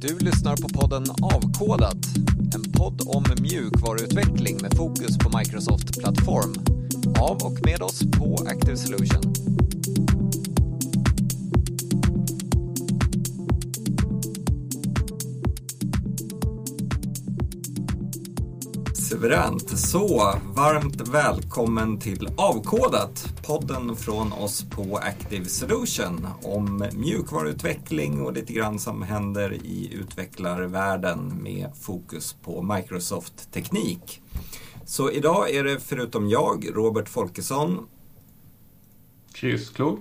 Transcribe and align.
Du 0.00 0.18
lyssnar 0.18 0.56
på 0.56 0.68
podden 0.68 1.04
Avkodat, 1.22 2.06
en 2.54 2.72
podd 2.72 3.02
om 3.06 3.24
mjukvaruutveckling 3.40 4.58
med 4.62 4.76
fokus 4.76 5.18
på 5.18 5.38
Microsoft 5.38 6.00
Plattform. 6.00 6.54
Av 7.20 7.36
och 7.36 7.58
med 7.66 7.82
oss 7.82 8.02
på 8.18 8.36
Active 8.48 8.76
Solution. 8.76 9.34
Suveränt. 18.94 19.78
Så, 19.78 20.34
varmt 20.56 21.08
välkommen 21.08 21.98
till 21.98 22.28
Avkodat, 22.36 23.35
podden 23.46 23.96
från 23.96 24.32
oss 24.32 24.70
på 24.70 24.96
Active 24.96 25.44
Solution 25.44 26.28
om 26.42 26.88
mjukvaruutveckling 26.96 28.20
och 28.20 28.32
lite 28.32 28.52
grann 28.52 28.78
som 28.78 29.02
händer 29.02 29.52
i 29.52 29.94
utvecklarvärlden 29.94 31.42
med 31.42 31.70
fokus 31.80 32.32
på 32.32 32.62
Microsoft-teknik. 32.62 34.22
Så 34.84 35.10
idag 35.10 35.50
är 35.50 35.64
det 35.64 35.80
förutom 35.80 36.28
jag, 36.28 36.76
Robert 36.76 37.08
Folkesson. 37.08 37.88
Kryssklog. 39.32 39.98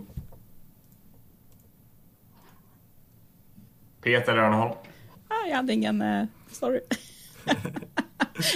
Peter 4.02 4.38
Örnholm. 4.38 4.74
Ah, 5.28 5.48
jag 5.48 5.56
hade 5.56 5.74
ingen... 5.74 6.02
Uh, 6.02 6.26
sorry. 6.52 6.80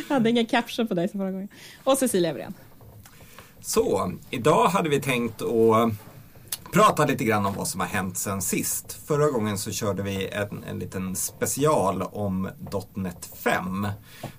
jag 0.09 0.15
hade 0.15 0.29
ingen 0.29 0.45
caption 0.45 0.87
på 0.87 0.93
dig 0.93 1.07
som 1.07 1.19
förra 1.19 1.31
gången. 1.31 1.49
Och 1.83 1.97
Cecilia 1.97 2.33
Wren. 2.33 2.53
Så, 3.69 4.11
idag 4.29 4.67
hade 4.67 4.89
vi 4.89 5.01
tänkt 5.01 5.41
att 5.41 5.91
prata 6.73 7.05
lite 7.05 7.23
grann 7.23 7.45
om 7.45 7.53
vad 7.53 7.67
som 7.67 7.79
har 7.79 7.87
hänt 7.87 8.17
sen 8.17 8.41
sist. 8.41 8.99
Förra 9.05 9.29
gången 9.29 9.57
så 9.57 9.71
körde 9.71 10.03
vi 10.03 10.27
en, 10.27 10.63
en 10.63 10.79
liten 10.79 11.15
special 11.15 12.01
om 12.01 12.49
.NET 12.93 13.29
5. 13.35 13.87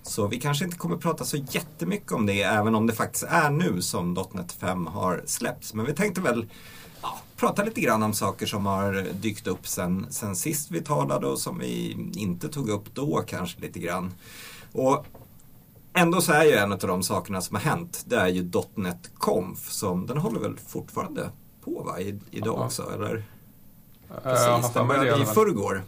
Så 0.03 0.27
vi 0.27 0.41
kanske 0.41 0.64
inte 0.64 0.77
kommer 0.77 0.97
prata 0.97 1.25
så 1.25 1.37
jättemycket 1.37 2.12
om 2.12 2.27
det, 2.27 2.42
även 2.42 2.75
om 2.75 2.87
det 2.87 2.92
faktiskt 2.92 3.25
är 3.28 3.50
nu 3.50 3.83
som 3.83 4.14
.NET 4.33 4.53
5 4.53 4.87
har 4.87 5.22
släppts. 5.27 5.75
Men 5.75 5.87
vi 5.87 5.94
tänkte 5.94 6.20
väl 6.20 6.47
ja, 7.03 7.19
prata 7.37 7.65
lite 7.65 7.81
grann 7.81 8.03
om 8.03 8.15
saker 8.15 8.47
som 8.47 8.67
har 8.67 9.06
dykt 9.12 9.47
upp 9.47 9.67
sen, 9.67 10.06
sen 10.11 10.37
sist 10.37 10.70
vi 10.70 10.81
talade 10.81 11.27
och 11.27 11.39
som 11.39 11.59
vi 11.59 11.97
inte 12.15 12.48
tog 12.48 12.69
upp 12.69 12.94
då 12.94 13.25
kanske 13.27 13.61
lite 13.61 13.78
grann. 13.78 14.15
Och 14.72 15.06
Ändå 15.95 16.21
så 16.21 16.33
är 16.33 16.45
ju 16.45 16.53
en 16.53 16.73
av 16.73 16.79
de 16.79 17.03
sakerna 17.03 17.41
som 17.41 17.57
har 17.57 17.63
hänt, 17.63 18.05
det 18.07 18.17
är 18.17 18.29
ju 18.29 18.51
.NET 18.75 19.11
Conf 19.19 19.71
som, 19.71 20.07
den 20.07 20.17
håller 20.19 20.41
väl 20.41 20.57
fortfarande 20.67 21.31
på 21.65 21.83
va, 21.83 22.01
I, 22.01 22.21
idag 22.31 22.59
Ja. 22.59 22.65
också 22.65 22.93
eller? 22.95 23.17
Uh, 23.17 23.23
Precis, 24.23 24.73
den 24.73 24.89
började 24.89 25.23
i 25.23 25.27
förrgår. 25.27 25.83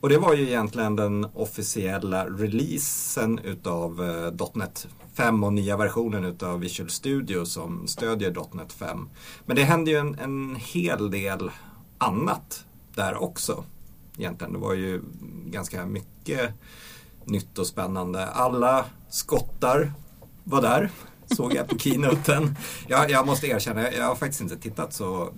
Och 0.00 0.08
det 0.08 0.18
var 0.18 0.34
ju 0.34 0.48
egentligen 0.48 0.96
den 0.96 1.26
officiella 1.34 2.26
releasen 2.26 3.38
utav 3.38 4.02
eh, 4.02 4.48
.NET 4.54 4.88
5 5.14 5.44
och 5.44 5.52
nya 5.52 5.76
versionen 5.76 6.24
utav 6.24 6.60
Visual 6.60 6.90
Studio 6.90 7.44
som 7.44 7.86
stödjer 7.86 8.36
.NET 8.52 8.72
5. 8.72 9.08
Men 9.46 9.56
det 9.56 9.62
hände 9.62 9.90
ju 9.90 9.96
en, 9.96 10.18
en 10.18 10.56
hel 10.56 11.10
del 11.10 11.50
annat 11.98 12.64
där 12.94 13.22
också. 13.22 13.64
Egentligen, 14.18 14.52
det 14.52 14.58
var 14.58 14.74
ju 14.74 15.02
ganska 15.46 15.86
mycket 15.86 16.50
nytt 17.26 17.58
och 17.58 17.66
spännande. 17.66 18.26
Alla 18.26 18.84
skottar 19.08 19.92
var 20.44 20.62
där, 20.62 20.90
såg 21.36 21.54
jag 21.54 21.68
på 21.68 21.78
keynoten. 21.78 22.56
Jag, 22.88 23.10
jag 23.10 23.26
måste 23.26 23.46
erkänna, 23.46 23.92
jag, 23.92 24.04
har 24.04 24.14
faktiskt 24.14 24.40
inte 24.40 24.56
tittat 24.56 24.92
så 24.92 25.28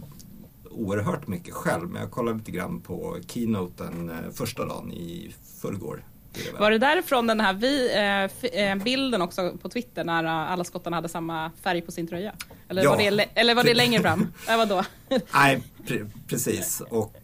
oerhört 0.70 1.27
mycket 1.27 1.55
själv, 1.55 1.89
men 1.89 2.03
jag 2.03 2.11
kollade 2.11 2.39
lite 2.39 2.50
grann 2.50 2.80
på 2.80 3.17
keynoten 3.27 4.11
eh, 4.11 4.30
första 4.34 4.67
dagen 4.67 4.92
i 4.92 5.34
förrgår. 5.62 6.05
Var 6.58 6.70
det 6.70 6.78
därifrån 6.78 7.27
den 7.27 7.41
här 7.41 7.53
vi, 7.53 7.95
eh, 7.97 8.61
eh, 8.63 8.77
bilden 8.83 9.23
också 9.23 9.52
på 9.63 9.68
Twitter 9.68 10.05
när 10.05 10.24
alla 10.24 10.64
skottarna 10.64 10.96
hade 10.96 11.08
samma 11.08 11.51
färg 11.63 11.83
på 11.83 11.92
sin 11.92 12.07
tröja? 12.07 12.33
Eller, 12.68 12.83
Ja. 12.84 12.90
var, 12.90 12.96
det, 12.98 13.11
le- 13.11 13.29
eller 13.34 13.55
var 13.55 13.64
det 13.64 13.74
längre 13.84 14.02
fram? 14.02 14.27
äh, 14.48 14.57
vadå? 14.57 14.84
Nej, 15.34 15.63
pre- 15.86 16.11
precis. 16.29 16.83
Och 16.90 17.14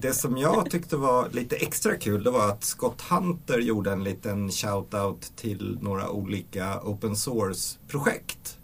det 0.00 0.14
som 0.14 0.36
jag 0.36 0.70
tyckte 0.70 0.96
var 0.96 1.28
lite 1.28 1.56
extra 1.56 1.96
kul 1.96 2.24
det 2.24 2.30
var 2.30 2.48
att 2.48 2.64
Scott 2.64 3.00
Hunter 3.00 3.58
gjorde 3.58 3.92
en 3.92 4.04
liten 4.04 4.48
shout-out 4.48 5.32
till 5.36 5.78
några 5.82 6.10
olika 6.10 6.80
open 6.80 7.16
source-projekt. 7.16 8.58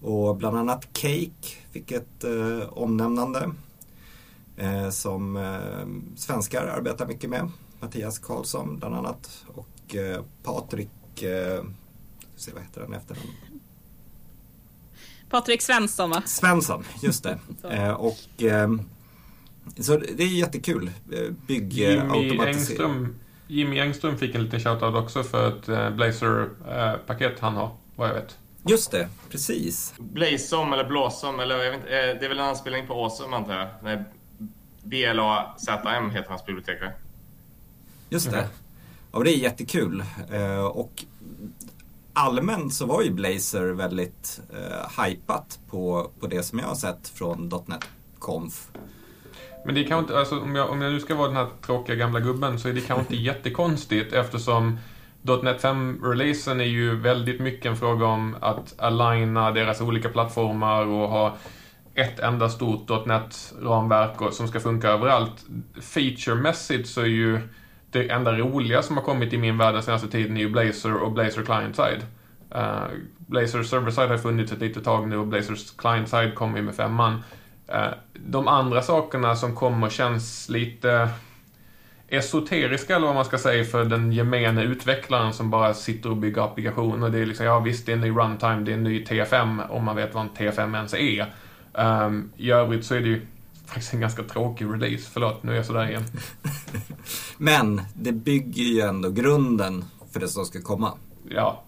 Och 0.00 0.36
bland 0.36 0.56
annat 0.56 0.88
Cake 0.92 1.56
fick 1.72 1.92
ett 1.92 2.24
eh, 2.24 2.68
omnämnande 2.72 3.50
eh, 4.56 4.90
som 4.90 5.36
eh, 5.36 6.16
svenskar 6.16 6.66
arbetar 6.66 7.06
mycket 7.06 7.30
med. 7.30 7.50
Mattias 7.80 8.18
Karlsson 8.18 8.78
bland 8.78 8.94
annat 8.94 9.44
och 9.54 9.94
eh, 9.94 10.22
Patrik, 10.42 11.22
eh, 11.22 11.64
se 12.36 12.52
vad 12.52 12.62
heter 12.62 12.80
han 12.80 12.94
efter 12.94 13.14
namn? 13.14 13.28
Patrik 15.30 15.62
Svensson 15.62 16.10
va? 16.10 16.22
Svensson, 16.26 16.84
just 17.02 17.22
det. 17.22 17.38
Eh, 17.70 17.90
och 17.90 18.42
ehm, 18.42 18.82
så 19.80 19.96
det 19.96 20.22
är 20.22 20.26
jättekul. 20.26 20.90
Eh, 21.12 21.30
Bygg 21.46 21.82
eh, 21.82 21.90
Jimmy. 21.90 22.38
Engström, 22.38 23.16
Jimmy 23.46 23.78
Engström 23.80 24.18
fick 24.18 24.34
en 24.34 24.42
liten 24.44 24.60
shoutout 24.60 24.94
också 24.94 25.22
för 25.22 25.48
ett 25.48 25.68
eh, 25.68 25.90
Blazer-paket 25.90 27.40
han 27.40 27.54
har, 27.54 27.70
vad 27.96 28.08
jag 28.08 28.14
vet. 28.14 28.38
Just 28.66 28.90
det, 28.90 29.08
precis. 29.30 29.94
Blazom 29.98 30.72
eller 30.72 30.84
Blåsom, 30.84 31.40
eller 31.40 31.64
jag 31.64 31.70
vet 31.70 31.80
inte, 31.80 31.88
eh, 31.88 32.18
det 32.18 32.24
är 32.24 32.28
väl 32.28 32.38
en 32.38 32.44
anspelning 32.44 32.86
på 32.86 32.94
Awesome 32.94 33.36
antar 33.36 33.54
jag? 33.54 33.68
Nej, 33.82 34.04
BLAZM 34.82 36.10
heter 36.10 36.28
hans 36.28 36.46
bibliotekare. 36.46 36.92
Just 38.08 38.30
det. 38.30 38.36
Mhm. 38.36 38.48
Ja, 39.12 39.22
det 39.22 39.30
är 39.30 39.36
jättekul. 39.38 40.04
Och 40.72 41.04
allmänt 42.14 42.74
så 42.74 42.86
var 42.86 43.02
ju 43.02 43.10
Blazer 43.10 43.64
väldigt 43.64 44.40
eh, 44.52 45.04
hypat 45.04 45.58
på, 45.70 46.10
på 46.20 46.26
det 46.26 46.42
som 46.42 46.58
jag 46.58 46.66
har 46.66 46.74
sett 46.74 47.08
från 47.08 47.52
.NET 47.66 47.84
Conf. 48.18 48.70
Men 49.64 49.74
det 49.74 49.80
är 49.80 49.88
kanske 49.88 50.02
inte, 50.02 50.18
alltså, 50.18 50.40
om, 50.40 50.54
jag, 50.54 50.70
om 50.70 50.82
jag 50.82 50.92
nu 50.92 51.00
ska 51.00 51.14
vara 51.14 51.28
den 51.28 51.36
här 51.36 51.48
tråkiga 51.66 51.96
gamla 51.96 52.20
gubben 52.20 52.58
så 52.58 52.68
är 52.68 52.72
det 52.72 52.80
kanske 52.80 53.00
inte 53.00 53.16
jättekonstigt 53.24 54.12
eftersom 54.12 54.78
.NET 55.22 55.62
5-releasen 55.62 56.60
är 56.60 56.64
ju 56.64 56.96
väldigt 56.96 57.40
mycket 57.40 57.66
en 57.66 57.76
fråga 57.76 58.06
om 58.06 58.36
att 58.40 58.74
aligna 58.78 59.50
deras 59.50 59.80
olika 59.80 60.08
plattformar 60.08 60.86
och 60.86 61.08
ha 61.08 61.36
ett 61.94 62.20
enda 62.20 62.48
stort 62.48 63.06
.NET-ramverk 63.06 64.32
som 64.32 64.48
ska 64.48 64.60
funka 64.60 64.88
överallt. 64.88 65.44
Featuremässigt 65.80 66.88
så 66.88 67.00
är 67.00 67.06
ju 67.06 67.40
det 67.90 68.10
enda 68.10 68.32
roliga 68.32 68.82
som 68.82 68.96
har 68.96 69.04
kommit 69.04 69.32
i 69.32 69.38
min 69.38 69.58
värld 69.58 69.74
den 69.74 69.82
senaste 69.82 70.08
tiden 70.08 70.36
är 70.36 70.40
ju 70.40 70.50
Blazor 70.50 70.94
och 70.94 71.12
Blazor 71.12 71.42
Client-Side. 71.42 72.02
Uh, 72.54 72.86
Blazor 73.16 73.62
Server-Side 73.62 74.08
har 74.08 74.18
funnits 74.18 74.52
ett 74.52 74.60
litet 74.60 74.84
tag 74.84 75.08
nu 75.08 75.16
och 75.16 75.26
Blazors 75.26 75.76
Client-Side 75.76 76.34
kommer 76.34 76.58
ju 76.58 76.64
med 76.64 76.74
femman. 76.74 77.22
Eh, 77.68 77.88
De 78.12 78.48
andra 78.48 78.82
sakerna 78.82 79.36
som 79.36 79.54
kommer 79.54 79.90
känns 79.90 80.48
lite 80.48 81.08
esoteriska 82.08 82.96
eller 82.96 83.06
vad 83.06 83.14
man 83.14 83.24
ska 83.24 83.38
säga 83.38 83.64
för 83.64 83.84
den 83.84 84.12
gemene 84.12 84.62
utvecklaren 84.62 85.32
som 85.32 85.50
bara 85.50 85.74
sitter 85.74 86.10
och 86.10 86.16
bygger 86.16 86.42
applikationer. 86.42 87.10
Det 87.10 87.18
är 87.18 87.26
liksom, 87.26 87.46
ja 87.46 87.60
visst 87.60 87.86
det 87.86 87.92
är 87.92 87.96
en 87.96 88.00
ny 88.00 88.10
runtime, 88.10 88.60
det 88.64 88.72
är 88.72 88.76
en 88.76 88.82
ny 88.84 89.04
TFM 89.04 89.60
om 89.60 89.84
man 89.84 89.96
vet 89.96 90.14
vad 90.14 90.22
en 90.22 90.28
TFM 90.28 90.74
ens 90.74 90.94
är. 90.94 91.34
Um, 91.72 92.32
I 92.36 92.50
övrigt 92.50 92.84
så 92.84 92.94
är 92.94 93.00
det 93.00 93.08
ju 93.08 93.26
faktiskt 93.66 93.94
en 93.94 94.00
ganska 94.00 94.22
tråkig 94.22 94.66
release. 94.66 95.10
Förlåt, 95.12 95.42
nu 95.42 95.52
är 95.52 95.56
jag 95.56 95.66
sådär 95.66 95.88
igen. 95.88 96.04
Men 97.38 97.80
det 97.94 98.12
bygger 98.12 98.62
ju 98.62 98.80
ändå 98.80 99.10
grunden 99.10 99.84
för 100.12 100.20
det 100.20 100.28
som 100.28 100.44
ska 100.44 100.60
komma. 100.60 100.92
Ja, 101.28 101.64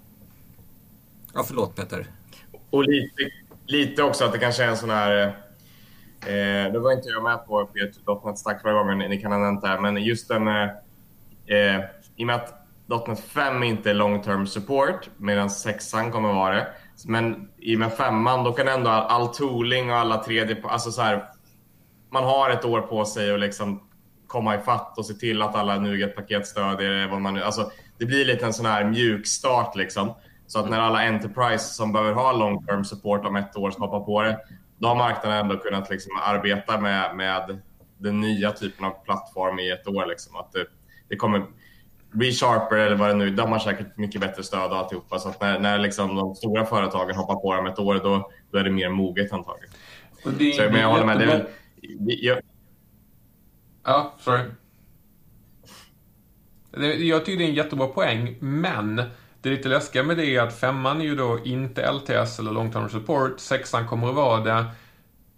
Ja, 1.36 1.44
förlåt 1.46 1.76
Peter. 1.76 2.06
Och 2.70 2.84
lite, 2.84 3.30
lite 3.66 4.02
också 4.02 4.24
att 4.24 4.32
det 4.32 4.38
kanske 4.38 4.64
är 4.64 4.68
en 4.68 4.76
sån 4.76 4.90
här... 4.90 5.36
Eh, 6.20 6.72
det 6.72 6.78
var 6.78 6.92
inte 6.92 7.08
jag 7.08 7.22
med 7.22 7.46
på 7.46 7.66
på 8.06 8.28
ert 8.28 8.38
Stack 8.38 8.62
förra 8.62 8.72
gången, 8.72 8.98
ni 8.98 9.20
kan 9.20 9.32
ha 9.32 9.38
nämnt 9.38 9.62
det 9.62 9.68
här, 9.68 9.80
men 9.80 9.96
just 9.96 10.28
den... 10.28 10.48
Eh, 10.48 10.68
eh 11.46 11.80
I 12.16 12.22
och 12.22 12.26
med 12.26 12.36
att 12.36 12.66
.NET 13.08 13.20
5 13.20 13.62
inte 13.62 13.90
är 13.90 13.94
long 13.94 14.22
term 14.22 14.46
support, 14.46 15.10
medan 15.16 15.50
6 15.50 15.92
kommer 15.92 16.32
vara 16.32 16.54
det. 16.54 16.66
Men 17.06 17.48
i 17.58 17.74
och 17.76 17.80
med 17.80 17.92
5 17.92 18.24
då 18.24 18.52
kan 18.52 18.68
ändå 18.68 18.90
all, 18.90 19.22
all 19.22 19.34
tooling 19.34 19.90
och 19.90 19.96
alla 19.96 20.22
3D... 20.22 20.56
Alltså 20.64 20.90
så 20.90 21.02
här, 21.02 21.24
man 22.10 22.24
har 22.24 22.50
ett 22.50 22.64
år 22.64 22.80
på 22.80 23.04
sig 23.04 23.34
att 23.34 23.40
liksom 23.40 23.80
komma 24.26 24.54
ifatt 24.54 24.98
och 24.98 25.06
se 25.06 25.14
till 25.14 25.42
att 25.42 25.54
alla 25.54 25.78
NuGet-paket 25.78 26.46
stödjer 26.46 27.08
vad 27.08 27.20
man 27.20 27.34
nu... 27.34 27.42
Alltså, 27.42 27.70
det 27.98 28.06
blir 28.06 28.24
lite 28.24 28.46
en 28.46 28.52
sån 28.52 28.66
här 28.66 28.84
mjuk 28.84 29.26
start 29.26 29.76
liksom. 29.76 30.14
Så 30.46 30.58
att 30.58 30.70
när 30.70 30.80
alla 30.80 31.06
Enterprise 31.06 31.74
som 31.74 31.92
behöver 31.92 32.12
ha 32.12 32.32
long 32.32 32.66
term 32.66 32.84
support 32.84 33.26
om 33.26 33.36
ett 33.36 33.56
år 33.56 33.70
ska 33.70 33.86
hoppa 33.86 34.00
på 34.00 34.22
det, 34.22 34.38
då 34.78 34.88
har 34.88 34.96
marknaden 34.96 35.38
ändå 35.38 35.56
kunnat 35.56 35.90
liksom 35.90 36.12
arbeta 36.22 36.80
med, 36.80 37.16
med 37.16 37.60
den 37.98 38.20
nya 38.20 38.52
typen 38.52 38.84
av 38.84 39.04
plattform 39.04 39.58
i 39.58 39.70
ett 39.70 39.88
år. 39.88 40.06
Liksom. 40.06 40.36
Att 40.36 40.52
det, 40.52 40.66
det 41.08 41.16
kommer 41.16 41.46
ReSharper 42.14 42.76
eller 42.76 42.96
vad 42.96 43.08
det 43.08 43.14
nu 43.14 43.30
de 43.30 43.52
har 43.52 43.58
säkert 43.58 43.96
mycket 43.96 44.20
bättre 44.20 44.42
stöd 44.42 44.70
och 44.70 44.76
alltihopa. 44.76 45.18
Så 45.18 45.28
att 45.28 45.40
när, 45.40 45.58
när 45.58 45.78
liksom 45.78 46.16
de 46.16 46.34
stora 46.34 46.66
företagen 46.66 47.16
hoppar 47.16 47.34
på 47.34 47.54
dem 47.54 47.66
ett 47.66 47.78
år, 47.78 47.94
då, 47.94 48.30
då 48.50 48.58
är 48.58 48.64
det 48.64 48.70
mer 48.70 48.88
moget 48.88 49.32
antagligen. 49.32 49.74
Och 50.24 50.32
det, 50.32 50.52
Så, 50.52 50.62
men 50.62 50.80
jag 50.80 50.88
håller 50.88 51.06
med. 51.06 51.18
Det 51.18 51.24
är 51.24 51.28
väl, 51.28 51.46
jag, 52.06 52.38
Ja, 53.86 54.14
sorry. 54.18 54.42
Jag 57.08 57.24
tycker 57.24 57.38
det 57.38 57.44
är 57.44 57.48
en 57.48 57.54
jättebra 57.54 57.86
poäng, 57.86 58.36
men 58.40 59.02
det 59.46 59.56
lite 59.56 59.68
läskiga 59.68 60.02
med 60.02 60.16
det 60.16 60.36
är 60.36 60.42
att 60.42 60.58
femman 60.58 61.00
är 61.00 61.04
ju 61.04 61.16
då 61.16 61.38
inte 61.44 61.92
LTS 61.92 62.38
eller 62.38 62.52
long 62.52 62.72
term 62.72 62.88
support, 62.88 63.40
sexan 63.40 63.88
kommer 63.88 64.08
att 64.08 64.14
vara 64.14 64.40
det. 64.40 64.64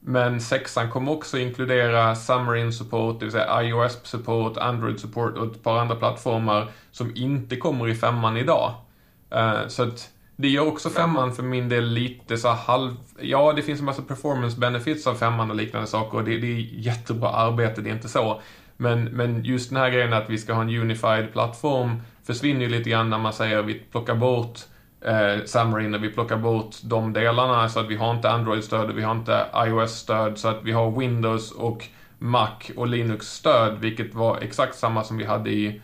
Men 0.01 0.41
sexan 0.41 0.91
kommer 0.91 1.13
också 1.13 1.39
inkludera 1.39 2.15
Xamarin 2.15 2.73
Support, 2.73 3.19
det 3.21 3.25
vill 3.25 3.33
säga 3.33 3.63
iOS 3.63 4.01
Support, 4.03 4.57
Android 4.57 5.01
Support 5.01 5.37
och 5.37 5.47
ett 5.47 5.63
par 5.63 5.79
andra 5.79 5.97
plattformar 5.97 6.71
som 6.91 7.17
inte 7.17 7.57
kommer 7.57 7.89
i 7.89 7.95
femman 7.95 8.37
idag. 8.37 8.75
Uh, 9.35 9.69
så 9.69 9.83
att 9.83 10.11
det 10.37 10.49
gör 10.49 10.67
också 10.67 10.91
femman 10.91 11.35
för 11.35 11.43
min 11.43 11.69
del 11.69 11.85
lite 11.85 12.37
så 12.37 12.49
halv... 12.49 12.97
Ja, 13.21 13.53
det 13.53 13.63
finns 13.63 13.81
en 13.81 13.87
massa 13.87 14.03
performance 14.03 14.61
benefits 14.61 15.07
av 15.07 15.15
femman 15.15 15.51
och 15.51 15.57
liknande 15.57 15.87
saker 15.87 16.19
och 16.19 16.25
det, 16.25 16.39
det 16.39 16.47
är 16.47 16.61
jättebra 16.73 17.29
arbete, 17.29 17.81
det 17.81 17.91
är 17.91 17.95
inte 17.95 18.09
så. 18.09 18.41
Men, 18.77 19.05
men 19.05 19.45
just 19.45 19.71
den 19.71 19.79
här 19.79 19.91
grejen 19.91 20.13
att 20.13 20.31
vi 20.31 20.39
ska 20.39 20.53
ha 20.53 20.63
en 20.63 20.77
unified 20.77 21.33
plattform 21.33 22.03
försvinner 22.29 22.61
ju 22.61 22.69
lite 22.69 22.91
grann 22.91 23.11
när 23.11 23.19
man 23.19 23.33
säger 23.33 23.59
att 23.59 23.67
vi 23.67 23.75
plockar 23.75 24.15
bort 24.15 24.59
eh, 25.01 25.45
Xamarin 25.45 25.95
och 25.95 26.05
vi 26.05 26.11
plockar 26.11 26.37
bort 26.37 26.77
de 26.83 27.13
delarna 27.13 27.69
så 27.69 27.81
att 27.81 27.89
vi 27.89 27.97
har 27.97 28.15
inte 28.15 28.31
Android-stöd 28.31 28.91
och 28.91 28.99
vi 28.99 29.03
har 29.03 29.13
inte 29.13 29.47
iOS-stöd 29.67 30.39
så 30.39 30.49
att 30.49 30.63
vi 30.63 30.73
har 30.73 30.91
Windows 30.91 31.53
och 31.53 31.85
Mac 32.19 32.51
och 32.77 32.87
Linux-stöd 32.87 33.79
vilket 33.79 34.15
var 34.15 34.39
exakt 34.39 34.79
samma 34.79 35.05
som 35.05 35.17
vi 35.17 35.25
hade 35.25 35.51
i 35.51 35.81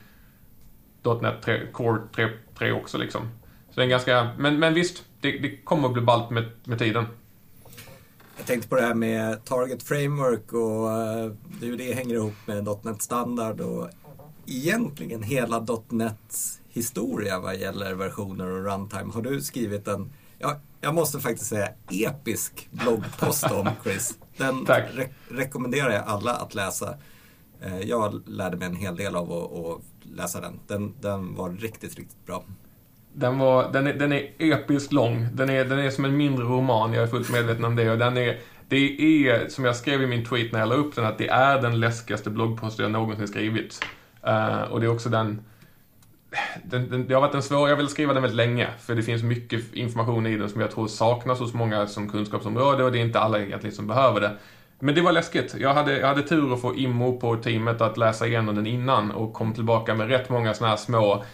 .NET 1.23 1.43
3, 1.43 1.67
Core 1.73 2.01
3, 2.15 2.29
3 2.59 2.73
också 2.73 2.99
liksom. 2.99 3.23
Så 3.71 3.81
det 3.81 3.87
är 3.87 3.89
ganska, 3.89 4.29
men, 4.39 4.59
men 4.59 4.75
visst, 4.75 5.05
det, 5.21 5.39
det 5.39 5.57
kommer 5.57 5.89
att 5.89 5.95
bli 5.95 6.03
ballt 6.03 6.31
med, 6.31 6.45
med 6.65 6.79
tiden. 6.79 7.07
Jag 8.37 8.47
tänkte 8.47 8.69
på 8.69 8.75
det 8.75 8.83
här 8.83 8.95
med 8.95 9.45
Target 9.45 9.83
Framework 9.83 10.53
och 10.53 10.91
eh, 10.91 11.33
hur 11.61 11.77
det 11.77 11.95
hänger 11.95 12.15
ihop 12.15 12.35
med 12.47 12.69
.NET 12.83 13.03
Standard 13.03 13.61
och 13.61 13.89
egentligen 14.47 15.23
hela 15.23 15.67
.NETs 15.89 16.61
historia 16.69 17.41
vad 17.41 17.57
gäller 17.57 17.95
versioner 17.95 18.51
och 18.51 18.65
runtime. 18.65 19.13
Har 19.13 19.23
du 19.23 19.41
skrivit 19.41 19.89
en, 19.89 20.13
ja, 20.39 20.61
jag 20.81 20.95
måste 20.95 21.21
faktiskt 21.21 21.47
säga 21.51 21.69
episk 21.91 22.69
bloggpost 22.71 23.51
om 23.51 23.69
Chris. 23.85 24.19
Den 24.37 24.67
re 24.67 25.09
rekommenderar 25.29 25.91
jag 25.91 26.05
alla 26.07 26.35
att 26.35 26.55
läsa. 26.55 26.95
Uh, 27.67 27.81
jag 27.81 28.29
lärde 28.29 28.57
mig 28.57 28.69
en 28.69 28.77
hel 28.77 28.97
del 28.97 29.17
av 29.17 29.33
att 29.33 29.81
läsa 30.17 30.41
den. 30.41 30.61
den. 30.67 30.95
Den 31.01 31.35
var 31.35 31.51
riktigt, 31.51 31.97
riktigt 31.97 32.27
bra. 32.27 32.45
Den, 33.13 33.39
var, 33.39 33.73
den, 33.73 33.87
är, 33.87 33.95
den 33.95 34.13
är 34.13 34.33
episkt 34.39 34.93
lång. 34.93 35.29
Den 35.33 35.51
är, 35.51 35.65
den 35.65 35.79
är 35.79 35.91
som 35.91 36.05
en 36.05 36.17
mindre 36.17 36.45
roman, 36.45 36.93
jag 36.93 37.03
är 37.03 37.07
fullt 37.07 37.31
medveten 37.31 37.65
om 37.65 37.77
det. 37.77 37.91
Och 37.91 37.99
den 37.99 38.17
är, 38.17 38.41
det 38.69 38.77
är, 38.77 39.49
som 39.49 39.65
jag 39.65 39.77
skrev 39.77 40.03
i 40.03 40.07
min 40.07 40.25
tweet 40.25 40.53
när 40.53 40.61
jag 40.61 40.69
la 40.69 40.75
upp 40.75 40.95
den, 40.95 41.05
att 41.05 41.19
det 41.19 41.29
är 41.29 41.63
den 41.63 41.81
läskigaste 41.81 42.31
bloggposten 42.31 42.83
jag 42.83 42.93
någonsin 42.93 43.29
skrivit. 43.29 43.81
Uh, 44.29 44.63
och 44.63 44.81
det 44.81 44.87
är 44.87 44.91
också 44.91 45.09
den, 45.09 45.45
den, 46.65 46.91
den, 46.91 47.07
det 47.07 47.15
har 47.15 47.21
varit 47.21 47.35
en 47.35 47.43
svår, 47.43 47.69
jag 47.69 47.77
vill 47.77 47.89
skriva 47.89 48.13
den 48.13 48.23
väldigt 48.23 48.37
länge, 48.37 48.69
för 48.81 48.95
det 48.95 49.03
finns 49.03 49.23
mycket 49.23 49.75
information 49.75 50.27
i 50.27 50.37
den 50.37 50.49
som 50.49 50.61
jag 50.61 50.71
tror 50.71 50.89
saknas 50.89 51.39
hos 51.39 51.55
många 51.55 51.87
som 51.87 52.11
kunskapsområde 52.11 52.85
och 52.85 52.93
det 52.93 52.99
är 52.99 53.05
inte 53.05 53.21
alla 53.21 53.39
egentligen 53.39 53.77
som 53.77 53.87
behöver 53.87 54.21
det. 54.21 54.37
Men 54.79 54.95
det 54.95 55.01
var 55.01 55.13
läskigt. 55.13 55.55
Jag 55.59 55.75
hade, 55.75 55.99
jag 55.99 56.09
hade 56.09 56.23
tur 56.23 56.53
att 56.55 56.61
få 56.61 56.75
Immo 56.75 57.21
på 57.21 57.37
teamet 57.37 57.81
att 57.81 57.97
läsa 57.97 58.27
igenom 58.27 58.55
den 58.55 58.67
innan 58.67 59.11
och 59.11 59.33
kom 59.33 59.53
tillbaka 59.53 59.95
med 59.95 60.09
rätt 60.09 60.29
många 60.29 60.55
sådana 60.55 60.71
här 60.71 60.77
små 60.77 61.25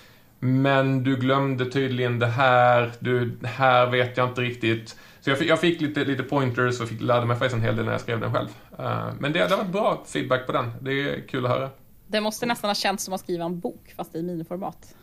men 0.41 1.03
du 1.03 1.17
glömde 1.17 1.71
tydligen 1.71 2.19
det 2.19 2.27
här, 2.27 2.93
du, 2.99 3.39
här 3.45 3.87
vet 3.87 4.17
jag 4.17 4.29
inte 4.29 4.41
riktigt. 4.41 4.97
Så 5.21 5.31
jag 5.31 5.39
fick, 5.39 5.51
jag 5.51 5.61
fick 5.61 5.81
lite, 5.81 6.05
lite 6.05 6.23
pointers 6.23 6.81
och 6.81 6.89
fick, 6.89 7.01
lärde 7.01 7.27
mig 7.27 7.37
faktiskt 7.37 7.57
en 7.57 7.63
hel 7.63 7.77
del 7.77 7.85
när 7.85 7.93
jag 7.93 8.01
skrev 8.01 8.21
den 8.21 8.35
själv. 8.35 8.49
Uh, 8.81 9.13
men 9.19 9.33
det, 9.33 9.39
det 9.39 9.51
har 9.51 9.57
varit 9.57 9.73
bra 9.73 10.05
feedback 10.07 10.47
på 10.47 10.53
den. 10.53 10.73
Det 10.81 10.93
är 10.93 11.29
kul 11.29 11.47
att 11.47 11.53
höra. 11.53 11.71
Det 12.11 12.21
måste 12.21 12.47
nästan 12.47 12.71
ha 12.71 12.75
känts 12.75 13.05
som 13.05 13.15
att 13.15 13.21
skriva 13.21 13.45
en 13.45 13.61
bok, 13.61 13.95
fast 13.97 14.15
i 14.15 14.23
miniformat. 14.23 14.95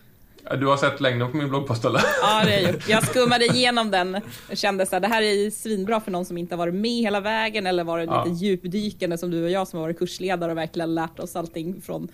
Du 0.59 0.67
har 0.67 0.77
sett 0.77 1.01
längden 1.01 1.31
på 1.31 1.37
min 1.37 1.49
bloggpost 1.49 1.85
eller? 1.85 2.01
Ja, 2.21 2.43
det 2.45 2.51
har 2.51 2.59
jag 2.59 2.61
gjort. 2.73 2.89
Jag 2.89 3.07
skummade 3.07 3.45
igenom 3.45 3.91
den 3.91 4.15
och 4.49 4.57
kände 4.57 4.83
att 4.83 4.89
det 4.89 5.07
här 5.07 5.21
är 5.21 5.51
svinbra 5.51 5.99
för 5.99 6.11
någon 6.11 6.25
som 6.25 6.37
inte 6.37 6.55
har 6.55 6.57
varit 6.57 6.73
med 6.73 6.91
hela 6.91 7.19
vägen 7.19 7.67
eller 7.67 7.83
varit 7.83 8.09
ja. 8.09 8.25
lite 8.25 8.45
djupdykande 8.45 9.17
som 9.17 9.31
du 9.31 9.43
och 9.43 9.49
jag 9.49 9.67
som 9.67 9.79
har 9.79 9.85
varit 9.85 9.99
kursledare 9.99 10.51
och 10.51 10.57
verkligen 10.57 10.95
lärt 10.95 11.19
oss 11.19 11.35
allting 11.35 11.81
från 11.81 12.07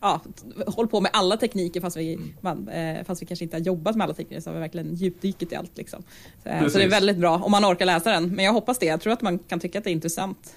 ja, 0.00 0.20
håll 0.66 0.88
på 0.88 1.00
med 1.00 1.10
alla 1.14 1.36
tekniker 1.36 1.80
fast 1.80 1.96
vi, 1.96 2.14
mm. 2.14 2.34
man, 2.40 2.68
eh, 2.68 3.04
fast 3.04 3.22
vi 3.22 3.26
kanske 3.26 3.44
inte 3.44 3.56
har 3.56 3.62
jobbat 3.62 3.96
med 3.96 4.04
alla 4.04 4.14
tekniker 4.14 4.40
så 4.40 4.50
har 4.50 4.54
vi 4.54 4.60
verkligen 4.60 4.94
djupdykt 4.94 5.52
i 5.52 5.56
allt. 5.56 5.76
Liksom. 5.76 6.02
Så, 6.42 6.48
eh, 6.48 6.68
så, 6.68 6.78
det 6.78 6.84
är 6.84 6.88
väldigt 6.88 7.16
bra 7.16 7.38
om 7.38 7.50
man 7.50 7.64
orkar 7.64 7.86
läsa 7.86 8.10
den. 8.10 8.34
Men 8.34 8.44
jag 8.44 8.52
hoppas 8.52 8.78
det. 8.78 8.86
Jag 8.86 9.00
tror 9.00 9.12
att 9.12 9.22
man 9.22 9.38
kan 9.38 9.60
tycka 9.60 9.78
att 9.78 9.84
det 9.84 9.90
är 9.90 9.92
intressant. 9.92 10.54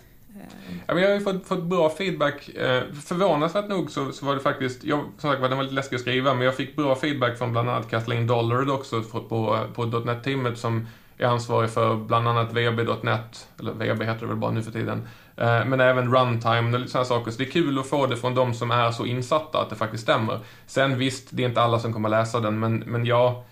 Ja, 0.88 0.94
men 0.94 1.04
jag 1.04 1.10
har 1.10 1.16
ju 1.16 1.24
fått, 1.24 1.48
fått 1.48 1.64
bra 1.64 1.90
feedback. 1.90 2.50
Eh, 2.50 2.84
förvånansvärt 2.94 3.68
nog 3.68 3.92
så, 3.92 4.12
så 4.12 4.26
var 4.26 4.36
det 4.36 4.42
faktiskt, 4.42 4.84
jag, 4.84 5.00
som 5.18 5.30
sagt 5.30 5.42
var 5.42 5.50
den 5.50 5.58
var 5.58 5.64
lite 5.64 5.76
läskig 5.76 5.96
att 5.96 6.02
skriva, 6.02 6.34
men 6.34 6.46
jag 6.46 6.56
fick 6.56 6.76
bra 6.76 6.96
feedback 6.96 7.38
från 7.38 7.52
bland 7.52 7.70
annat 7.70 7.90
Kathleen 7.90 8.28
Dollard 8.28 8.70
också 8.70 9.02
på, 9.04 9.60
på 9.74 9.86
.NET-teamet 9.86 10.58
som 10.58 10.88
är 11.18 11.26
ansvarig 11.26 11.70
för 11.70 11.96
bland 11.96 12.28
annat 12.28 12.54
VB.NET, 12.54 13.48
eller 13.60 13.72
VB 13.72 14.06
heter 14.06 14.20
det 14.20 14.28
väl 14.28 14.36
bara 14.36 14.52
nu 14.52 14.64
för 14.64 14.72
tiden. 14.72 15.08
Eh, 15.38 15.66
men 15.66 15.80
även 15.80 16.16
runtime 16.16 16.74
och 16.74 16.80
lite 16.80 16.92
sådana 16.92 17.06
saker. 17.06 17.32
Så 17.32 17.38
det 17.38 17.48
är 17.48 17.52
kul 17.52 17.80
att 17.80 17.88
få 17.88 18.06
det 18.06 18.18
från 18.18 18.36
de 18.36 18.54
som 18.54 18.72
är 18.72 18.92
så 18.92 19.06
insatta 19.06 19.62
att 19.62 19.70
det 19.70 19.76
faktiskt 19.76 20.04
stämmer. 20.04 20.40
Sen 20.66 20.98
visst, 20.98 21.28
det 21.32 21.44
är 21.44 21.48
inte 21.48 21.62
alla 21.62 21.80
som 21.80 21.94
kommer 21.94 22.10
läsa 22.10 22.40
den, 22.40 22.60
men, 22.60 22.80
men 22.80 23.06
jag, 23.06 23.44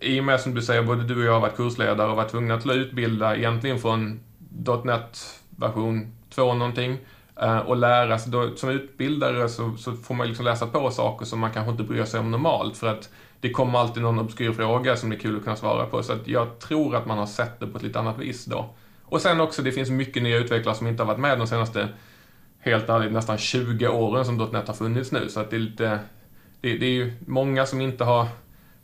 i 0.00 0.20
och 0.20 0.24
med 0.24 0.40
som 0.40 0.54
du 0.54 0.62
säger, 0.62 0.82
både 0.82 1.04
du 1.04 1.18
och 1.18 1.24
jag 1.24 1.32
har 1.32 1.40
varit 1.40 1.56
kursledare 1.56 2.10
och 2.10 2.16
varit 2.16 2.30
tvungna 2.30 2.54
att 2.54 2.66
utbilda 2.66 3.36
egentligen 3.36 3.78
från 3.78 4.20
.NET 4.84 5.40
version 5.50 6.17
två 6.30 6.54
någonting 6.54 6.98
eh, 7.40 7.58
och 7.58 7.76
lära 7.76 8.18
sig, 8.18 8.32
då, 8.32 8.56
som 8.56 8.70
utbildare 8.70 9.48
så, 9.48 9.76
så, 9.76 9.92
får 9.92 10.14
man 10.14 10.26
liksom 10.26 10.44
läsa 10.44 10.66
på 10.66 10.90
saker 10.90 11.26
som 11.26 11.38
man 11.38 11.52
kanske 11.52 11.70
inte 11.70 11.82
bryr 11.82 12.04
sig 12.04 12.20
om 12.20 12.30
normalt 12.30 12.76
för 12.76 12.86
att 12.86 13.10
det 13.40 13.50
kommer 13.50 13.78
alltid 13.78 14.02
någon 14.02 14.18
obskyr 14.18 14.52
fråga 14.52 14.96
som 14.96 15.12
är 15.12 15.16
kul 15.16 15.36
att 15.36 15.44
kunna 15.44 15.56
svara 15.56 15.86
på 15.86 16.02
så 16.02 16.12
att 16.12 16.28
jag 16.28 16.58
tror 16.58 16.96
att 16.96 17.06
man 17.06 17.18
har 17.18 17.26
sett 17.26 17.60
det 17.60 17.66
på 17.66 17.76
ett 17.76 17.82
lite 17.84 17.98
annat 17.98 18.18
vis 18.18 18.44
då. 18.44 18.74
Och 19.02 19.20
sen 19.20 19.40
också, 19.40 19.62
det 19.62 19.72
finns 19.72 19.90
mycket 19.90 20.22
nya 20.22 20.36
utvecklare 20.36 20.74
som 20.74 20.86
inte 20.86 21.02
har 21.02 21.08
varit 21.08 21.20
med 21.20 21.38
de 21.38 21.46
senaste, 21.46 21.88
helt 22.60 22.88
ärligt, 22.88 23.12
nästan 23.12 23.38
20 23.38 23.88
åren 23.88 24.24
som 24.24 24.36
.NET 24.36 24.66
har 24.68 24.74
funnits 24.74 25.12
nu. 25.12 25.28
Så 25.28 25.40
att 25.40 25.50
det 25.50 25.56
är 25.56 25.60
lite, 25.60 25.98
det, 26.60 26.78
det 26.78 26.86
är 26.86 26.90
ju 26.90 27.12
många 27.26 27.66
som 27.66 27.80
inte 27.80 28.04
har 28.04 28.26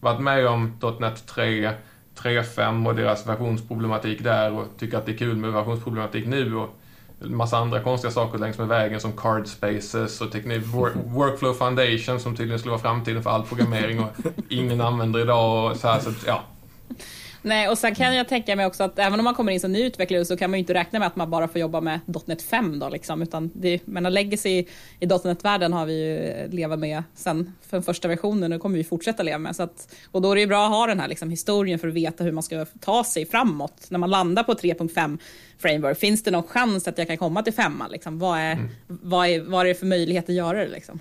varit 0.00 0.20
med 0.20 0.46
om 0.46 0.78
.NET 1.00 1.26
3, 1.26 1.70
3.5 2.16 2.88
och 2.88 2.94
deras 2.94 3.26
versionsproblematik 3.26 4.22
där 4.22 4.52
och 4.52 4.66
tycker 4.78 4.98
att 4.98 5.06
det 5.06 5.12
är 5.12 5.16
kul 5.16 5.36
med 5.36 5.52
versionsproblematik 5.52 6.26
nu 6.26 6.56
och 6.56 6.80
massa 7.20 7.56
andra 7.56 7.80
konstiga 7.80 8.10
saker 8.10 8.38
längs 8.38 8.58
med 8.58 8.68
vägen 8.68 9.00
som 9.00 9.12
card 9.12 9.46
spaces 9.46 10.20
och 10.20 10.32
teknik, 10.32 10.62
workflow 11.06 11.54
foundation 11.54 12.20
som 12.20 12.36
tydligen 12.36 12.58
skulle 12.58 12.70
vara 12.70 12.82
framtiden 12.82 13.22
för 13.22 13.30
all 13.30 13.42
programmering 13.42 14.00
och 14.00 14.10
ingen 14.48 14.80
använder 14.80 15.20
idag 15.20 15.70
och 15.70 15.76
så 15.76 15.88
här, 15.88 16.00
så 16.00 16.10
ja. 16.26 16.42
Nej, 17.46 17.68
och 17.68 17.78
sen 17.78 17.94
kan 17.94 18.14
jag 18.14 18.28
tänka 18.28 18.56
mig 18.56 18.66
också 18.66 18.84
att 18.84 18.98
även 18.98 19.20
om 19.20 19.24
man 19.24 19.34
kommer 19.34 19.52
in 19.52 19.60
som 19.60 19.72
ny 19.72 19.84
utvecklare 19.84 20.24
så 20.24 20.36
kan 20.36 20.50
man 20.50 20.58
ju 20.58 20.60
inte 20.60 20.74
räkna 20.74 20.98
med 20.98 21.08
att 21.08 21.16
man 21.16 21.30
bara 21.30 21.48
får 21.48 21.60
jobba 21.60 21.80
med 21.80 22.00
.NET 22.26 22.42
5 22.42 22.78
då 22.78 22.88
liksom, 22.88 23.22
utan 23.22 23.50
det, 23.54 23.80
men 23.84 24.14
legacy 24.14 24.64
i 25.00 25.06
.NET-världen 25.24 25.72
har 25.72 25.86
vi 25.86 25.94
ju 25.94 26.48
levat 26.50 26.78
med 26.78 27.02
sen 27.14 27.52
för 27.68 27.80
första 27.80 28.08
versionen 28.08 28.52
och 28.52 28.60
kommer 28.60 28.76
vi 28.76 28.84
fortsätta 28.84 29.22
leva 29.22 29.38
med. 29.38 29.56
Så 29.56 29.62
att, 29.62 29.94
och 30.10 30.22
då 30.22 30.30
är 30.30 30.34
det 30.34 30.40
ju 30.40 30.46
bra 30.46 30.64
att 30.64 30.70
ha 30.70 30.86
den 30.86 31.00
här 31.00 31.08
liksom, 31.08 31.30
historien 31.30 31.78
för 31.78 31.88
att 31.88 31.94
veta 31.94 32.24
hur 32.24 32.32
man 32.32 32.42
ska 32.42 32.64
ta 32.80 33.04
sig 33.04 33.26
framåt. 33.26 33.86
När 33.88 33.98
man 33.98 34.10
landar 34.10 34.42
på 34.42 34.52
3.5 34.52 35.18
framework, 35.58 35.98
finns 35.98 36.22
det 36.22 36.30
någon 36.30 36.42
chans 36.42 36.88
att 36.88 36.98
jag 36.98 37.06
kan 37.06 37.16
komma 37.16 37.42
till 37.42 37.52
femman? 37.52 37.90
Liksom? 37.90 38.18
Vad, 38.18 38.38
är, 38.38 38.52
mm. 38.52 38.68
vad, 38.86 39.28
är, 39.28 39.40
vad 39.40 39.60
är 39.60 39.64
det 39.64 39.74
för 39.74 39.86
möjlighet 39.86 40.28
att 40.28 40.34
göra 40.34 40.58
det? 40.58 40.68
Liksom? 40.68 41.00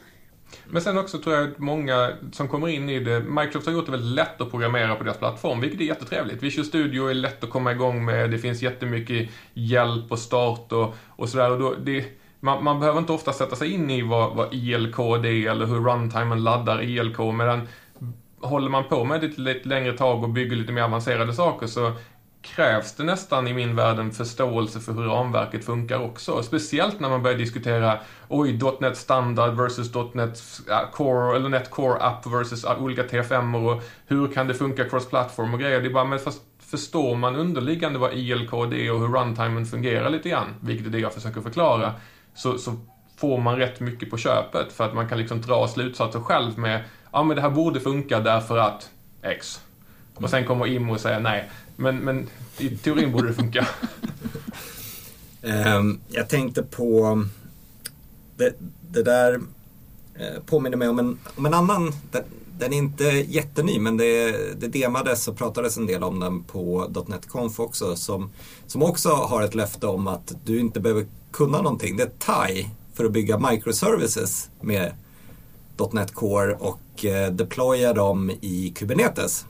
Men 0.66 0.82
sen 0.82 0.98
också 0.98 1.20
tror 1.20 1.36
jag 1.36 1.50
att 1.50 1.60
många 1.60 2.10
som 2.32 2.48
kommer 2.48 2.68
in 2.68 2.90
i 2.90 3.00
det, 3.00 3.20
Microsoft 3.20 3.66
har 3.66 3.74
gjort 3.74 3.86
det 3.86 3.92
väldigt 3.92 4.16
lätt 4.16 4.42
att 4.42 4.52
programmera 4.52 4.96
på 4.96 5.04
deras 5.04 5.18
plattform, 5.18 5.62
vilket 5.62 5.82
är 5.82 5.86
jättetrevligt. 5.86 6.44
Visual 6.44 6.66
Studio 6.66 7.10
är 7.10 7.14
lätt 7.14 7.44
att 7.44 7.50
komma 7.50 7.72
igång 7.72 8.06
med, 8.06 8.32
det 8.32 8.38
finns 8.38 8.62
jättemycket 8.62 9.30
hjälp 9.54 10.12
och 10.12 10.20
start 10.20 10.72
och, 10.72 10.96
och 11.08 11.30
sådär. 11.30 12.06
man, 12.40 12.64
man, 12.64 12.80
behöver 12.80 13.00
inte 13.00 13.14
ofta 13.14 13.34
sätta 13.34 13.56
sig 13.56 13.72
in 13.72 13.90
i 13.90 14.02
vad, 14.02 14.36
vad 14.36 14.54
IL-kod 14.54 15.26
är 15.26 15.52
eller 15.52 15.66
hur 15.66 15.80
runtimen 15.80 16.44
laddar 16.44 16.84
ILK, 16.84 17.20
medan 17.20 17.68
håller 18.42 18.70
man 18.70 18.84
på 18.84 19.04
med 19.04 19.22
det 19.22 19.28
ett 19.28 19.38
lite 19.38 19.70
längre 19.70 19.98
tag 19.98 20.24
och 20.24 20.30
bygger 20.30 20.56
lite 20.56 20.72
mer 20.72 20.82
avancerade 20.82 21.34
saker 21.34 21.68
så 21.68 21.92
krävs 22.44 22.94
det 22.94 23.04
nästan 23.04 23.48
i 23.48 23.54
min 23.54 23.76
värld 23.76 24.00
en 24.00 24.12
förståelse 24.12 24.80
för 24.80 24.94
hur 24.94 25.04
ramverket 25.04 25.66
funkar 25.66 26.00
också. 26.00 26.44
Speciellt 26.44 27.00
när 27.00 27.10
man 27.10 27.24
börjar 27.24 27.38
diskutera, 27.38 28.00
oj, 28.30 28.60
.NET 28.80 28.98
standard 28.98 29.54
versus 29.54 29.92
.NET 30.14 30.42
Core, 30.94 31.36
eller 31.36 31.50
.NET 31.50 31.70
Core 31.70 32.00
App 32.00 32.26
versus 32.26 32.66
olika 32.66 33.04
TFM 33.04 33.56
och 33.56 33.84
hur 34.08 34.28
kan 34.28 34.48
det 34.48 34.54
funka 34.54 34.90
cross-platform 34.90 35.54
och 35.54 35.60
grejer. 35.60 35.82
Det 35.82 35.88
är 35.88 35.94
bara, 35.94 36.06
men 36.06 36.20
fast 36.20 36.42
förstår 36.60 37.16
man 37.16 37.36
underliggande 37.36 38.00
vad 38.00 38.14
ILKD 38.14 38.74
är 38.74 38.94
och 38.94 39.00
hur 39.00 39.08
runtimen 39.08 39.66
fungerar 39.66 40.10
lite 40.10 40.30
grann, 40.30 40.56
vilket 40.60 40.88
är 40.88 40.90
det 40.90 41.00
jag 41.00 41.14
försöker 41.14 41.42
förklara, 41.42 41.94
så, 42.36 42.58
så 42.58 42.76
får 43.18 43.38
man 43.38 43.58
rätt 43.58 43.80
mycket 43.80 44.10
på 44.10 44.18
köpet 44.18 44.74
för 44.74 44.86
att 44.86 44.94
man 44.94 45.10
kan 45.10 45.18
liksom 45.18 45.42
dra 45.42 45.68
slutsatser 45.68 46.20
själv 46.20 46.60
med, 46.60 46.84
ja 47.12 47.24
men 47.24 47.36
det 47.36 47.42
här 47.42 47.50
borde 47.50 47.80
funka 47.80 48.20
därför 48.20 48.58
att 48.58 48.90
X. 49.22 49.62
Och 50.16 50.30
sen 50.30 50.46
kommer 50.46 50.68
IMO 50.68 50.94
och 50.94 51.00
säger 51.00 51.20
nej, 51.20 51.50
men, 51.76 51.98
men 51.98 52.30
i 52.58 52.78
teorin 52.78 53.12
borde 53.12 53.28
det 53.28 53.34
funka. 53.34 53.68
um, 55.42 56.00
jag 56.08 56.30
tänkte 56.30 56.64
på 56.64 57.24
det, 58.38 58.54
det, 58.92 59.04
där 59.04 59.42
eh, 60.16 60.44
påminner 60.46 60.78
mig 60.78 60.88
om 60.88 61.00
en, 61.00 61.20
om 61.36 61.46
en 61.46 61.54
annan, 61.54 61.92
den, 62.12 62.24
den 62.60 62.74
är 62.74 62.78
inte 62.78 63.04
jätteny 63.04 63.80
men 63.80 63.98
det, 63.98 64.32
det 64.60 64.68
demades 64.68 65.28
och 65.28 65.38
pratades 65.38 65.78
en 65.78 65.86
del 65.86 66.04
om 66.04 66.20
den 66.20 66.44
på 66.44 66.92
.NET 67.08 67.30
Conf 67.30 67.60
också 67.60 67.96
som, 67.96 68.30
som 68.68 68.84
också 68.84 69.10
har 69.10 69.42
ett 69.42 69.56
löfte 69.56 69.88
om 69.88 70.08
att 70.08 70.36
du 70.46 70.60
inte 70.60 70.80
behöver 70.80 71.06
kunna 71.32 71.62
någonting. 71.62 71.98
Det 71.98 72.04
är 72.04 72.48
TIE 72.48 72.70
för 72.94 73.06
att 73.06 73.12
bygga 73.12 73.38
microservices 73.38 74.50
med 74.62 74.92
.NET 75.92 76.14
Core 76.14 76.56
och 76.56 77.06
eh, 77.06 77.32
deploya 77.32 77.94
dem 77.94 78.32
i 78.42 78.74
Kubernetes 78.76 79.46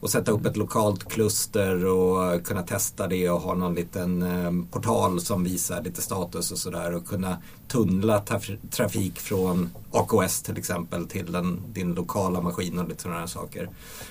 och 0.00 0.10
sätta 0.10 0.32
upp 0.32 0.46
ett 0.46 0.56
lokalt 0.56 1.12
kluster 1.12 1.86
och 1.86 2.46
kunna 2.46 2.62
testa 2.62 3.06
det 3.06 3.30
och 3.30 3.40
ha 3.40 3.54
någon 3.54 3.74
liten 3.74 4.22
eh, 4.22 4.70
portal 4.70 5.20
som 5.20 5.44
visar 5.44 5.82
lite 5.82 6.02
status 6.02 6.52
och 6.52 6.58
sådär 6.58 6.94
och 6.94 7.06
kunna 7.06 7.36
tunnla 7.68 8.24
trafik 8.70 9.20
från 9.20 9.70
AKS 9.90 10.42
till 10.42 10.58
exempel 10.58 11.06
till 11.06 11.32
den, 11.32 11.62
din 11.72 11.94
lokala 11.94 12.40
maskin 12.40 12.78
och 12.78 12.88
lite 12.88 13.02
sådana 13.02 13.26
saker. 13.26 13.70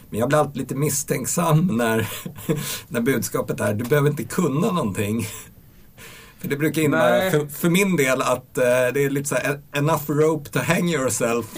Men 0.10 0.19
jag 0.19 0.29
blir 0.29 0.39
alltid 0.39 0.58
lite 0.58 0.75
misstänksam 0.75 1.67
när, 1.77 2.10
när 2.88 3.01
budskapet 3.01 3.60
är 3.60 3.74
du 3.74 3.84
behöver 3.84 4.10
inte 4.10 4.24
kunna 4.24 4.72
någonting. 4.72 5.27
För 6.39 6.48
det 6.48 6.58
brukar 6.58 6.81
innebära 6.81 7.31
för, 7.31 7.48
för, 7.48 7.69
min 7.69 7.96
del 7.96 8.22
att 8.22 8.58
uh, 8.58 8.93
det 8.93 9.03
är 9.03 9.10
lite 9.10 9.29
så 9.29 9.36
här, 9.36 9.62
enough 9.72 10.12
rope 10.12 10.50
to 10.50 10.60
hang 10.60 10.89
yourself. 10.89 11.46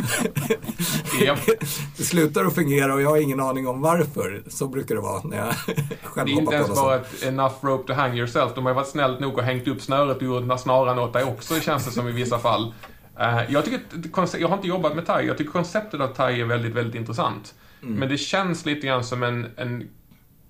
Yep. 1.19 1.39
det 1.97 2.03
slutar 2.03 2.45
att 2.45 2.55
fungera 2.55 2.93
och 2.93 3.01
jag 3.01 3.09
har 3.09 3.17
ingen 3.17 3.39
aning 3.39 3.67
om 3.67 3.81
varför. 3.81 4.43
Så 4.47 4.67
brukar 4.67 4.95
det 4.95 5.01
vara 5.01 5.21
när 5.23 5.37
jag 5.37 5.55
själv 6.03 6.27
Det 6.27 6.33
är 6.33 6.39
inte 6.41 6.55
ens 6.55 6.75
bara 6.75 6.95
ett 6.95 7.23
enough 7.23 7.55
rope 7.61 7.87
to 7.87 7.93
hang 7.93 8.17
yourself. 8.17 8.51
De 8.55 8.65
har 8.65 8.73
varit 8.73 8.87
snällt 8.87 9.19
nog 9.19 9.37
och 9.37 9.43
hängt 9.43 9.67
upp 9.67 9.81
snöret 9.81 10.21
ur 10.21 10.57
snaran 10.57 10.99
åt 10.99 11.13
dig 11.13 11.23
också, 11.23 11.59
känns 11.59 11.85
det 11.85 11.91
som 11.91 12.07
i 12.07 12.11
vissa 12.11 12.39
fall. 12.39 12.73
Uh, 13.19 13.51
jag, 13.53 13.65
tycker, 13.65 13.79
jag 14.39 14.47
har 14.47 14.55
inte 14.55 14.67
jobbat 14.67 14.95
med 14.95 15.05
TIE. 15.05 15.21
Jag 15.21 15.37
tycker 15.37 15.51
konceptet 15.51 16.01
av 16.01 16.07
TIE 16.07 16.41
är 16.41 16.45
väldigt, 16.45 16.73
väldigt 16.73 16.95
intressant. 16.95 17.53
Mm. 17.81 17.95
Men 17.95 18.09
det 18.09 18.17
känns 18.17 18.65
lite 18.65 18.87
grann 18.87 19.03
som 19.03 19.23
en, 19.23 19.47
en 19.57 19.89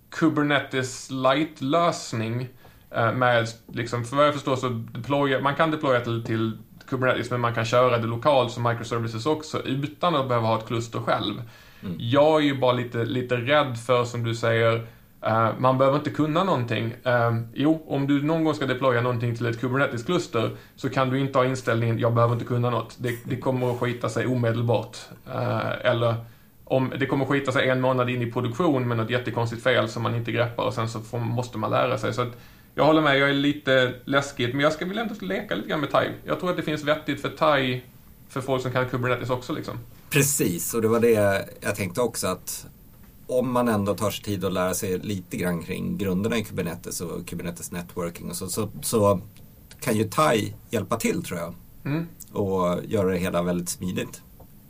Kubernetes 0.09 1.11
light-lösning 1.11 2.47
Eh, 2.95 3.13
med, 3.13 3.47
liksom, 3.67 4.05
för 4.05 4.15
vad 4.15 4.27
jag 4.27 4.33
förstår 4.33 4.55
så 4.55 4.69
deploya, 4.69 5.41
man 5.41 5.55
kan 5.55 5.71
deploya 5.71 6.01
till, 6.01 6.23
till 6.23 6.57
Kubernetes 6.91 7.31
men 7.31 7.39
man 7.39 7.53
kan 7.53 7.65
köra 7.65 7.97
det 7.97 8.07
lokalt 8.07 8.51
som 8.51 8.63
microservices 8.63 9.25
också 9.25 9.61
utan 9.65 10.15
att 10.15 10.27
behöva 10.27 10.47
ha 10.47 10.57
ett 10.57 10.67
kluster 10.67 10.99
själv. 10.99 11.41
Mm. 11.83 11.95
Jag 11.99 12.41
är 12.41 12.45
ju 12.45 12.59
bara 12.59 12.73
lite, 12.73 13.05
lite 13.05 13.35
rädd 13.35 13.77
för, 13.77 14.03
som 14.03 14.23
du 14.23 14.35
säger, 14.35 14.75
uh, 15.27 15.49
man 15.59 15.77
behöver 15.77 15.97
inte 15.97 16.09
kunna 16.09 16.43
någonting. 16.43 16.85
Uh, 16.85 17.41
jo, 17.53 17.83
om 17.87 18.07
du 18.07 18.21
någon 18.23 18.43
gång 18.43 18.53
ska 18.53 18.65
deploya 18.65 19.01
någonting 19.01 19.35
till 19.35 19.45
ett 19.45 19.61
Kubernetes-kluster 19.61 20.49
så 20.75 20.89
kan 20.89 21.09
du 21.09 21.19
inte 21.19 21.39
ha 21.39 21.45
inställningen 21.45 21.99
jag 21.99 22.13
behöver 22.13 22.33
inte 22.33 22.45
kunna 22.45 22.69
något. 22.69 22.95
Det, 22.99 23.15
det 23.23 23.35
kommer 23.35 23.71
att 23.71 23.79
skita 23.79 24.09
sig 24.09 24.27
omedelbart. 24.27 24.97
Uh, 25.27 25.85
eller 25.85 26.15
om 26.65 26.91
det 26.99 27.05
kommer 27.05 27.25
att 27.25 27.31
skita 27.31 27.51
sig 27.51 27.69
en 27.69 27.81
månad 27.81 28.09
in 28.09 28.21
i 28.21 28.31
produktion 28.31 28.87
med 28.87 28.97
något 28.97 29.09
jättekonstigt 29.09 29.63
fel 29.63 29.89
som 29.89 30.03
man 30.03 30.15
inte 30.15 30.31
greppar 30.31 30.63
och 30.63 30.73
sen 30.73 30.89
så 30.89 30.99
får, 30.99 31.19
måste 31.19 31.57
man 31.57 31.71
lära 31.71 31.97
sig. 31.97 32.13
Så 32.13 32.21
att, 32.21 32.37
jag 32.75 32.85
håller 32.85 33.01
med, 33.01 33.19
jag 33.19 33.29
är 33.29 33.33
lite 33.33 33.93
läskigt, 34.05 34.53
men 34.53 34.59
jag 34.59 34.73
ska 34.73 34.85
väl 34.85 34.97
ändå 34.97 35.15
leka 35.21 35.55
lite 35.55 35.69
grann 35.69 35.79
med 35.79 35.91
TIE. 35.91 36.13
Jag 36.25 36.39
tror 36.39 36.49
att 36.49 36.57
det 36.57 36.63
finns 36.63 36.83
vettigt 36.83 37.21
för 37.21 37.29
TIE 37.29 37.81
för 38.29 38.41
folk 38.41 38.61
som 38.61 38.71
kan 38.71 38.89
Kubernetes 38.89 39.29
också 39.29 39.53
liksom. 39.53 39.79
Precis, 40.09 40.73
och 40.73 40.81
det 40.81 40.87
var 40.87 40.99
det 40.99 41.45
jag 41.61 41.75
tänkte 41.75 42.01
också 42.01 42.27
att 42.27 42.67
om 43.27 43.51
man 43.51 43.67
ändå 43.67 43.95
tar 43.95 44.11
sig 44.11 44.23
tid 44.23 44.45
att 44.45 44.53
lära 44.53 44.73
sig 44.73 44.99
lite 44.99 45.37
grann 45.37 45.63
kring 45.63 45.97
grunderna 45.97 46.37
i 46.37 46.43
Kubernetes 46.43 47.01
och 47.01 47.27
Kubernetes 47.27 47.71
networking 47.71 48.29
och 48.29 48.35
så, 48.35 48.47
så, 48.47 48.69
så 48.81 49.21
kan 49.79 49.97
ju 49.97 50.03
TIE 50.03 50.53
hjälpa 50.69 50.97
till 50.97 51.23
tror 51.23 51.39
jag. 51.39 51.53
Mm. 51.85 52.07
Och 52.31 52.79
göra 52.83 53.09
det 53.09 53.17
hela 53.17 53.41
väldigt 53.41 53.69
smidigt. 53.69 54.21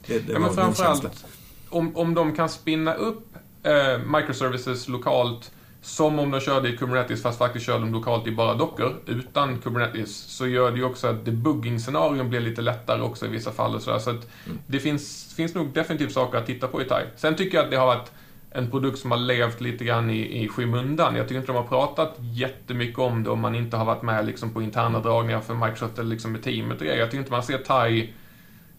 Det, 0.08 0.20
det 0.20 0.34
ja, 0.34 0.40
men 0.40 0.54
framförallt 0.54 1.26
om, 1.70 1.96
om 1.96 2.14
de 2.14 2.36
kan 2.36 2.50
spinna 2.50 2.94
upp 2.94 3.36
eh, 3.64 4.20
microservices 4.20 4.88
lokalt 4.88 5.52
som 5.82 6.20
om 6.20 6.32
de 6.32 6.40
körde 6.40 6.70
i 6.70 6.78
Kubernetes 6.78 7.22
fast 7.22 7.38
faktiskt 7.38 7.66
kör 7.66 7.80
de 7.80 7.94
lokalt 7.94 8.28
i 8.28 8.32
bara 8.32 8.54
dockor 8.54 8.96
utan 9.06 9.60
Kubernetes 9.60 10.16
så 10.18 10.48
gör 10.48 10.72
det 10.72 10.78
ju 10.78 10.84
också 10.84 11.08
att 11.08 11.26
debugging-scenarion 11.26 12.30
blir 12.30 12.40
lite 12.40 12.62
lättare 12.62 13.02
också 13.02 13.26
i 13.26 13.30
vissa 13.30 13.52
fall 13.52 13.76
och 13.76 13.82
sådär. 13.82 14.00
Så 14.00 14.10
att 14.10 14.28
mm. 14.46 14.60
det 14.68 14.80
finns, 14.80 15.34
finns 15.34 15.56
nog 15.56 15.74
definitivt 15.74 16.12
saker 16.12 16.38
att 16.38 16.46
titta 16.46 16.68
på 16.68 16.82
i 16.82 16.86
TIE. 16.86 17.08
Sen 17.16 17.36
tycker 17.36 17.58
jag 17.58 17.66
att 17.66 17.72
det 17.72 17.78
har 17.78 17.86
varit 17.86 18.12
en 18.52 18.72
produkt 18.72 19.00
som 19.00 19.12
har 19.12 19.18
levt 19.18 19.62
lite 19.62 19.86
grann 19.86 20.10
i, 20.10 20.44
i 20.44 20.48
skymundan. 20.48 21.16
Jag 21.16 21.28
tycker 21.28 21.40
inte 21.40 21.52
de 21.52 21.58
har 21.58 21.64
pratat 21.64 22.16
jättemycket 22.20 23.00
om 23.00 23.24
det 23.24 23.30
om 23.30 23.40
man 23.40 23.56
inte 23.56 23.78
har 23.78 23.86
varit 23.86 24.02
med 24.02 24.26
liksom 24.26 24.54
på 24.54 24.62
interna 24.62 25.00
dragningar 25.00 25.42
för 25.42 25.54
Microsoft 25.54 26.00
eller 26.00 26.10
liksom 26.10 26.32
med 26.32 26.44
teamet 26.44 26.78
och 26.78 26.86
grejer. 26.86 27.00
Jag 27.00 27.12
tycker 27.12 27.20
inte 27.20 27.32
man 27.32 27.44
ser 27.44 27.58
TIE 27.58 28.14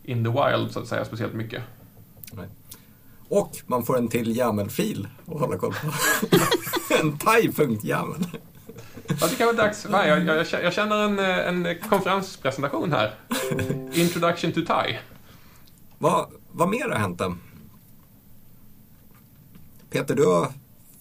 in 0.04 0.24
the 0.24 0.30
wild 0.30 0.72
så 0.72 0.80
att 0.80 0.86
säga 0.86 1.04
speciellt 1.04 1.34
mycket. 1.34 1.62
Nej. 2.32 2.46
Och 3.32 3.56
man 3.66 3.84
får 3.84 3.98
en 3.98 4.08
till 4.08 4.36
YAML-fil 4.36 5.08
att 5.26 5.40
hålla 5.40 5.58
koll 5.58 5.74
på. 5.74 5.92
en 7.00 7.18
thai.yaml. 7.18 8.26
Ja, 9.20 9.26
det 9.30 9.36
kan 9.36 9.46
vara 9.46 9.56
dags. 9.56 9.86
Nej, 9.90 10.08
jag, 10.08 10.26
jag, 10.26 10.46
jag 10.64 10.72
känner 10.72 10.96
en, 10.96 11.18
en 11.18 11.78
konferenspresentation 11.88 12.92
här. 12.92 13.14
Introduction 13.92 14.52
to 14.52 14.60
Thai. 14.66 14.98
Vad, 15.98 16.26
vad 16.50 16.68
mer 16.68 16.88
har 16.88 16.98
hänt 16.98 17.18
då? 17.18 17.36
Peter, 19.90 20.14
du 20.14 20.26
har 20.26 20.52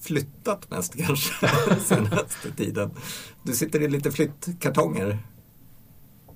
flyttat 0.02 0.72
mest 0.72 0.98
kanske 0.98 1.48
senaste 1.80 2.52
tiden. 2.58 2.92
Du 3.44 3.54
sitter 3.54 3.82
i 3.82 3.88
lite 3.88 4.12
flyttkartonger. 4.12 5.20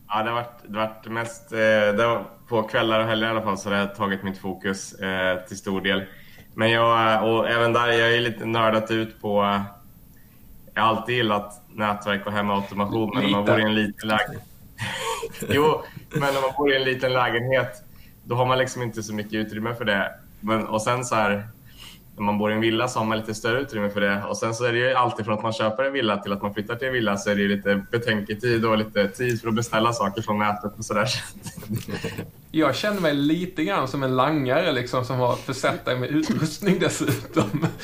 Ja, 0.07 0.23
det 0.23 0.29
har 0.29 0.35
varit, 0.35 0.59
det 0.67 0.79
har 0.79 0.87
varit 0.87 1.05
mest 1.05 1.51
eh, 1.51 1.57
det 1.97 2.03
har, 2.03 2.25
på 2.47 2.63
kvällar 2.63 2.99
och 2.99 3.05
helger 3.05 3.27
i 3.27 3.29
alla 3.29 3.41
fall 3.41 3.57
så 3.57 3.69
det 3.69 3.75
har 3.75 3.87
tagit 3.87 4.23
mitt 4.23 4.37
fokus 4.37 4.93
eh, 4.93 5.39
till 5.47 5.57
stor 5.57 5.81
del. 5.81 6.03
Men 6.53 6.71
jag, 6.71 7.23
och 7.29 7.49
även 7.49 7.73
där, 7.73 7.87
jag 7.87 8.15
är 8.15 8.21
lite 8.21 8.45
nördat 8.45 8.91
ut 8.91 9.21
på... 9.21 9.61
Jag 10.73 10.81
har 10.81 10.89
alltid 10.89 11.15
gillat 11.15 11.61
nätverk 11.73 12.25
och 12.25 12.31
hemautomation, 12.31 13.11
men 13.13 13.23
när 13.23 13.31
man 13.31 13.45
bor 13.45 13.59
i 13.59 13.63
en 13.63 13.75
liten 13.75 14.07
lägenhet... 14.09 14.43
jo, 15.49 15.81
men 16.11 16.33
när 16.33 16.41
man 16.41 16.51
bor 16.57 16.73
i 16.73 16.75
en 16.75 16.83
liten 16.83 17.13
lägenhet, 17.13 17.83
då 18.23 18.35
har 18.35 18.45
man 18.45 18.57
liksom 18.57 18.81
inte 18.81 19.03
så 19.03 19.13
mycket 19.13 19.33
utrymme 19.33 19.75
för 19.75 19.85
det. 19.85 20.11
Men, 20.39 20.67
och 20.67 20.81
sen 20.81 21.05
så 21.05 21.15
här, 21.15 21.47
när 22.15 22.23
man 22.23 22.37
bor 22.37 22.51
i 22.51 22.53
en 22.53 22.61
villa 22.61 22.87
så 22.87 22.99
har 22.99 23.05
man 23.05 23.17
lite 23.17 23.33
större 23.33 23.61
utrymme 23.61 23.89
för 23.89 24.01
det. 24.01 24.23
Och 24.23 24.37
sen 24.37 24.53
så 24.53 24.65
är 24.65 24.73
det 24.73 24.79
ju 24.79 24.93
alltid 24.93 25.25
från 25.25 25.37
att 25.37 25.43
man 25.43 25.53
köper 25.53 25.83
en 25.83 25.93
villa 25.93 26.17
till 26.17 26.33
att 26.33 26.41
man 26.41 26.53
flyttar 26.53 26.75
till 26.75 26.87
en 26.87 26.93
villa 26.93 27.17
så 27.17 27.29
är 27.29 27.35
det 27.35 27.41
ju 27.41 27.47
lite 27.47 27.85
betänketid 27.91 28.65
och 28.65 28.77
lite 28.77 29.07
tid 29.07 29.41
för 29.41 29.47
att 29.47 29.53
beställa 29.53 29.93
saker 29.93 30.21
från 30.21 30.39
nätet 30.39 30.73
och 30.77 30.85
sådär. 30.85 31.09
Jag 32.51 32.75
känner 32.75 33.01
mig 33.01 33.13
lite 33.13 33.63
grann 33.63 33.87
som 33.87 34.03
en 34.03 34.15
langare 34.15 34.71
liksom 34.71 35.05
som 35.05 35.19
har 35.19 35.35
försett 35.35 35.85
dig 35.85 35.99
med 35.99 36.09
utrustning 36.09 36.79
dessutom. 36.79 37.67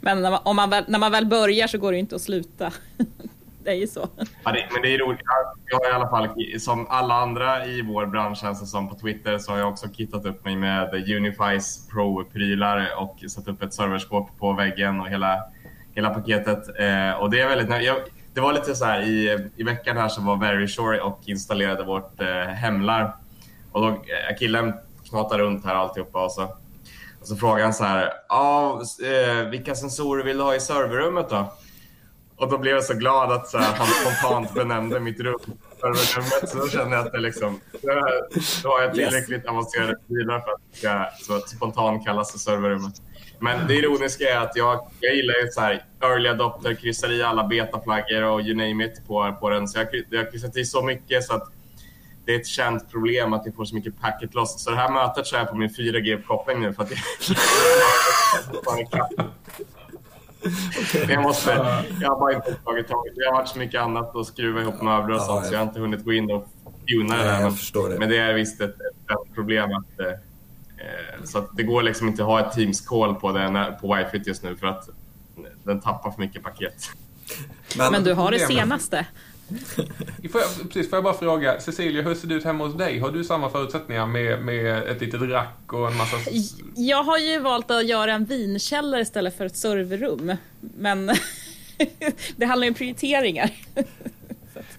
Men 0.00 0.22
när 0.22 0.30
man, 0.30 0.40
om 0.44 0.56
man 0.56 0.70
väl, 0.70 0.84
när 0.88 0.98
man 0.98 1.12
väl 1.12 1.26
börjar 1.26 1.66
så 1.66 1.78
går 1.78 1.92
det 1.92 1.96
ju 1.96 2.00
inte 2.00 2.16
att 2.16 2.22
sluta. 2.22 2.72
Det 3.64 3.70
är 3.70 3.74
ju 3.74 3.86
så. 3.86 4.08
Ja, 4.44 4.52
det, 4.52 4.68
men 4.72 4.82
det 4.82 4.94
är 4.94 4.98
roligt. 4.98 5.20
Jag 5.66 5.78
har 5.78 5.90
i 5.90 5.92
alla 5.92 6.08
fall, 6.08 6.28
som 6.60 6.86
alla 6.90 7.14
andra 7.14 7.66
i 7.66 7.82
vår 7.82 8.06
bransch 8.06 8.38
känns 8.38 8.60
det 8.60 8.66
som 8.66 8.88
på 8.88 8.94
Twitter, 8.94 9.38
så 9.38 9.52
har 9.52 9.58
jag 9.58 9.68
också 9.68 9.88
kittat 9.88 10.26
upp 10.26 10.44
mig 10.44 10.56
med 10.56 10.94
Unifys 10.94 11.88
Pro-prylar 11.88 12.88
och 12.98 13.30
satt 13.30 13.48
upp 13.48 13.62
ett 13.62 13.74
serverskåp 13.74 14.38
på 14.38 14.52
väggen 14.52 15.00
och 15.00 15.08
hela, 15.08 15.44
hela 15.94 16.10
paketet. 16.10 16.68
Eh, 16.78 17.12
och 17.20 17.30
det 17.30 17.40
är 17.40 17.48
väldigt 17.48 17.84
jag, 17.84 17.96
Det 18.34 18.40
var 18.40 18.52
lite 18.52 18.74
så 18.74 18.84
här 18.84 19.00
i, 19.02 19.48
i 19.56 19.62
veckan 19.62 19.96
här 19.96 20.08
så 20.08 20.22
var 20.22 20.36
Verisure 20.36 21.00
och 21.00 21.20
installerade 21.24 21.84
vårt 21.84 22.20
eh, 22.20 22.28
hemlar. 22.28 23.16
Och 23.72 23.80
då, 23.80 23.88
eh, 23.88 24.36
killen 24.38 24.74
knatar 25.10 25.38
runt 25.38 25.64
här 25.64 25.74
alltihopa 25.74 26.24
och 26.24 26.32
så, 26.32 26.42
och 27.20 27.26
så 27.26 27.36
frågar 27.36 27.64
han 27.64 27.74
så 27.74 27.84
här, 27.84 28.12
ah, 28.28 28.80
eh, 29.04 29.48
vilka 29.48 29.74
sensorer 29.74 30.24
vill 30.24 30.36
du 30.36 30.42
ha 30.42 30.54
i 30.54 30.60
serverrummet 30.60 31.30
då? 31.30 31.52
Och 32.40 32.48
då 32.48 32.58
blev 32.58 32.74
jag 32.74 32.84
så 32.84 32.94
glad 32.94 33.32
att 33.32 33.48
så 33.48 33.58
här, 33.58 33.76
han 33.76 33.86
spontant 33.86 34.54
benämnde 34.54 35.00
mitt 35.00 35.20
rum 35.20 35.38
serverrummet. 35.80 36.48
Så 36.48 36.58
då 36.58 36.68
kände 36.68 36.96
jag 36.96 37.06
att 37.06 37.12
det 37.12 37.20
liksom, 37.20 37.60
då 38.62 38.68
har 38.68 38.82
jag 38.82 38.94
tillräckligt 38.94 39.38
yes. 39.38 39.46
avancerade 39.46 39.96
bilar 40.08 40.40
för 40.40 40.50
att 40.50 40.60
det 40.70 40.78
ska 40.78 41.06
så 41.18 41.40
spontant 41.40 42.06
kallas 42.06 42.32
för 42.32 42.38
serverrummet. 42.38 42.94
Men 43.38 43.66
det 43.66 43.74
ironiska 43.74 44.24
är 44.24 44.38
att 44.38 44.56
jag, 44.56 44.90
jag 45.00 45.14
gillar 45.14 45.34
ju 45.34 45.48
så 45.50 45.60
här 45.60 45.84
early 46.02 46.28
adopter, 46.28 46.74
kryssar 46.74 47.12
i 47.12 47.22
alla 47.22 47.44
betaflaggor 47.44 48.22
och 48.22 48.40
you 48.40 48.56
name 48.56 48.84
it 48.84 49.06
på, 49.06 49.36
på 49.40 49.50
den. 49.50 49.68
Så 49.68 49.78
jag, 49.78 49.86
jag 50.10 50.24
har 50.24 50.30
kryssat 50.30 50.56
i 50.56 50.64
så 50.64 50.82
mycket 50.82 51.24
så 51.24 51.34
att 51.34 51.52
det 52.24 52.34
är 52.34 52.40
ett 52.40 52.46
känt 52.46 52.90
problem 52.90 53.32
att 53.32 53.46
vi 53.46 53.52
får 53.52 53.64
så 53.64 53.74
mycket 53.74 54.00
packet 54.00 54.34
loss. 54.34 54.64
Så 54.64 54.70
det 54.70 54.76
här 54.76 54.92
mötet 54.92 55.26
kör 55.26 55.38
jag 55.38 55.48
på 55.48 55.56
min 55.56 55.68
4G-uppkoppling 55.68 56.58
nu 56.58 56.72
för 56.72 56.82
att 56.82 56.90
jag 56.90 56.98
okay. 60.44 61.12
Jag 61.12 61.22
måste, 61.22 61.50
jag 62.00 62.08
har 62.08 62.20
bara 62.20 62.32
inte 62.32 62.54
tagit 62.54 62.88
tag 62.88 63.06
Det 63.14 63.24
har 63.24 63.32
varit 63.32 63.48
så 63.48 63.58
mycket 63.58 63.80
annat 63.80 64.16
att 64.16 64.26
skruva 64.26 64.60
ihop 64.60 64.82
möbler 64.82 65.14
och 65.14 65.22
sånt 65.22 65.40
ja, 65.42 65.48
så 65.48 65.54
jag 65.54 65.58
har 65.58 65.66
inte 65.66 65.80
hunnit 65.80 66.04
gå 66.04 66.12
in 66.12 66.30
och 66.30 66.48
tuna 66.88 67.16
det 67.16 67.22
här. 67.22 67.42
Men, 67.42 67.90
det. 67.90 67.98
men 67.98 68.08
det 68.08 68.18
är 68.18 68.34
visst 68.34 68.60
ett, 68.60 68.74
ett 68.80 69.34
problem 69.34 69.72
att 69.72 70.00
eh, 70.00 71.24
så 71.24 71.38
att 71.38 71.56
det 71.56 71.62
går 71.62 71.82
liksom 71.82 72.08
inte 72.08 72.22
att 72.22 72.28
ha 72.28 72.40
ett 72.40 72.56
Teams-call 72.56 73.14
på, 73.14 73.32
det, 73.32 73.78
på 73.80 73.94
wifi 73.94 74.22
just 74.28 74.42
nu 74.42 74.56
för 74.56 74.66
att 74.66 74.88
den 75.64 75.80
tappar 75.80 76.10
för 76.10 76.20
mycket 76.20 76.42
paket. 76.42 76.90
Men, 77.76 77.92
men 77.92 78.04
du 78.04 78.12
har 78.12 78.30
det 78.30 78.38
senaste? 78.38 79.06
Får 80.32 80.40
jag, 80.40 80.50
precis, 80.62 80.90
får 80.90 80.96
jag 80.96 81.04
bara 81.04 81.14
fråga, 81.14 81.60
Cecilia, 81.60 82.02
hur 82.02 82.14
ser 82.14 82.28
det 82.28 82.34
ut 82.34 82.44
hemma 82.44 82.66
hos 82.66 82.74
dig? 82.74 82.98
Har 82.98 83.10
du 83.10 83.24
samma 83.24 83.50
förutsättningar 83.50 84.06
med, 84.06 84.44
med 84.44 84.88
ett 84.88 85.00
litet 85.00 85.20
rack 85.22 85.72
och 85.72 85.90
en 85.90 85.96
massa... 85.96 86.16
Jag 86.76 87.02
har 87.02 87.18
ju 87.18 87.38
valt 87.38 87.70
att 87.70 87.86
göra 87.86 88.12
en 88.12 88.24
vinkällare 88.24 89.00
istället 89.00 89.36
för 89.36 89.46
ett 89.46 89.56
serverrum. 89.56 90.36
Men 90.60 91.06
det 92.36 92.46
handlar 92.46 92.64
ju 92.64 92.70
om 92.70 92.74
prioriteringar. 92.74 93.50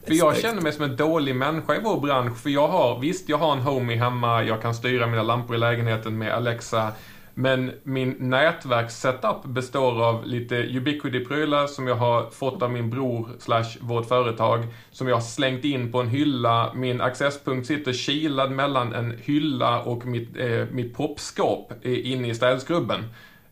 För 0.06 0.14
jag 0.14 0.38
känner 0.38 0.62
mig 0.62 0.74
som 0.74 0.84
en 0.84 0.96
dålig 0.96 1.36
människa 1.36 1.76
i 1.76 1.80
vår 1.84 2.00
bransch. 2.00 2.38
För 2.38 2.50
jag 2.50 2.68
har, 2.68 3.00
visst 3.00 3.30
jag 3.30 3.38
har 3.38 3.52
en 3.52 3.60
homie 3.60 3.98
hemma, 3.98 4.44
jag 4.44 4.62
kan 4.62 4.76
styra 4.76 5.08
mina 5.08 5.24
lampor 5.24 5.56
i 5.56 5.60
lägenheten 5.60 6.18
med 6.18 6.34
Alexa. 6.34 6.92
Men 7.34 7.72
min 7.84 8.16
nätverkssetup 8.20 9.44
består 9.46 10.04
av 10.04 10.26
lite 10.26 10.56
Ubiquity-prylar 10.56 11.68
som 11.68 11.88
jag 11.88 11.96
har 11.96 12.30
fått 12.30 12.62
av 12.62 12.72
min 12.72 12.90
bror 12.90 13.30
slash 13.40 13.78
vårt 13.80 14.08
företag. 14.08 14.68
Som 14.92 15.08
jag 15.08 15.16
har 15.16 15.22
slängt 15.22 15.66
in 15.66 15.92
på 15.92 16.00
en 16.00 16.08
hylla. 16.08 16.74
Min 16.76 17.02
accesspunkt 17.02 17.68
sitter 17.68 17.94
kilad 17.94 18.52
mellan 18.52 18.94
en 18.94 19.18
hylla 19.22 19.82
och 19.82 20.06
mitt, 20.06 20.38
eh, 20.38 20.66
mitt 20.72 20.96
proppskåp 20.96 21.86
inne 21.86 22.30
i 22.30 22.36
städskrubben. 22.36 23.04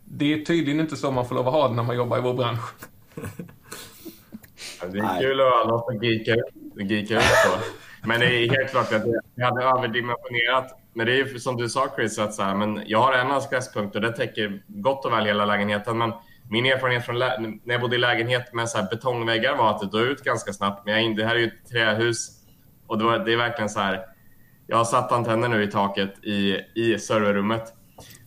Det 0.04 0.32
är 0.32 0.44
tydligen 0.44 0.80
inte 0.80 0.96
så 0.96 1.10
man 1.10 1.28
får 1.28 1.34
lov 1.34 1.48
att 1.48 1.54
ha 1.54 1.68
det 1.68 1.74
när 1.74 1.82
man 1.82 1.96
jobbar 1.96 2.18
i 2.18 2.20
vår 2.20 2.34
bransch. 2.34 2.74
Det 4.92 4.98
är 4.98 5.20
kul 5.20 5.40
att 5.40 5.46
ha 5.46 5.64
något 5.68 5.94
att 5.94 6.02
geeka, 6.04 6.36
geeka 6.76 7.14
ut 7.14 7.20
på. 7.20 7.58
Men 8.08 8.20
det 8.20 8.26
är 8.26 8.50
helt 8.50 8.70
klart 8.70 8.92
att 8.92 9.02
jag 9.34 9.44
hade 9.46 9.62
överdimensionerat. 9.62 10.79
Men 10.94 11.06
det 11.06 11.12
är 11.12 11.16
ju 11.16 11.38
som 11.38 11.56
du 11.56 11.68
sa 11.68 11.88
Chris, 11.96 12.18
att 12.18 12.34
så 12.34 12.42
här, 12.42 12.54
men 12.54 12.82
jag 12.86 12.98
har 12.98 13.12
en 13.12 13.30
accesspunkt 13.30 13.96
och 13.96 14.02
det 14.02 14.12
täcker 14.12 14.62
gott 14.66 15.04
och 15.04 15.12
väl 15.12 15.26
hela 15.26 15.44
lägenheten. 15.44 15.98
Men 15.98 16.12
min 16.50 16.66
erfarenhet 16.66 17.06
från 17.06 17.18
när 17.18 17.60
jag 17.64 17.80
bodde 17.80 17.96
i 17.96 17.98
lägenhet 17.98 18.52
med 18.52 18.68
så 18.68 18.78
här 18.78 18.88
betongväggar 18.90 19.56
var 19.56 19.70
att 19.70 19.80
det 19.80 19.98
dog 19.98 20.06
ut 20.06 20.24
ganska 20.24 20.52
snabbt. 20.52 20.86
Men 20.86 21.04
jag, 21.04 21.16
det 21.16 21.24
här 21.24 21.34
är 21.34 21.38
ju 21.38 21.46
ett 21.46 21.70
trähus 21.70 22.28
och 22.86 22.98
det, 22.98 23.04
var, 23.04 23.18
det 23.18 23.32
är 23.32 23.36
verkligen 23.36 23.70
så 23.70 23.80
här. 23.80 24.00
Jag 24.66 24.76
har 24.76 24.84
satt 24.84 25.12
antenner 25.12 25.48
nu 25.48 25.62
i 25.62 25.66
taket 25.66 26.24
i, 26.24 26.56
i 26.74 26.98
serverrummet 26.98 27.74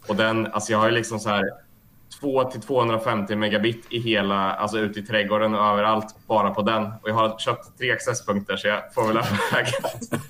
och 0.07 0.15
den, 0.15 0.47
alltså 0.47 0.71
jag 0.71 0.79
har 0.79 0.85
ju 0.89 0.95
liksom 0.95 1.19
så 1.19 1.29
här 1.29 1.43
2 2.23 2.43
till 2.43 2.61
250 2.61 3.35
megabit 3.35 3.85
i 3.89 3.99
hela, 3.99 4.53
alltså 4.53 4.77
ute 4.79 4.99
i 4.99 5.03
trädgården 5.03 5.55
och 5.55 5.65
överallt 5.65 6.15
bara 6.27 6.49
på 6.49 6.61
den. 6.61 6.83
Och 6.83 7.09
jag 7.09 7.13
har 7.13 7.39
köpt 7.39 7.77
tre 7.77 7.91
accesspunkter 7.91 8.57
så 8.57 8.67
jag 8.67 8.93
får 8.93 9.07
väl 9.07 9.17
överväga. 9.17 9.71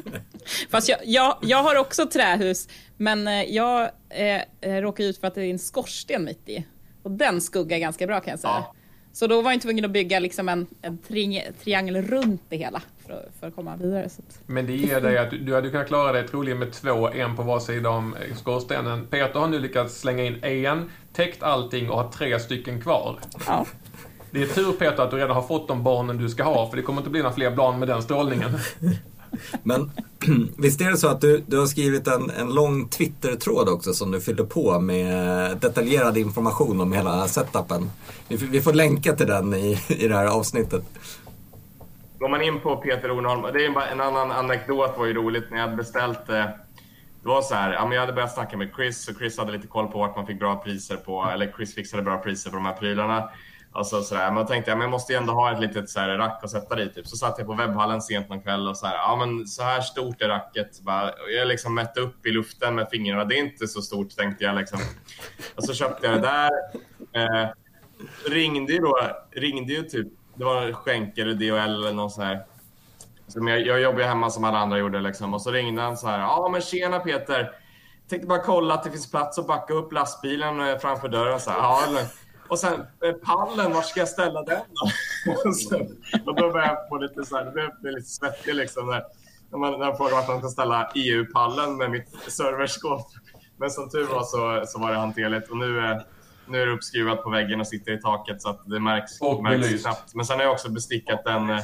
Fast 0.70 0.90
jag, 0.90 1.00
jag, 1.04 1.38
jag 1.42 1.64
har 1.64 1.76
också 1.76 2.06
trähus, 2.06 2.68
men 2.98 3.28
eh, 3.28 3.44
jag 3.44 3.90
eh, 4.10 4.82
råkade 4.82 5.10
ut 5.10 5.18
för 5.18 5.28
att 5.28 5.36
det 5.36 5.42
är 5.42 5.52
en 5.52 5.60
skorsten 5.60 6.24
mitt 6.26 6.50
i. 6.50 6.66
Och 7.04 7.12
den 7.12 7.42
skuggar 7.42 7.78
ganska 7.78 8.08
bra 8.08 8.20
kan 8.20 8.32
jag 8.32 8.40
säga. 8.40 8.54
Ja. 8.54 8.74
Så 9.14 9.28
då 9.28 9.42
var 9.42 9.52
jag 9.52 9.62
tvungen 9.62 9.86
att 9.86 9.92
bygga 9.92 10.20
liksom 10.20 10.50
en, 10.50 10.68
en 10.82 10.98
tri 10.98 11.42
triangel 11.64 12.02
runt 12.02 12.42
det 12.50 12.58
hela 12.58 12.82
för, 13.06 13.30
för 13.40 13.48
att 13.48 13.56
komma 13.56 13.76
vidare. 13.76 14.10
Så 14.10 14.22
Men 14.46 14.66
det 14.66 14.74
ger 14.74 15.02
dig 15.02 15.18
att 15.18 15.32
du, 15.32 15.38
du 15.38 15.56
hade 15.56 15.70
kunnat 15.70 15.88
klara 15.88 16.12
dig 16.12 16.28
troligen 16.28 16.60
med 16.60 16.72
två, 16.72 17.10
en 17.10 17.36
på 17.36 17.44
var 17.44 17.60
sida 17.60 17.90
om 17.90 18.16
skorstenen. 18.36 19.08
Peter 19.08 19.40
har 19.40 19.48
nu 19.48 19.60
lyckats 19.60 20.00
slänga 20.00 20.24
in 20.24 20.44
en, 20.44 20.90
täckt 21.14 21.44
allting 21.44 21.90
och 21.90 21.98
har 21.98 22.10
tre 22.10 22.40
stycken 22.40 22.82
kvar. 22.82 23.20
Ja. 23.48 23.66
Det 24.32 24.44
är 24.44 24.48
tur 24.48 24.72
Peter 24.72 25.04
att 25.04 25.12
du 25.12 25.18
redan 25.18 25.36
har 25.36 25.42
fått 25.42 25.68
de 25.68 25.84
barnen 25.84 26.18
du 26.18 26.30
ska 26.30 26.44
ha, 26.44 26.70
för 26.70 26.78
det 26.78 26.84
kommer 26.84 27.02
inte 27.02 27.10
bli 27.10 27.22
några 27.22 27.36
fler 27.36 27.52
barn 27.52 27.80
med 27.80 27.88
den 27.88 28.02
strålningen. 28.02 28.52
Men 29.64 29.92
visst 30.58 30.82
är 30.82 30.92
det 30.92 30.98
så 30.98 31.08
att 31.08 31.22
du, 31.22 31.44
du 31.48 31.60
har 31.60 31.66
skrivit 31.66 32.08
en, 32.08 32.30
en 32.30 32.54
lång 32.54 32.88
Twitter-tråd 32.88 33.70
också 33.70 33.94
som 33.94 34.12
du 34.12 34.22
fyllde 34.22 34.44
på 34.44 34.80
med 34.80 35.58
detaljerad 35.58 36.18
information 36.18 36.82
om 36.82 36.94
hela 36.94 37.28
setupen. 37.28 37.92
Vi, 38.28 38.36
vi 38.36 38.62
får 38.62 38.74
länka 38.74 39.16
till 39.16 39.28
den 39.28 39.54
i, 39.54 39.80
i 39.88 40.08
det 40.08 40.16
här 40.16 40.26
avsnittet. 40.26 40.84
Går 42.20 42.30
man 42.30 42.42
in 42.42 42.60
på 42.60 42.76
Peter 42.76 43.18
Ornholm, 43.18 43.42
det 43.54 43.66
är 43.66 43.70
bara 43.70 43.88
en 43.88 44.02
annan 44.02 44.32
anekdot 44.32 44.98
var 44.98 45.06
ju 45.06 45.14
roligt 45.14 45.44
när 45.52 45.58
jag 45.58 45.66
hade 45.66 45.78
beställt 45.78 46.30
eh, 46.30 46.46
det 47.24 47.30
var 47.30 47.42
så 47.42 47.56
här, 47.56 47.74
ja, 47.74 47.86
men 47.86 47.92
jag 47.92 48.02
hade 48.02 48.14
börjat 48.14 48.34
snacka 48.34 48.58
med 48.58 48.72
Chris 48.76 49.08
och 49.08 49.16
Chris 49.18 49.38
hade 49.38 49.52
lite 49.52 49.68
koll 49.68 49.88
på 49.88 50.00
vart 50.00 50.16
man 50.16 50.28
fick 50.28 50.40
bra 50.40 50.56
priser 50.56 50.96
på, 50.96 51.30
eller 51.34 51.52
Chris 51.52 51.76
fixade 51.76 52.04
bra 52.04 52.18
priser 52.18 52.50
på 52.50 52.56
de 52.56 52.66
här 52.66 52.74
prylarna. 52.74 53.30
Alltså 53.76 54.02
sådär. 54.02 54.28
Men 54.28 54.38
jag 54.38 54.48
tänkte 54.48 54.72
ja, 54.72 54.76
men 54.76 54.82
jag 54.82 54.92
måste 54.92 55.14
ju 55.14 55.18
ändå 55.18 55.34
ha 55.34 55.52
ett 55.52 55.60
litet 55.60 55.90
så 55.90 56.00
här, 56.00 56.18
rack 56.18 56.44
att 56.44 56.50
sätta 56.50 56.76
dit. 56.76 56.96
Typ. 56.96 57.08
Så 57.08 57.18
satt 57.18 57.36
jag 57.38 57.48
på 57.48 57.54
webbhallen 57.54 58.02
sent 58.02 58.30
någon 58.30 58.42
kväll 58.42 58.68
och 58.68 58.78
så 58.78 58.88
här, 58.88 58.96
ja 58.96 59.16
men 59.16 59.48
så 59.48 59.64
här 59.64 59.82
stort 59.82 60.22
är 60.22 60.28
racket. 60.28 60.82
Bara, 60.82 61.12
jag 61.38 61.48
liksom 61.48 61.76
mätte 61.76 62.00
upp 62.02 62.26
i 62.26 62.32
luften 62.32 62.76
med 62.76 62.88
fingrarna. 62.92 63.26
Det 63.26 63.36
är 63.36 63.40
inte 63.40 63.68
så 63.68 63.82
stort 63.82 64.16
tänkte 64.16 64.44
jag 64.44 64.56
liksom. 64.56 64.80
Och 65.56 65.64
så 65.64 65.74
köpte 65.74 66.08
jag 66.08 66.16
det 66.16 66.22
där. 66.22 66.52
Eh, 67.14 67.50
ringde 68.30 68.74
ju 68.74 68.80
då, 68.80 68.98
ringde 69.32 69.74
ju 69.74 69.84
typ, 69.84 70.08
det 70.36 70.46
var 70.46 70.72
Schenker 70.74 71.22
eller 71.22 71.34
DHL 71.34 71.74
eller 71.74 71.94
någon 71.94 72.12
sån 72.12 72.24
här. 72.24 72.46
Jag, 73.28 73.62
jag 73.62 73.82
jobbar 73.82 74.02
hemma 74.02 74.30
som 74.30 74.44
alla 74.44 74.58
andra 74.58 74.78
gjorde 74.78 75.00
liksom. 75.00 75.34
Och 75.34 75.42
så 75.42 75.52
ringde 75.52 75.82
han 75.82 75.98
så 75.98 76.08
här, 76.08 76.20
ja 76.20 76.50
men 76.52 76.62
tjena 76.62 77.00
Peter. 77.00 77.52
Tänkte 78.10 78.28
bara 78.28 78.40
kolla 78.40 78.74
att 78.74 78.84
det 78.84 78.92
finns 78.92 79.12
plats 79.12 79.40
att 79.40 79.48
backa 79.48 79.74
upp 79.74 79.94
lastbilen 79.94 80.80
framför 80.80 81.10
dörren. 81.10 81.40
Så 81.40 81.52
här, 81.52 81.58
ja, 81.58 81.88
och 82.48 82.60
sen 82.60 82.74
eh, 82.74 83.12
pallen, 83.12 83.74
var 83.74 83.82
ska 83.82 84.00
jag 84.00 84.10
ställa 84.10 84.44
den 84.44 84.62
då? 84.70 84.92
och, 85.50 85.56
så, 85.56 85.80
och 86.26 86.36
då 86.36 86.52
började 86.52 86.66
jag 86.66 86.90
få 86.90 86.98
lite 86.98 87.26
så 87.26 87.38
här, 87.38 87.46
det 87.46 87.52
blev 87.82 87.94
lite 87.94 88.10
svettig 88.10 88.56
liksom 88.56 88.88
när, 88.88 89.04
när 89.52 89.60
man, 89.60 89.72
när 89.72 89.80
man 89.80 89.98
vart 89.98 90.28
man 90.28 90.40
ska 90.40 90.50
ställa 90.50 90.92
EU-pallen 90.96 91.78
med 91.78 91.92
mitt 91.92 92.10
serverskåp. 92.28 93.08
Men 93.58 93.70
som 93.70 93.90
tur 93.90 94.08
var 94.08 94.24
så, 94.24 94.64
så 94.68 94.80
var 94.80 94.92
det 94.92 94.98
hanterligt 94.98 95.50
och 95.50 95.58
nu, 95.58 95.80
eh, 95.80 95.98
nu 96.48 96.62
är 96.62 96.66
det 96.66 96.72
uppskruvat 96.72 97.24
på 97.24 97.30
väggen 97.30 97.60
och 97.60 97.68
sitter 97.68 97.92
i 97.92 98.02
taket 98.02 98.42
så 98.42 98.50
att 98.50 98.62
det 98.66 98.80
märks, 98.80 99.22
och 99.22 99.44
märks 99.44 99.82
knappt. 99.82 100.16
Men 100.16 100.26
sen 100.26 100.38
har 100.38 100.44
jag 100.44 100.54
också 100.54 100.72
bestickat 100.72 101.24
den, 101.26 101.50
eh, 101.50 101.60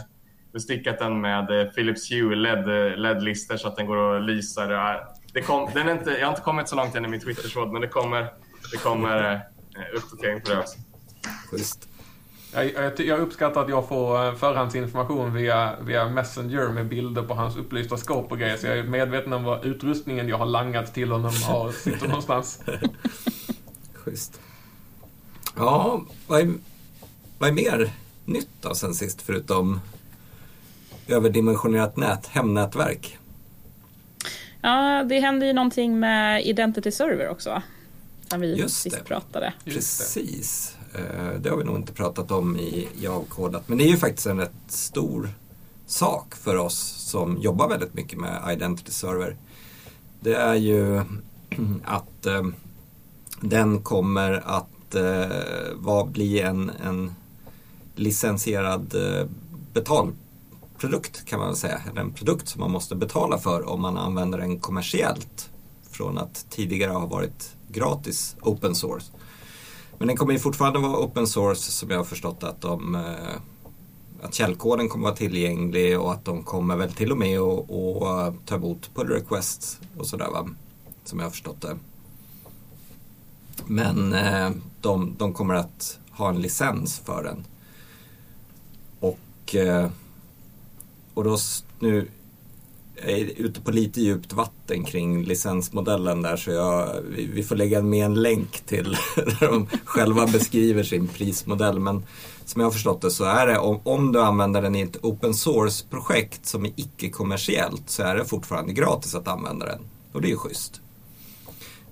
bestickat 0.53 0.99
den 0.99 1.21
med 1.21 1.71
Philips 1.75 2.11
Hue 2.11 2.35
LED-lister 2.35 3.53
LED 3.53 3.59
så 3.59 3.67
att 3.67 3.75
den 3.75 3.85
går 3.85 4.17
att 4.17 4.23
lysa. 4.23 4.65
Det 5.33 5.41
kom, 5.41 5.69
den 5.73 5.87
är 5.87 5.91
inte, 5.91 6.11
jag 6.11 6.25
har 6.25 6.29
inte 6.29 6.41
kommit 6.41 6.69
så 6.69 6.75
långt 6.75 6.95
än 6.95 7.05
i 7.05 7.07
min 7.07 7.19
Twitter-tråd 7.19 7.71
men 7.71 7.81
det 7.81 7.87
kommer, 7.87 8.27
det 8.71 8.77
kommer 8.77 9.41
Eh, 9.79 9.97
uppdatering 9.97 10.41
på 10.41 10.49
det 10.49 10.59
också. 10.59 10.77
Schysst. 11.51 11.87
Jag, 12.53 12.99
jag, 12.99 13.19
uppskattar 13.19 13.61
att 13.63 13.69
jag 13.69 13.87
får 13.87 14.25
eh, 14.25 14.35
förhandsinformation 14.35 15.33
via, 15.33 15.75
via 15.81 16.09
Messenger 16.09 16.69
med 16.69 16.87
bilder 16.87 17.23
på 17.23 17.33
hans 17.33 17.57
upplysta 17.57 17.97
skåp 17.97 18.31
och 18.31 18.39
grejer. 18.39 18.57
Så 18.57 18.67
jag 18.67 18.77
är 18.77 18.83
medveten 18.83 19.33
om 19.33 19.43
vad 19.43 19.65
utrustningen 19.65 20.29
jag 20.29 20.37
har 20.37 20.45
langat 20.45 20.93
till 20.93 21.11
honom 21.11 21.31
har, 21.43 21.71
sitter 21.83 22.07
någonstans. 22.07 22.63
Schysst. 23.93 24.41
Ja, 25.55 26.05
vad 26.27 26.41
är, 26.41 26.53
vad 27.37 27.49
är 27.49 27.53
mer 27.53 27.93
nytt 28.25 28.49
då 28.61 28.75
sen 28.75 28.93
sist 28.93 29.21
förutom 29.21 29.79
överdimensionerat 31.11 31.97
nät, 31.97 32.27
hemnätverk? 32.27 33.17
Ja, 34.61 35.03
det 35.03 35.19
händer 35.19 35.47
ju 35.47 35.53
någonting 35.53 35.99
med 35.99 36.45
Identity 36.45 36.91
Server 36.91 37.29
också 37.29 37.61
som 38.29 38.41
vi 38.41 38.55
Just 38.55 38.81
sist 38.81 38.97
det. 38.97 39.03
pratade. 39.03 39.53
Precis. 39.65 40.75
Eh, 40.93 41.39
det 41.41 41.49
har 41.49 41.57
vi 41.57 41.63
nog 41.63 41.75
inte 41.75 41.93
pratat 41.93 42.31
om 42.31 42.57
i, 42.57 42.87
i 43.01 43.07
avkodat. 43.07 43.69
Men 43.69 43.77
det 43.77 43.83
är 43.83 43.89
ju 43.89 43.97
faktiskt 43.97 44.27
en 44.27 44.39
rätt 44.39 44.51
stor 44.67 45.29
sak 45.85 46.35
för 46.35 46.55
oss 46.55 46.77
som 46.97 47.37
jobbar 47.37 47.69
väldigt 47.69 47.93
mycket 47.93 48.19
med 48.19 48.53
Identity 48.53 48.91
Server. 48.91 49.35
Det 50.19 50.35
är 50.35 50.55
ju 50.55 51.01
att 51.83 52.25
eh, 52.25 52.43
den 53.41 53.81
kommer 53.81 54.43
att 54.45 54.95
eh, 54.95 56.05
bli 56.05 56.39
en, 56.39 56.71
en 56.83 57.11
licensierad 57.95 58.95
eh, 58.95 59.27
produkt 60.79 61.25
kan 61.25 61.39
man 61.39 61.47
väl 61.47 61.57
säga. 61.57 61.81
Eller 61.91 62.01
en 62.01 62.13
produkt 62.13 62.47
som 62.47 62.61
man 62.61 62.71
måste 62.71 62.95
betala 62.95 63.37
för 63.37 63.69
om 63.69 63.81
man 63.81 63.97
använder 63.97 64.37
den 64.37 64.59
kommersiellt. 64.59 65.49
Från 65.91 66.17
att 66.17 66.45
tidigare 66.49 66.91
ha 66.91 67.05
varit 67.05 67.55
gratis 67.67 68.35
open 68.41 68.75
source. 68.75 69.11
Men 69.97 70.07
den 70.07 70.17
kommer 70.17 70.33
ju 70.33 70.39
fortfarande 70.39 70.79
vara 70.79 70.97
open 70.97 71.27
source 71.27 71.71
som 71.71 71.89
jag 71.89 71.97
har 71.97 72.03
förstått 72.03 72.43
att 72.43 72.61
de 72.61 72.95
eh, 72.95 73.41
att 74.21 74.33
källkoden 74.33 74.89
kommer 74.89 75.03
vara 75.03 75.15
tillgänglig 75.15 75.99
och 75.99 76.13
att 76.13 76.25
de 76.25 76.43
kommer 76.43 76.75
väl 76.75 76.93
till 76.93 77.11
och 77.11 77.17
med 77.17 77.39
att 77.39 78.45
ta 78.45 78.55
emot 78.55 78.89
pull 78.95 79.07
requests 79.07 79.79
och 79.97 80.07
sådär 80.07 80.29
va. 80.31 80.49
Som 81.03 81.19
jag 81.19 81.25
har 81.25 81.31
förstått 81.31 81.61
det. 81.61 81.77
Men 83.65 84.13
eh, 84.13 84.51
de, 84.81 85.15
de 85.17 85.33
kommer 85.33 85.53
att 85.53 85.99
ha 86.11 86.29
en 86.29 86.41
licens 86.41 86.99
för 86.99 87.23
den. 87.23 87.45
Och, 88.99 89.55
eh, 89.55 89.89
och 91.19 91.25
då 91.25 91.37
nu 91.79 92.07
är 92.95 93.41
ute 93.41 93.61
på 93.61 93.71
lite 93.71 94.01
djupt 94.01 94.33
vatten 94.33 94.83
kring 94.83 95.23
licensmodellen 95.23 96.21
där 96.21 96.37
så 96.37 96.51
jag, 96.51 97.01
vi 97.33 97.43
får 97.43 97.55
lägga 97.55 97.81
med 97.81 98.05
en 98.05 98.21
länk 98.21 98.61
till 98.61 98.97
där 99.15 99.47
de 99.47 99.67
själva 99.85 100.27
beskriver 100.27 100.83
sin 100.83 101.07
prismodell. 101.07 101.79
Men 101.79 102.05
som 102.45 102.59
jag 102.59 102.65
har 102.65 102.71
förstått 102.71 103.01
det 103.01 103.11
så 103.11 103.23
är 103.23 103.47
det 103.47 103.57
om, 103.57 103.79
om 103.83 104.11
du 104.11 104.21
använder 104.21 104.61
den 104.61 104.75
i 104.75 104.81
ett 104.81 104.97
open 105.01 105.33
source-projekt 105.33 106.45
som 106.45 106.65
är 106.65 106.71
icke-kommersiellt 106.75 107.89
så 107.89 108.03
är 108.03 108.15
det 108.15 108.25
fortfarande 108.25 108.73
gratis 108.73 109.15
att 109.15 109.27
använda 109.27 109.65
den. 109.65 109.79
Och 110.11 110.21
det 110.21 110.27
är 110.27 110.31
ju 110.31 110.37
schysst. 110.37 110.81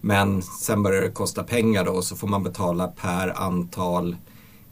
Men 0.01 0.41
sen 0.41 0.83
börjar 0.83 1.01
det 1.01 1.11
kosta 1.11 1.43
pengar 1.43 1.85
då 1.85 1.91
och 1.91 2.03
så 2.03 2.15
får 2.15 2.27
man 2.27 2.43
betala 2.43 2.87
per 2.87 3.41
antal 3.41 4.15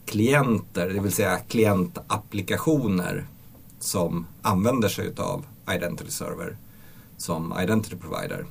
klienter, 0.05 0.89
det 0.89 0.99
vill 0.99 1.11
säga 1.11 1.37
klientapplikationer 1.37 3.25
som 3.85 4.27
använder 4.41 4.87
sig 4.87 5.13
av 5.17 5.45
Identity 5.75 6.11
Server 6.11 6.57
som 7.17 7.53
Identity 7.63 7.95
Provider. 7.95 8.45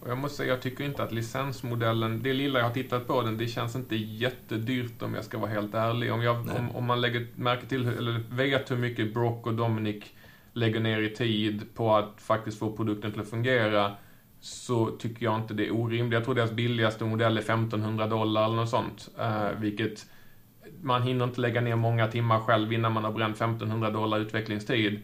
Och 0.00 0.10
jag 0.10 0.18
måste 0.18 0.36
säga, 0.36 0.48
jag 0.48 0.62
tycker 0.62 0.84
inte 0.84 1.02
att 1.02 1.12
licensmodellen, 1.12 2.22
det 2.22 2.32
lilla 2.32 2.58
jag 2.58 2.66
har 2.66 2.74
tittat 2.74 3.06
på 3.06 3.22
den, 3.22 3.38
det 3.38 3.46
känns 3.46 3.76
inte 3.76 3.96
jättedyrt 3.96 5.02
om 5.02 5.14
jag 5.14 5.24
ska 5.24 5.38
vara 5.38 5.50
helt 5.50 5.74
ärlig. 5.74 6.12
Om, 6.12 6.22
jag, 6.22 6.36
om, 6.36 6.70
om, 6.74 6.84
man 6.84 7.00
lägger 7.00 7.26
märke 7.34 7.66
till, 7.66 7.88
eller 7.88 8.22
vet 8.30 8.70
hur 8.70 8.76
mycket 8.76 9.14
Brock 9.14 9.46
och 9.46 9.54
Dominic 9.54 10.04
lägger 10.52 10.80
ner 10.80 11.00
i 11.00 11.10
tid 11.10 11.62
på 11.74 11.96
att 11.96 12.14
faktiskt 12.16 12.58
få 12.58 12.76
produkten 12.76 13.12
till 13.12 13.20
att 13.20 13.30
fungera, 13.30 13.92
så 14.40 14.86
tycker 14.86 15.24
jag 15.24 15.36
inte 15.36 15.54
det 15.54 15.66
är 15.66 15.74
orimligt. 15.74 16.14
Jag 16.14 16.24
tror 16.24 16.34
deras 16.34 16.52
billigaste 16.52 17.04
modell 17.04 17.36
är 17.36 17.40
1500 17.40 18.06
dollar 18.06 18.44
eller 18.44 18.56
något 18.56 18.70
sånt, 18.70 19.08
eh, 19.18 19.50
vilket 19.58 20.06
man 20.82 21.02
hinner 21.02 21.24
inte 21.24 21.40
lägga 21.40 21.60
ner 21.60 21.76
många 21.76 22.06
timmar 22.06 22.40
själv 22.40 22.72
innan 22.72 22.92
man 22.92 23.04
har 23.04 23.12
bränt 23.12 23.36
1500 23.36 23.90
dollar 23.90 24.18
utvecklingstid. 24.18 25.02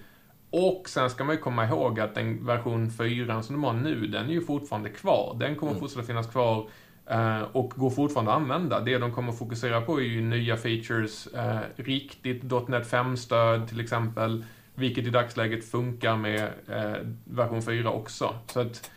Och 0.50 0.88
sen 0.88 1.10
ska 1.10 1.24
man 1.24 1.34
ju 1.34 1.40
komma 1.40 1.64
ihåg 1.64 2.00
att 2.00 2.14
den 2.14 2.46
version 2.46 2.90
4 2.90 3.42
som 3.42 3.54
de 3.54 3.64
har 3.64 3.72
nu, 3.72 4.06
den 4.06 4.26
är 4.26 4.32
ju 4.32 4.40
fortfarande 4.40 4.90
kvar. 4.90 5.36
Den 5.40 5.56
kommer 5.56 5.72
mm. 5.72 5.80
fortsätta 5.80 6.06
finnas 6.06 6.26
kvar 6.26 6.68
eh, 7.06 7.42
och 7.42 7.70
går 7.76 7.90
fortfarande 7.90 8.32
att 8.32 8.40
använda. 8.40 8.80
Det 8.80 8.98
de 8.98 9.12
kommer 9.12 9.32
fokusera 9.32 9.80
på 9.80 10.00
är 10.00 10.04
ju 10.04 10.20
nya 10.20 10.56
features, 10.56 11.26
eh, 11.26 11.58
riktigt 11.76 12.42
.NET 12.42 12.90
5-stöd 12.90 13.68
till 13.68 13.80
exempel, 13.80 14.44
vilket 14.74 15.06
i 15.06 15.10
dagsläget 15.10 15.64
funkar 15.70 16.16
med 16.16 16.42
eh, 16.68 17.06
version 17.24 17.62
4 17.62 17.90
också. 17.90 18.34
Så 18.46 18.60
att 18.60 18.90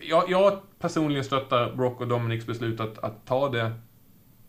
jag, 0.00 0.30
jag 0.30 0.58
personligen 0.78 1.24
stöttar 1.24 1.76
Brock 1.76 2.00
och 2.00 2.08
Dominics 2.08 2.46
beslut 2.46 2.80
att, 2.80 2.98
att 2.98 3.26
ta 3.26 3.48
det 3.48 3.72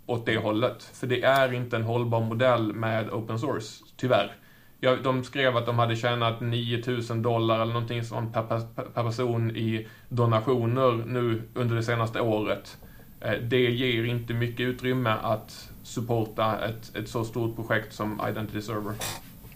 åt 0.06 0.26
det 0.26 0.38
hållet. 0.38 0.84
För 0.94 1.08
det 1.08 1.22
är 1.22 1.54
inte 1.54 1.76
en 1.76 1.84
hållbar 1.84 2.22
modell 2.22 2.74
med 2.74 3.10
open 3.10 3.40
source, 3.40 3.84
tyvärr. 3.98 4.36
Ja, 4.80 4.96
de 4.96 5.24
skrev 5.24 5.58
att 5.58 5.66
de 5.66 5.80
hade 5.80 5.96
tjänat 5.96 6.42
9000 6.42 7.22
dollar 7.22 7.62
eller 7.62 7.74
någonting 7.74 8.04
sånt 8.04 8.34
per, 8.34 8.44
per, 8.44 8.84
per 8.84 9.04
person 9.04 9.56
i 9.56 9.88
donationer 10.10 10.92
nu 11.08 11.42
under 11.54 11.76
det 11.76 11.84
senaste 11.84 12.22
året. 12.22 12.78
Eh, 13.22 13.34
det 13.34 13.72
ger 13.72 14.04
inte 14.04 14.34
mycket 14.34 14.60
utrymme 14.60 15.10
att 15.10 15.70
supporta 15.84 16.60
ett, 16.60 16.96
ett 16.96 17.10
så 17.10 17.24
stort 17.24 17.56
projekt 17.56 17.94
som 17.94 18.22
Identity 18.30 18.62
Server. 18.62 18.94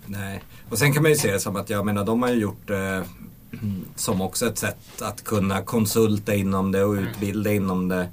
Nej, 0.05 0.43
och 0.69 0.77
sen 0.77 0.93
kan 0.93 1.03
man 1.03 1.11
ju 1.11 1.17
se 1.17 1.31
det 1.31 1.39
som 1.39 1.55
att 1.55 1.69
jag 1.69 1.85
menar 1.85 2.05
de 2.05 2.21
har 2.21 2.29
ju 2.29 2.39
gjort 2.39 2.69
eh, 2.69 3.03
som 3.95 4.21
också 4.21 4.45
ett 4.45 4.57
sätt 4.57 5.01
att 5.01 5.23
kunna 5.23 5.61
konsulta 5.61 6.35
inom 6.35 6.71
det 6.71 6.83
och 6.83 6.93
utbilda 6.93 7.49
mm. 7.51 7.63
inom 7.63 7.87
det. 7.87 8.09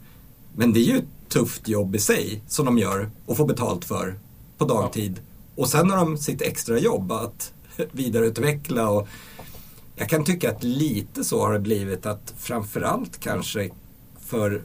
Men 0.55 0.73
det 0.73 0.81
är 0.81 0.95
ju 0.95 1.03
tufft 1.33 1.69
jobb 1.69 1.95
i 1.95 1.99
sig 1.99 2.43
som 2.49 2.67
de 2.67 2.79
gör 2.79 3.11
och 3.27 3.37
får 3.37 3.47
betalt 3.47 3.85
för 3.85 4.15
på 4.59 4.65
dagtid. 4.65 5.21
Och 5.55 5.69
sen 5.69 5.91
har 5.91 5.97
de 5.97 6.19
sitt 6.19 6.43
extra 6.43 6.79
jobb 6.79 7.13
att 7.13 7.53
vidareutveckla 7.93 8.89
och 8.91 9.09
jag 9.97 10.09
kan 10.09 10.25
tycka 10.25 10.51
att 10.51 10.63
lite 10.63 11.25
så 11.25 11.41
har 11.41 11.53
det 11.53 11.59
blivit 11.59 12.07
att 12.07 12.35
framförallt 12.39 13.21
kanske 13.21 13.71
för 14.21 14.63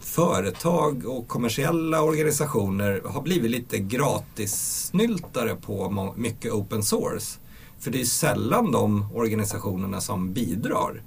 företag 0.00 1.06
och 1.06 1.28
kommersiella 1.28 2.02
organisationer 2.02 3.02
har 3.04 3.22
blivit 3.22 3.50
lite 3.50 3.78
gratissnyltare 3.78 5.54
på 5.54 6.12
mycket 6.16 6.52
open 6.52 6.82
source. 6.82 7.38
För 7.78 7.90
det 7.90 8.00
är 8.00 8.04
sällan 8.04 8.72
de 8.72 9.12
organisationerna 9.14 10.00
som 10.00 10.32
bidrar 10.32 11.02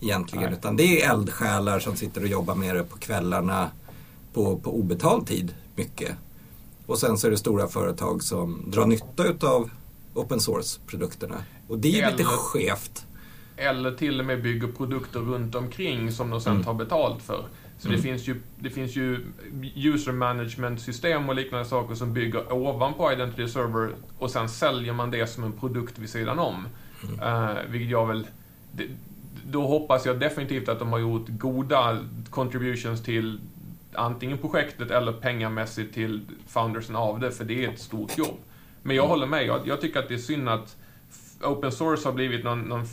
egentligen. 0.00 0.44
Nej. 0.44 0.58
Utan 0.58 0.76
det 0.76 1.02
är 1.02 1.10
eldsjälar 1.10 1.80
som 1.80 1.96
sitter 1.96 2.20
och 2.20 2.28
jobbar 2.28 2.54
med 2.54 2.76
det 2.76 2.84
på 2.84 2.98
kvällarna 2.98 3.70
på, 4.34 4.58
på 4.58 4.78
obetald 4.78 5.26
tid 5.26 5.54
mycket. 5.74 6.16
Och 6.86 6.98
sen 6.98 7.18
så 7.18 7.26
är 7.26 7.30
det 7.30 7.36
stora 7.36 7.68
företag 7.68 8.22
som 8.22 8.70
drar 8.70 8.86
nytta 8.86 9.24
utav 9.24 9.70
open 10.14 10.40
source-produkterna. 10.40 11.36
Och 11.68 11.78
det 11.78 12.00
är 12.00 12.02
eller, 12.02 12.10
lite 12.10 12.24
skevt. 12.24 13.06
Eller 13.56 13.92
till 13.92 14.20
och 14.20 14.26
med 14.26 14.42
bygger 14.42 14.68
produkter 14.68 15.20
runt 15.20 15.54
omkring 15.54 16.12
som 16.12 16.30
de 16.30 16.40
sen 16.40 16.52
mm. 16.52 16.64
tar 16.64 16.74
betalt 16.74 17.22
för. 17.22 17.44
Så 17.78 17.88
mm. 17.88 17.96
det, 17.96 18.02
finns 18.02 18.28
ju, 18.28 18.40
det 18.58 18.70
finns 18.70 18.96
ju 18.96 19.20
user 19.76 20.12
management-system 20.12 21.28
och 21.28 21.34
liknande 21.34 21.64
saker 21.64 21.94
som 21.94 22.12
bygger 22.12 22.52
ovanpå 22.52 23.12
Identity 23.12 23.48
Server 23.48 23.94
och 24.18 24.30
sen 24.30 24.48
säljer 24.48 24.92
man 24.92 25.10
det 25.10 25.26
som 25.26 25.44
en 25.44 25.52
produkt 25.52 25.98
vid 25.98 26.10
sidan 26.10 26.38
om. 26.38 26.66
Mm. 27.02 27.20
Uh, 27.20 27.56
vilket 27.68 27.90
jag 27.90 28.06
väl... 28.06 28.26
Det, 28.72 28.86
då 29.46 29.66
hoppas 29.66 30.06
jag 30.06 30.20
definitivt 30.20 30.68
att 30.68 30.78
de 30.78 30.92
har 30.92 30.98
gjort 30.98 31.24
goda 31.28 31.98
contributions 32.30 33.02
till 33.02 33.40
antingen 33.96 34.38
projektet 34.38 34.90
eller 34.90 35.12
pengamässigt 35.12 35.94
till 35.94 36.20
foundersen 36.48 36.96
av 36.96 37.20
det, 37.20 37.30
för 37.30 37.44
det 37.44 37.64
är 37.64 37.68
ett 37.68 37.80
stort 37.80 38.18
jobb. 38.18 38.38
Men 38.82 38.96
jag 38.96 39.06
håller 39.06 39.26
med, 39.26 39.46
jag, 39.46 39.66
jag 39.66 39.80
tycker 39.80 40.00
att 40.00 40.08
det 40.08 40.14
är 40.14 40.18
synd 40.18 40.48
att 40.48 40.76
open 41.42 41.72
source 41.72 42.08
har 42.08 42.12
blivit 42.12 42.44
någon, 42.44 42.60
någon 42.62 42.86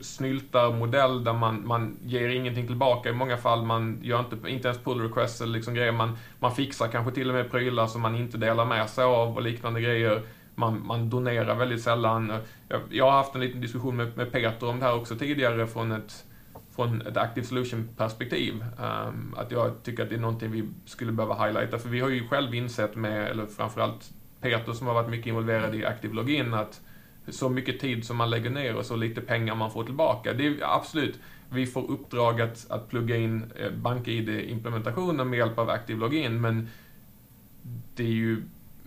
snyltarmodell 0.00 1.24
där 1.24 1.32
man, 1.32 1.66
man 1.66 1.96
ger 2.04 2.28
ingenting 2.28 2.66
tillbaka 2.66 3.08
i 3.08 3.12
många 3.12 3.36
fall. 3.36 3.64
Man 3.64 3.98
gör 4.02 4.20
inte, 4.20 4.50
inte 4.50 4.68
ens 4.68 4.82
pull 4.82 5.00
requests 5.00 5.40
eller 5.40 5.52
liksom 5.52 5.74
grejer. 5.74 5.92
Man, 5.92 6.18
man 6.38 6.54
fixar 6.54 6.88
kanske 6.88 7.12
till 7.12 7.28
och 7.28 7.34
med 7.34 7.50
prylar 7.50 7.86
som 7.86 8.00
man 8.00 8.16
inte 8.16 8.38
delar 8.38 8.64
med 8.64 8.90
sig 8.90 9.04
av 9.04 9.36
och 9.36 9.42
liknande 9.42 9.80
grejer. 9.80 10.22
Man, 10.54 10.86
man 10.86 11.10
donerar 11.10 11.54
väldigt 11.54 11.82
sällan. 11.82 12.32
Jag, 12.68 12.80
jag 12.90 13.04
har 13.04 13.12
haft 13.12 13.34
en 13.34 13.40
liten 13.40 13.60
diskussion 13.60 13.96
med, 13.96 14.16
med 14.16 14.32
Peter 14.32 14.68
om 14.68 14.80
det 14.80 14.86
här 14.86 14.94
också 14.94 15.16
tidigare 15.16 15.66
från 15.66 15.92
ett 15.92 16.24
från 16.76 17.02
ett 17.06 17.16
Active 17.16 17.46
Solution-perspektiv. 17.46 18.54
Um, 18.54 18.84
ehm, 18.84 19.34
att 19.36 19.50
jag 19.50 19.82
tycker 19.82 20.02
att 20.02 20.08
det 20.08 20.14
är 20.14 20.20
någonting 20.20 20.50
vi 20.50 20.68
skulle 20.84 21.12
behöva 21.12 21.46
highlighta. 21.46 21.78
För 21.78 21.88
vi 21.88 22.00
har 22.00 22.08
ju 22.08 22.28
själv 22.28 22.54
insett 22.54 22.96
med, 22.96 23.30
eller 23.30 23.46
framförallt 23.46 24.10
Peter 24.40 24.72
som 24.72 24.86
har 24.86 24.94
varit 24.94 25.10
mycket 25.10 25.26
involverad 25.26 25.74
i 25.74 25.84
Active 25.84 26.14
Login, 26.14 26.54
att 26.54 26.80
så 27.28 27.48
mycket 27.48 27.80
tid 27.80 28.04
som 28.04 28.16
man 28.16 28.30
lägger 28.30 28.50
ner 28.50 28.76
och 28.76 28.86
så 28.86 28.96
lite 28.96 29.20
pengar 29.20 29.54
man 29.54 29.70
får 29.70 29.84
tillbaka. 29.84 30.32
Det 30.32 30.46
är 30.46 30.56
absolut, 30.76 31.18
vi 31.50 31.66
får 31.66 31.90
uppdrag 31.90 32.40
att, 32.40 32.70
att 32.70 32.88
plugga 32.88 33.16
in 33.16 33.52
eh, 33.56 33.72
BankID-implementationen 33.72 35.30
med 35.30 35.38
hjälp 35.38 35.58
av 35.58 35.70
Active 35.70 36.00
Login, 36.00 36.40
men 36.40 36.68
det 37.94 38.02
är 38.02 38.08
ju 38.08 38.42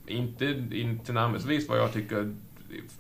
inte, 0.07 0.45
inte 0.71 1.13
närmast 1.13 1.69
vad 1.69 1.77
jag 1.77 1.93
tycker 1.93 2.35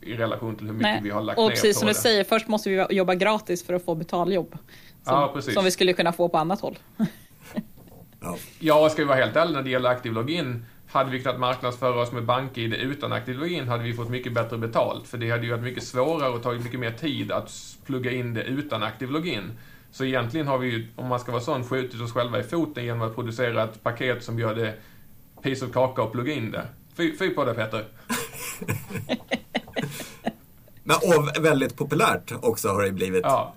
i 0.01 0.13
relation 0.13 0.55
till 0.55 0.67
hur 0.67 0.73
mycket 0.73 0.91
Nej. 0.91 1.01
vi 1.03 1.09
har 1.09 1.21
lagt 1.21 1.39
och 1.39 1.43
ner 1.43 1.51
precis 1.51 1.79
som 1.79 1.87
du 1.87 1.93
säger, 1.93 2.23
först 2.23 2.47
måste 2.47 2.69
vi 2.69 2.95
jobba 2.95 3.15
gratis 3.15 3.65
för 3.65 3.73
att 3.73 3.85
få 3.85 3.95
betaljobb. 3.95 4.57
Som, 5.03 5.13
ja, 5.13 5.31
precis. 5.33 5.53
som 5.53 5.65
vi 5.65 5.71
skulle 5.71 5.93
kunna 5.93 6.13
få 6.13 6.29
på 6.29 6.37
annat 6.37 6.61
håll. 6.61 6.77
ja, 8.59 8.89
ska 8.89 9.01
vi 9.01 9.07
vara 9.07 9.17
helt 9.17 9.35
ärliga 9.35 9.57
när 9.57 9.63
det 9.63 9.69
gäller 9.69 9.89
aktiv 9.89 10.13
login 10.13 10.65
hade 10.87 11.11
vi 11.11 11.23
kunnat 11.23 11.39
marknadsföra 11.39 12.01
oss 12.01 12.11
med 12.11 12.25
BankID 12.25 12.73
utan 12.73 13.13
aktiv 13.13 13.37
login 13.37 13.67
hade 13.67 13.83
vi 13.83 13.93
fått 13.93 14.09
mycket 14.09 14.33
bättre 14.33 14.57
betalt. 14.57 15.07
För 15.07 15.17
det 15.17 15.31
hade 15.31 15.43
ju 15.43 15.51
varit 15.51 15.63
mycket 15.63 15.83
svårare 15.83 16.29
och 16.29 16.43
tagit 16.43 16.63
mycket 16.63 16.79
mer 16.79 16.91
tid 16.91 17.31
att 17.31 17.51
plugga 17.85 18.11
in 18.11 18.33
det 18.33 18.43
utan 18.43 18.83
aktiv 18.83 19.11
login. 19.11 19.51
Så 19.91 20.05
egentligen 20.05 20.47
har 20.47 20.57
vi 20.57 20.67
ju, 20.67 20.87
om 20.95 21.07
man 21.07 21.19
ska 21.19 21.31
vara 21.31 21.41
sån, 21.41 21.63
skjutit 21.63 22.01
oss 22.01 22.13
själva 22.13 22.39
i 22.39 22.43
foten 22.43 22.85
genom 22.85 23.01
att 23.01 23.15
producera 23.15 23.63
ett 23.63 23.83
paket 23.83 24.23
som 24.23 24.39
gör 24.39 24.55
det 24.55 24.73
piece 25.41 25.65
of 25.65 25.71
kaka 25.71 26.01
och 26.01 26.11
plugga 26.11 26.33
in 26.33 26.51
det. 26.51 26.67
Fy, 26.97 27.17
fy 27.17 27.29
på 27.29 27.45
det 27.45 27.53
Peter. 27.53 27.85
Men, 30.87 30.95
och 30.95 31.45
väldigt 31.45 31.77
populärt 31.77 32.31
också 32.41 32.67
har 32.67 32.83
det 32.83 32.91
blivit. 32.91 33.21
Ja. 33.23 33.53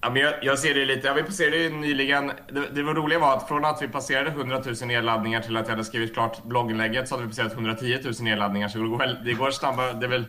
Ja, 0.00 0.10
men 0.10 0.22
jag, 0.22 0.34
jag, 0.42 0.58
ser 0.58 0.74
det 0.74 0.84
lite, 0.84 1.06
ja, 1.06 1.14
vi 1.14 1.22
passerade 1.22 1.56
ju 1.56 1.70
nyligen, 1.70 2.32
det, 2.52 2.68
det 2.74 2.82
var 2.82 2.94
roliga 2.94 3.18
var 3.18 3.36
att 3.36 3.48
från 3.48 3.64
att 3.64 3.82
vi 3.82 3.88
passerade 3.88 4.30
100 4.30 4.62
000 4.64 4.74
nedladdningar 4.86 5.40
till 5.40 5.56
att 5.56 5.66
jag 5.66 5.70
hade 5.70 5.84
skrivit 5.84 6.14
klart 6.14 6.44
blogginlägget 6.44 7.08
så 7.08 7.14
hade 7.14 7.26
vi 7.26 7.30
passerat 7.30 7.52
110 7.52 7.98
000 8.04 8.14
nedladdningar. 8.20 8.68
Så 8.68 8.78
det 8.78 8.88
går, 8.88 8.98
väl, 8.98 9.24
det 9.24 9.32
går 9.32 9.50
snabbare, 9.50 9.92
det, 9.92 10.06
är 10.06 10.10
väl, 10.10 10.24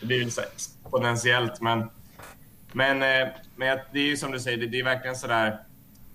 det 0.00 0.06
blir 0.06 0.30
så 0.30 0.40
exponentiellt. 0.40 1.60
Men, 1.60 1.90
men, 2.72 3.02
eh, 3.02 3.28
men 3.56 3.78
det 3.92 3.98
är 3.98 4.04
ju 4.04 4.16
som 4.16 4.32
du 4.32 4.40
säger, 4.40 4.58
det, 4.58 4.66
det 4.66 4.80
är 4.80 4.84
verkligen 4.84 5.16
sådär 5.16 5.58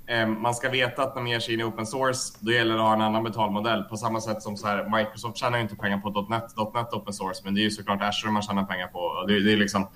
Ehm, 0.07 0.41
man 0.41 0.55
ska 0.55 0.69
veta 0.69 1.03
att 1.03 1.15
när 1.15 1.21
man 1.21 1.31
ger 1.31 1.39
sig 1.39 1.53
in 1.53 1.59
i 1.59 1.63
open 1.63 1.85
source, 1.85 2.37
då 2.39 2.51
gäller 2.51 2.73
det 2.73 2.79
att 2.79 2.87
ha 2.87 2.93
en 2.93 3.01
annan 3.01 3.23
betalmodell. 3.23 3.83
På 3.83 3.97
samma 3.97 4.21
sätt 4.21 4.41
som 4.41 4.57
så 4.57 4.67
här, 4.67 4.97
Microsoft 4.97 5.37
tjänar 5.37 5.57
ju 5.57 5.63
inte 5.63 5.75
pengar 5.75 5.97
på 5.97 6.27
.NET, 6.29 6.43
.NET 6.73 6.93
open 6.93 7.13
source, 7.13 7.41
men 7.43 7.55
det 7.55 7.61
är 7.61 7.63
ju 7.63 7.71
såklart 7.71 8.01
Azure 8.01 8.31
man 8.31 8.41
tjänar 8.41 8.63
pengar 8.63 8.87
på. 8.87 9.25
Det, 9.27 9.39
det 9.39 9.53
är 9.53 9.57
liksom, 9.57 9.87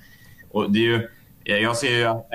och 0.49 0.71
det 0.71 0.79
är 0.79 0.83
ju, 0.83 1.07
jag 1.43 1.77
ser 1.77 1.97
ju 1.97 2.05
att 2.05 2.27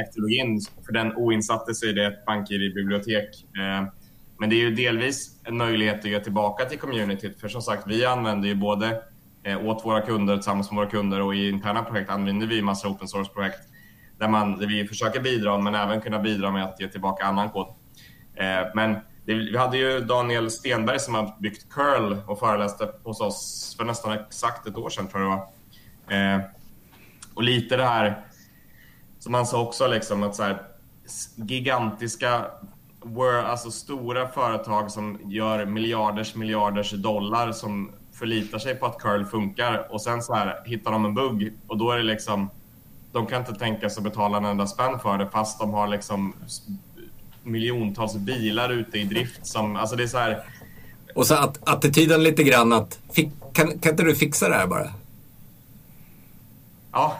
för 0.86 0.92
den 0.92 1.16
oinsatte 1.16 1.74
så 1.74 1.86
är 1.86 1.92
det 1.92 2.06
ett 2.06 2.26
BankID-bibliotek. 2.26 3.28
Ehm, 3.58 3.86
men 4.38 4.50
det 4.50 4.56
är 4.56 4.60
ju 4.60 4.70
delvis 4.74 5.40
en 5.44 5.56
möjlighet 5.56 5.98
att 5.98 6.10
ge 6.10 6.20
tillbaka 6.20 6.64
till 6.64 6.78
communityt. 6.78 7.40
För 7.40 7.48
som 7.48 7.62
sagt, 7.62 7.86
vi 7.86 8.06
använder 8.06 8.48
ju 8.48 8.54
både 8.54 9.02
eh, 9.42 9.66
åt 9.66 9.84
våra 9.84 10.00
kunder 10.00 10.36
tillsammans 10.36 10.70
med 10.70 10.76
våra 10.76 10.90
kunder 10.90 11.20
och 11.20 11.34
i 11.34 11.48
interna 11.48 11.82
projekt 11.82 12.10
använder 12.10 12.46
vi 12.46 12.62
massa 12.62 12.88
open 12.88 13.08
source-projekt 13.08 13.58
där, 14.18 14.28
man, 14.28 14.58
där 14.58 14.66
vi 14.66 14.88
försöker 14.88 15.20
bidra 15.20 15.58
men 15.58 15.74
även 15.74 16.00
kunna 16.00 16.18
bidra 16.18 16.50
med 16.50 16.64
att 16.64 16.80
ge 16.80 16.88
tillbaka 16.88 17.24
annan 17.24 17.50
kod. 17.50 17.66
Eh, 18.34 18.66
men 18.74 18.96
det, 19.24 19.34
vi 19.34 19.56
hade 19.56 19.78
ju 19.78 20.00
Daniel 20.00 20.50
Stenberg 20.50 21.00
som 21.00 21.14
har 21.14 21.36
byggt 21.40 21.68
Curl 21.70 22.16
och 22.26 22.38
föreläste 22.38 22.92
hos 23.02 23.20
oss 23.20 23.74
för 23.78 23.84
nästan 23.84 24.12
exakt 24.12 24.66
ett 24.66 24.76
år 24.76 24.90
sedan 24.90 25.08
tror 25.08 25.22
jag 25.22 25.32
det 25.32 25.36
var. 25.36 26.34
Eh, 26.34 26.40
och 27.34 27.42
lite 27.42 27.76
det 27.76 27.84
här 27.84 28.24
som 29.18 29.34
han 29.34 29.46
sa 29.46 29.62
också, 29.62 29.86
liksom, 29.86 30.22
att 30.22 30.34
så 30.34 30.42
här, 30.42 30.62
gigantiska, 31.36 32.46
alltså 33.44 33.70
stora 33.70 34.28
företag 34.28 34.90
som 34.90 35.20
gör 35.24 35.66
miljarders 35.66 36.34
miljarders 36.34 36.90
dollar 36.90 37.52
som 37.52 37.92
förlitar 38.12 38.58
sig 38.58 38.74
på 38.74 38.86
att 38.86 38.98
curl 38.98 39.24
funkar 39.24 39.92
och 39.92 40.02
sen 40.02 40.22
så 40.22 40.34
här 40.34 40.62
hittar 40.64 40.92
de 40.92 41.04
en 41.04 41.14
bugg 41.14 41.52
och 41.66 41.78
då 41.78 41.90
är 41.90 41.96
det 41.96 42.02
liksom 42.02 42.50
de 43.16 43.26
kan 43.26 43.40
inte 43.40 43.54
tänka 43.54 43.90
sig 43.90 44.00
att 44.00 44.04
betala 44.04 44.36
en 44.36 44.44
enda 44.44 44.66
spänn 44.66 44.98
för 44.98 45.18
det 45.18 45.30
fast 45.30 45.58
de 45.58 45.74
har 45.74 45.86
liksom 45.88 46.34
miljontals 47.42 48.16
bilar 48.16 48.70
ute 48.70 48.98
i 48.98 49.04
drift 49.04 49.46
som, 49.46 49.76
alltså 49.76 49.96
det 49.96 50.02
är 50.02 50.06
så 50.06 50.18
här. 50.18 50.44
Och 51.14 51.26
så 51.26 51.34
att, 51.34 51.68
attityden 51.68 52.22
lite 52.22 52.42
grann 52.42 52.72
att, 52.72 52.98
kan, 53.52 53.78
kan 53.78 53.90
inte 53.90 54.02
du 54.02 54.14
fixa 54.14 54.48
det 54.48 54.54
här 54.54 54.66
bara? 54.66 54.90
Ja. 56.92 57.16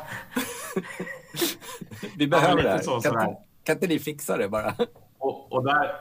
Vi 2.17 2.27
behöver 2.27 2.57
ja, 2.57 2.63
det 2.63 2.71
här. 2.71 2.83
Så, 2.83 3.01
kan, 3.01 3.21
inte, 3.21 3.37
kan 3.65 3.77
inte 3.77 3.87
ni 3.87 3.99
fixa 3.99 4.37
det 4.37 4.49
bara? 4.49 4.75
Och, 5.19 5.53
och, 5.53 5.65
där, 5.65 5.93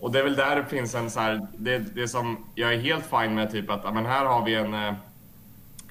och 0.00 0.12
det 0.12 0.18
är 0.18 0.24
väl 0.24 0.36
där 0.36 0.56
det 0.56 0.64
finns 0.64 0.94
en 0.94 1.10
så 1.10 1.20
här, 1.20 1.46
det, 1.56 1.78
det 1.78 2.08
som 2.08 2.44
jag 2.54 2.74
är 2.74 2.78
helt 2.78 3.04
fin 3.06 3.34
med 3.34 3.50
typ 3.50 3.70
att, 3.70 3.94
men 3.94 4.06
här 4.06 4.24
har 4.24 4.44
vi 4.44 4.54
en 4.54 4.74
eh, 4.74 4.94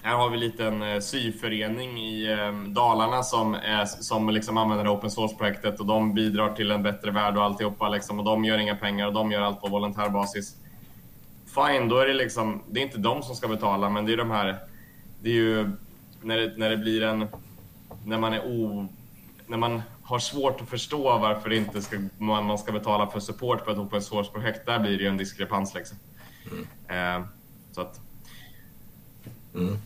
här 0.04 0.16
har 0.16 0.30
vi 0.30 0.36
en 0.36 0.40
liten 0.40 0.82
eh, 0.82 1.00
syförening 1.00 1.98
i 1.98 2.32
eh, 2.32 2.54
Dalarna 2.54 3.24
som, 3.24 3.54
är, 3.54 3.86
som 3.86 4.30
liksom 4.30 4.58
använder 4.58 4.96
open 4.96 5.12
source-projektet 5.12 5.80
och 5.80 5.86
de 5.86 6.14
bidrar 6.14 6.54
till 6.54 6.72
en 6.72 6.84
bättre 6.84 7.12
värld 7.12 7.38
och 7.38 7.44
alltihopa 7.44 7.90
liksom, 7.90 8.20
och 8.20 8.26
de 8.26 8.46
gör 8.46 8.58
inga 8.58 8.76
pengar 8.76 9.08
och 9.08 9.14
de 9.14 9.32
gör 9.32 9.42
allt 9.42 9.62
på 9.62 9.68
volontärbasis. 9.68 10.56
Fine, 11.46 11.90
då 11.90 11.98
är 11.98 12.08
det 12.08 12.14
liksom, 12.14 12.64
det 12.70 12.80
är 12.80 12.84
inte 12.84 12.98
de 12.98 13.24
som 13.24 13.36
ska 13.36 13.48
betala 13.48 13.90
men 13.90 14.06
det 14.06 14.14
är 14.14 14.18
de 14.18 14.32
här, 14.32 14.58
det 15.22 15.30
är 15.30 15.34
ju 15.34 15.72
när 16.22 16.38
det, 16.38 16.54
när 16.58 16.70
det 16.70 16.78
blir 16.78 17.04
en, 17.04 17.28
när 18.06 18.18
man 18.18 18.34
är 18.34 18.46
o, 18.46 18.88
när 19.48 19.58
man 19.58 19.82
har 20.04 20.20
svårt 20.20 20.62
att 20.62 20.70
förstå 20.70 21.18
varför 21.18 21.54
inte 21.54 21.82
ska, 21.82 21.98
man, 22.18 22.46
man 22.46 22.58
ska 22.58 22.72
betala 22.72 23.08
för 23.08 23.20
support 23.20 23.66
på 23.66 23.72
ett 23.72 23.78
open 23.78 24.02
source-projekt, 24.02 24.66
där 24.66 24.80
blir 24.80 24.98
det 24.98 25.04
ju 25.04 25.10
en 25.10 25.18
diskrepans 25.18 25.74
liksom. 25.76 25.98
Mm. 26.52 27.22
Eh, 27.22 27.28
så 27.72 27.82
att, 27.82 28.00
Mm. 29.56 29.78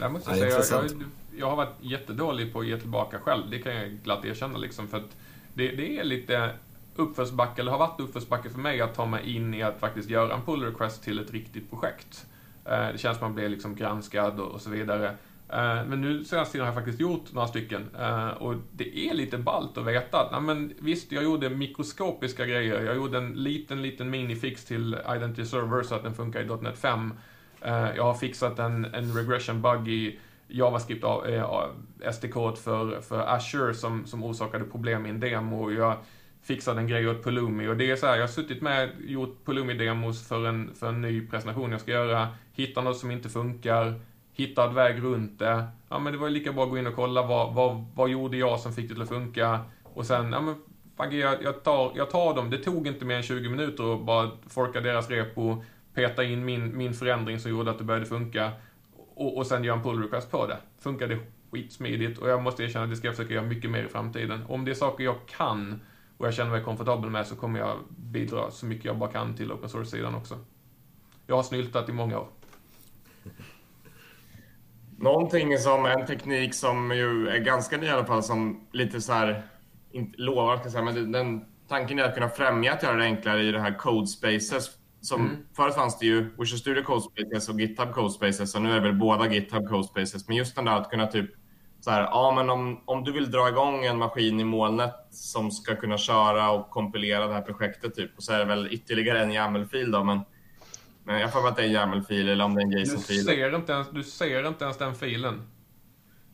Jag 0.00 0.12
måste 0.12 0.30
säga, 0.30 0.48
jag, 0.48 0.64
jag, 0.70 1.02
jag, 1.36 1.46
har 1.46 1.56
varit 1.56 1.76
jättedålig 1.80 2.52
på 2.52 2.60
att 2.60 2.66
ge 2.66 2.76
tillbaka 2.76 3.18
själv. 3.18 3.50
Det 3.50 3.58
kan 3.58 3.74
jag 3.74 3.90
glatt 3.90 4.24
erkänna 4.24 4.58
liksom. 4.58 4.88
För 4.88 4.96
att 4.96 5.16
det, 5.54 5.68
det 5.68 5.98
är 5.98 6.04
lite 6.04 6.50
uppförsbacke, 6.96 7.60
eller 7.60 7.72
har 7.72 7.78
varit 7.78 8.00
uppförsbacke 8.00 8.50
för 8.50 8.58
mig 8.58 8.80
att 8.80 8.94
ta 8.94 9.06
mig 9.06 9.36
in 9.36 9.54
i 9.54 9.62
att 9.62 9.80
faktiskt 9.80 10.10
göra 10.10 10.34
en 10.34 10.42
pull 10.42 10.62
request 10.62 11.02
till 11.02 11.18
ett 11.18 11.30
riktigt 11.30 11.70
projekt. 11.70 12.26
Eh, 12.64 12.88
det 12.92 12.98
känns 12.98 13.02
som 13.02 13.10
att 13.10 13.20
man 13.20 13.34
blir 13.34 13.48
liksom 13.48 13.74
granskad 13.74 14.40
och 14.40 14.60
så 14.60 14.70
vidare. 14.70 15.06
Eh, 15.48 15.84
men 15.86 16.00
nu 16.00 16.24
senaste 16.24 16.52
tiden 16.52 16.66
har 16.66 16.74
jag 16.74 16.82
faktiskt 16.82 17.00
gjort 17.00 17.32
några 17.32 17.48
stycken 17.48 17.88
eh, 17.98 18.28
och 18.28 18.54
det 18.72 18.98
är 18.98 19.14
lite 19.14 19.38
ballt 19.38 19.78
att 19.78 19.86
veta 19.86 20.18
att, 20.20 20.42
men 20.42 20.74
visst, 20.78 21.12
jag 21.12 21.24
gjorde 21.24 21.50
mikroskopiska 21.50 22.46
grejer. 22.46 22.82
Jag 22.82 22.96
gjorde 22.96 23.18
en 23.18 23.32
liten, 23.32 23.82
liten 23.82 24.10
minifix 24.10 24.64
till 24.64 24.96
Identity 25.16 25.44
Server 25.44 25.82
så 25.82 25.94
att 25.94 26.02
den 26.02 26.14
funkar 26.14 26.40
i 26.40 26.62
.NET 26.62 26.78
5 26.78 27.12
Eh, 27.12 27.16
Eh, 27.62 27.96
jag 27.96 28.04
har 28.04 28.14
fixat 28.14 28.58
en, 28.58 28.84
en 28.84 29.14
regression 29.14 29.62
bug 29.62 29.88
i 29.88 30.18
JavaScript 30.48 31.04
eh, 31.04 32.12
SDK 32.12 32.34
för, 32.58 33.00
för 33.00 33.20
Azure 33.20 33.74
som, 33.74 34.06
som 34.06 34.24
orsakade 34.24 34.64
problem 34.64 35.06
i 35.06 35.10
en 35.10 35.20
demo. 35.20 35.70
Jag 35.70 35.96
fixade 36.42 36.80
en 36.80 36.86
grej 36.86 37.08
åt 37.08 37.24
Pulumi 37.24 37.68
och 37.68 37.76
det 37.76 37.90
är 37.90 37.96
så 37.96 38.06
här, 38.06 38.14
jag 38.14 38.22
har 38.22 38.28
suttit 38.28 38.62
med 38.62 38.90
och 38.90 39.10
gjort 39.10 39.38
Pulumi-demos 39.44 40.28
för 40.28 40.46
en, 40.46 40.74
för 40.74 40.88
en 40.88 41.00
ny 41.00 41.26
presentation 41.26 41.72
jag 41.72 41.80
ska 41.80 41.90
göra, 41.90 42.28
hittar 42.52 42.82
något 42.82 42.96
som 42.96 43.10
inte 43.10 43.28
funkar, 43.28 44.00
hittar 44.32 44.68
en 44.68 44.74
väg 44.74 45.02
runt 45.02 45.38
det. 45.38 45.64
Ja 45.88 45.98
men 45.98 46.12
det 46.12 46.18
var 46.18 46.28
ju 46.28 46.34
lika 46.34 46.52
bra 46.52 46.64
att 46.64 46.70
gå 46.70 46.78
in 46.78 46.86
och 46.86 46.94
kolla 46.94 47.22
vad, 47.26 47.54
vad, 47.54 47.86
vad 47.94 48.10
gjorde 48.10 48.36
jag 48.36 48.60
som 48.60 48.72
fick 48.72 48.88
det 48.88 48.94
till 48.94 49.02
att 49.02 49.08
funka 49.08 49.60
och 49.82 50.06
sen, 50.06 50.32
ja 50.32 50.40
men 50.40 50.54
jag, 51.10 51.42
jag, 51.42 51.62
tar, 51.62 51.92
jag 51.96 52.10
tar 52.10 52.34
dem, 52.34 52.50
det 52.50 52.58
tog 52.58 52.86
inte 52.86 53.04
mer 53.04 53.16
än 53.16 53.22
20 53.22 53.48
minuter 53.48 53.94
att 53.94 54.04
bara 54.04 54.30
forka 54.48 54.80
deras 54.80 55.10
repo 55.10 55.62
peta 56.00 56.24
in 56.24 56.44
min, 56.44 56.76
min 56.76 56.94
förändring 56.94 57.38
som 57.38 57.50
gjorde 57.50 57.70
att 57.70 57.78
det 57.78 57.84
började 57.84 58.06
funka 58.06 58.52
och, 59.14 59.36
och 59.36 59.46
sen 59.46 59.64
göra 59.64 59.76
en 59.76 59.82
pull 59.82 60.02
request 60.02 60.30
på 60.30 60.46
det. 60.46 60.58
Funkade 60.78 61.18
skitsmidigt 61.50 62.18
och 62.18 62.28
jag 62.28 62.42
måste 62.42 62.64
erkänna 62.64 62.84
att 62.84 62.90
det 62.90 62.96
ska 62.96 63.08
jag 63.08 63.16
försöka 63.16 63.34
göra 63.34 63.44
mycket 63.44 63.70
mer 63.70 63.84
i 63.84 63.88
framtiden. 63.88 64.44
Om 64.48 64.64
det 64.64 64.70
är 64.70 64.74
saker 64.74 65.04
jag 65.04 65.16
kan 65.26 65.80
och 66.16 66.26
jag 66.26 66.34
känner 66.34 66.50
mig 66.50 66.62
komfortabel 66.62 67.10
med 67.10 67.26
så 67.26 67.36
kommer 67.36 67.58
jag 67.58 67.78
bidra 67.88 68.50
så 68.50 68.66
mycket 68.66 68.84
jag 68.84 68.98
bara 68.98 69.10
kan 69.10 69.36
till 69.36 69.52
open 69.52 69.68
source-sidan 69.68 70.14
också. 70.14 70.38
Jag 71.26 71.36
har 71.36 71.42
snyltat 71.42 71.88
i 71.88 71.92
många 71.92 72.18
år. 72.18 72.28
Någonting 74.98 75.58
som, 75.58 75.86
en 75.86 76.06
teknik 76.06 76.54
som 76.54 76.90
ju 76.90 77.28
är 77.28 77.38
ganska 77.38 77.76
ny 77.76 77.86
i 77.86 77.90
alla 77.90 78.04
fall, 78.04 78.22
som 78.22 78.66
lite 78.72 79.00
så 79.00 79.12
här, 79.12 79.42
inte 79.90 80.20
lovar 80.20 80.56
ska 80.56 80.64
jag 80.64 80.72
säga, 80.72 80.84
men 80.84 81.12
den 81.12 81.44
tanken 81.68 81.98
är 81.98 82.02
att 82.02 82.14
kunna 82.14 82.28
främja 82.28 82.72
att 82.72 82.82
göra 82.82 82.96
det 82.96 83.04
enklare 83.04 83.42
i 83.42 83.52
det 83.52 83.60
här 83.60 83.78
code 83.78 84.06
spaces 84.06 84.79
som 85.00 85.20
mm. 85.20 85.36
Förut 85.56 85.74
fanns 85.74 85.98
det 85.98 86.06
ju 86.06 86.20
Visual 86.38 86.58
Studio 86.58 86.82
Code 86.82 87.00
Spaces 87.00 87.48
och 87.48 87.60
GitHub 87.60 87.92
Code 87.92 88.10
Spaces 88.10 88.54
och 88.54 88.62
nu 88.62 88.70
är 88.70 88.74
det 88.74 88.80
väl 88.80 88.94
båda 88.94 89.32
GitHub 89.32 89.68
Code 89.68 89.84
Spaces. 89.84 90.28
Men 90.28 90.36
just 90.36 90.56
den 90.56 90.64
där 90.64 90.72
att 90.72 90.90
kunna 90.90 91.06
typ 91.06 91.30
så 91.80 91.90
här, 91.90 92.02
ja 92.02 92.32
men 92.36 92.50
om, 92.50 92.82
om 92.84 93.04
du 93.04 93.12
vill 93.12 93.30
dra 93.30 93.48
igång 93.48 93.84
en 93.84 93.98
maskin 93.98 94.40
i 94.40 94.44
molnet 94.44 94.94
som 95.10 95.50
ska 95.50 95.76
kunna 95.76 95.98
köra 95.98 96.50
och 96.50 96.70
kompilera 96.70 97.26
det 97.26 97.34
här 97.34 97.42
projektet 97.42 97.94
typ 97.94 98.16
och 98.16 98.22
så 98.22 98.32
är 98.32 98.38
det 98.38 98.44
väl 98.44 98.68
ytterligare 98.70 99.22
en 99.22 99.32
YAML-fil 99.32 99.90
då 99.90 100.04
men, 100.04 100.20
men 101.04 101.20
jag 101.20 101.32
får 101.32 101.48
att 101.48 101.56
det 101.56 101.62
är 101.62 101.66
en 101.66 101.72
YAML-fil 101.72 102.28
eller 102.28 102.44
om 102.44 102.54
det 102.54 102.60
är 102.62 102.64
en 102.64 102.72
JSON-fil. 102.72 103.16
Du 103.16 103.22
ser 103.22 103.56
inte 103.56 103.72
ens, 103.72 103.90
du 103.90 104.02
ser 104.02 104.48
inte 104.48 104.64
ens 104.64 104.78
den 104.78 104.94
filen. 104.94 105.42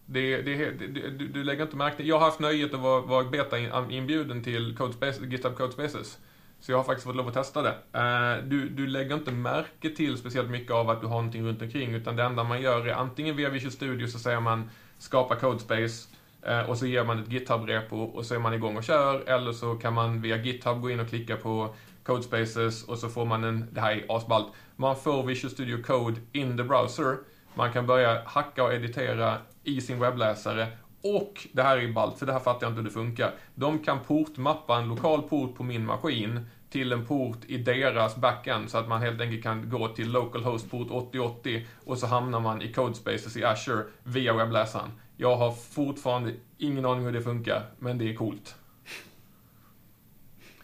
Det, 0.07 0.42
det, 0.42 0.70
det, 0.70 1.11
du, 1.11 1.29
du 1.29 1.44
lägger 1.44 1.62
inte 1.62 1.76
märke 1.76 2.02
Jag 2.02 2.18
har 2.18 2.26
haft 2.26 2.40
nöjet 2.40 2.74
att 2.74 2.81
vara, 2.81 3.00
vara 3.00 3.24
beta-inbjuden 3.24 4.42
till 4.42 4.76
Codespace, 4.76 5.24
GitHub 5.26 5.57
Codespaces. 5.57 6.18
Så 6.61 6.73
jag 6.73 6.77
har 6.77 6.85
faktiskt 6.85 7.07
fått 7.07 7.16
lov 7.16 7.29
att 7.29 7.35
testa 7.35 7.62
det. 7.62 7.75
Eh, 7.92 8.45
du, 8.45 8.69
du 8.69 8.87
lägger 8.87 9.14
inte 9.14 9.33
märke 9.33 9.90
till 9.90 10.16
speciellt 10.16 10.51
mycket 10.51 10.73
av 10.73 10.90
att 10.90 11.01
du 11.01 11.07
har 11.07 11.16
någonting 11.16 11.47
runt 11.47 11.62
omkring 11.62 11.95
utan 11.95 12.16
det 12.16 12.23
enda 12.23 12.45
man 12.45 12.62
gör 12.62 12.87
är 12.87 12.95
antingen 12.95 13.37
via 13.37 13.49
Visual 13.49 13.73
Studio 13.73 14.07
så 14.07 14.19
säger 14.19 14.40
man 14.40 14.71
skapa 14.99 15.37
Codespace 15.37 16.09
eh, 16.42 16.61
och 16.61 16.79
så 16.79 16.87
ger 16.87 17.05
man 17.05 17.23
ett 17.23 17.29
GitHub-repo 17.29 17.97
och 17.97 18.27
så 18.27 18.35
är 18.35 18.38
man 18.38 18.55
igång 18.55 18.77
och 18.77 18.85
kör 18.85 19.29
eller 19.29 19.53
så 19.53 19.75
kan 19.75 19.95
man 19.95 20.21
via 20.21 20.37
GitHub 20.37 20.81
gå 20.81 20.90
in 20.90 21.01
och 21.01 21.09
klicka 21.09 21.37
på 21.37 21.75
Codespaces 22.03 22.85
och 22.85 22.99
så 22.99 23.09
får 23.09 23.25
man 23.25 23.45
en, 23.45 23.69
det 23.73 23.81
här 23.81 23.92
är 23.92 24.16
asballt, 24.16 24.47
man 24.77 24.97
får 24.97 25.23
Visual 25.23 25.51
Studio 25.51 25.83
Code 25.83 26.21
in 26.33 26.57
the 26.57 26.62
browser. 26.62 27.16
Man 27.55 27.73
kan 27.73 27.87
börja 27.87 28.23
hacka 28.25 28.64
och 28.64 28.75
editera 28.75 29.38
i 29.64 29.81
sin 29.81 30.01
webbläsare 30.01 30.66
och 31.14 31.47
det 31.53 31.62
här 31.62 31.79
är 31.79 31.92
ballt, 31.92 32.19
för 32.19 32.27
det 32.27 32.33
här 32.33 32.40
fattar 32.40 32.66
jag 32.66 32.71
inte 32.71 32.81
hur 32.81 32.88
det 32.88 32.95
funkar. 32.95 33.35
De 33.55 33.79
kan 33.79 34.01
portmappa 34.01 34.77
en 34.77 34.88
lokal 34.88 35.23
port 35.23 35.57
på 35.57 35.62
min 35.62 35.87
maskin 35.87 36.47
till 36.71 36.92
en 36.92 37.07
port 37.07 37.38
i 37.47 37.59
deras 37.59 38.16
backend 38.16 38.71
så 38.71 38.79
att 38.79 38.88
man 38.88 39.03
helt 39.03 39.21
enkelt 39.21 39.42
kan 39.42 39.71
gå 39.71 39.88
till 39.88 40.12
localhost 40.12 40.71
port 40.71 40.90
8080 40.90 41.66
och 41.85 41.99
så 41.99 42.07
hamnar 42.07 42.40
man 42.40 42.62
i 42.62 42.73
codespaces 42.73 43.37
i 43.37 43.45
Azure 43.45 43.85
via 44.03 44.33
webbläsaren. 44.35 44.90
Jag 45.16 45.37
har 45.37 45.53
fortfarande 45.53 46.33
ingen 46.59 46.85
aning 46.85 47.05
hur 47.05 47.12
det 47.12 47.23
funkar, 47.23 47.62
men 47.79 47.99
det 47.99 48.11
är 48.11 48.14
coolt. 48.14 48.55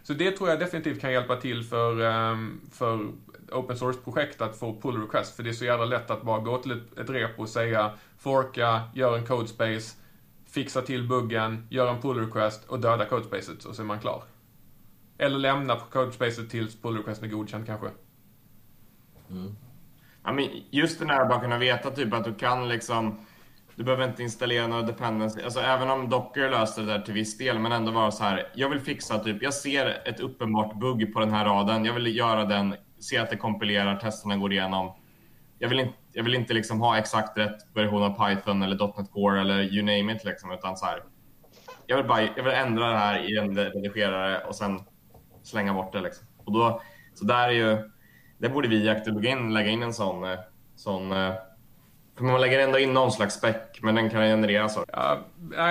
Så 0.03 0.13
det 0.13 0.31
tror 0.31 0.49
jag 0.49 0.61
definitivt 0.61 1.01
kan 1.01 1.13
hjälpa 1.13 1.37
till 1.37 1.65
för, 1.65 2.01
ehm, 2.01 2.61
för 2.73 3.09
open 3.53 3.77
source-projekt 3.77 4.41
att 4.41 4.59
få 4.59 4.81
pull 4.81 5.03
request, 5.03 5.37
för 5.37 5.43
det 5.43 5.51
är 5.51 5.55
så 5.55 5.65
jävla 5.65 5.85
lätt 5.85 6.11
att 6.11 6.23
bara 6.23 6.41
gå 6.41 6.59
till 6.59 6.71
ett, 6.71 6.99
ett 6.99 7.11
repo 7.11 7.43
och 7.43 7.49
säga 7.49 7.91
forka, 8.19 8.81
gör 8.95 9.19
en 9.19 9.27
codespace, 9.27 9.97
fixa 10.55 10.83
till 10.83 11.09
buggen, 11.09 11.67
göra 11.71 11.91
en 11.91 12.01
pull 12.01 12.19
request 12.19 12.65
och 12.65 12.81
döda 12.81 13.05
codespacet 13.05 13.65
och 13.65 13.77
så 13.77 13.83
är 13.83 13.87
man 13.87 14.01
klar. 14.01 14.23
Eller 15.19 15.39
lämna 15.39 15.77
codespacet 15.77 16.51
tills 16.51 16.83
pull 16.83 16.97
requesten 16.97 17.29
är 17.29 17.33
godkänd 17.33 17.67
kanske. 17.67 17.91
Mm. 19.31 19.57
Ja, 20.25 20.33
men 20.33 20.49
just 20.71 20.99
den 20.99 21.11
här 21.11 21.23
att 21.23 21.29
bara 21.29 21.41
kunna 21.41 21.59
veta 21.59 21.91
typ 21.91 22.15
att 22.15 22.25
du 22.25 22.35
kan 22.35 22.69
liksom 22.69 23.19
du 23.75 23.85
behöver 23.85 24.09
inte 24.09 24.23
installera 24.23 24.67
några 24.67 24.83
dependency. 24.83 25.43
Alltså 25.43 25.61
även 25.61 25.91
om 25.91 26.09
Docker 26.09 26.51
löser 26.51 26.83
det 26.83 26.89
där 26.93 27.01
till 27.01 27.15
viss 27.15 27.39
del, 27.39 27.59
men 27.59 27.73
ändå 27.73 27.93
vara 27.93 28.11
så 28.11 28.25
här. 28.25 28.49
Jag 28.55 28.69
vill 28.69 28.81
fixa 28.81 29.19
typ, 29.19 29.43
jag 29.43 29.55
ser 29.55 30.09
ett 30.09 30.21
uppenbart 30.21 30.79
bugg 30.81 31.15
på 31.15 31.21
den 31.21 31.31
här 31.31 31.45
raden. 31.45 31.85
Jag 31.85 31.95
vill 31.95 32.17
göra 32.17 32.45
den, 32.45 32.75
se 32.99 33.19
att 33.19 33.31
det 33.31 33.37
kompilerar, 33.37 33.97
testerna 33.97 34.37
går 34.37 34.53
igenom. 34.53 34.93
Jag 35.63 35.69
vill 35.69 35.81
inte, 35.81 35.95
jag 36.13 36.25
vill 36.25 36.35
inte 36.35 36.55
liksom 36.55 36.81
ha 36.81 36.99
exakt 36.99 37.39
rätt 37.39 37.57
version 37.75 38.03
av 38.03 38.11
Python 38.11 38.63
eller 38.63 38.97
.NET 38.97 39.11
Core 39.13 39.41
eller 39.41 39.63
you 39.63 39.83
name 39.83 40.17
it 40.17 40.25
liksom, 40.25 40.53
utan 40.53 40.77
så 40.77 40.87
här. 40.87 41.03
Jag 41.87 41.97
vill 41.97 42.07
bara, 42.07 42.23
jag 42.23 42.43
vill 42.43 42.53
ändra 42.53 42.91
det 42.91 42.97
här 42.97 43.31
i 43.31 43.37
en 43.37 43.57
redigerare 43.57 44.45
och 44.45 44.55
sen 44.55 44.81
slänga 45.43 45.75
bort 45.75 45.93
det. 45.93 46.01
Liksom. 46.01 46.27
Och 46.45 46.53
då, 46.53 46.83
så 47.15 47.25
där 47.25 47.49
är 47.49 47.53
ju, 47.53 47.91
det 48.39 48.49
borde 48.49 48.69
vi 48.69 48.77
i 48.77 48.89
Active 48.89 49.37
lägga 49.51 49.71
in 49.71 49.83
en 49.83 49.95
sån, 49.95 50.25
eh, 50.25 50.39
sån 50.77 51.13
eh, 51.13 51.35
för 52.17 52.25
man 52.25 52.41
lägger 52.41 52.59
ändå 52.59 52.79
in 52.79 52.93
någon 52.93 53.13
slags 53.13 53.35
spec, 53.35 53.57
men 53.83 53.95
den 53.95 54.11
kan 54.11 54.21
genereras. 54.21 54.79
Ja, 54.93 55.25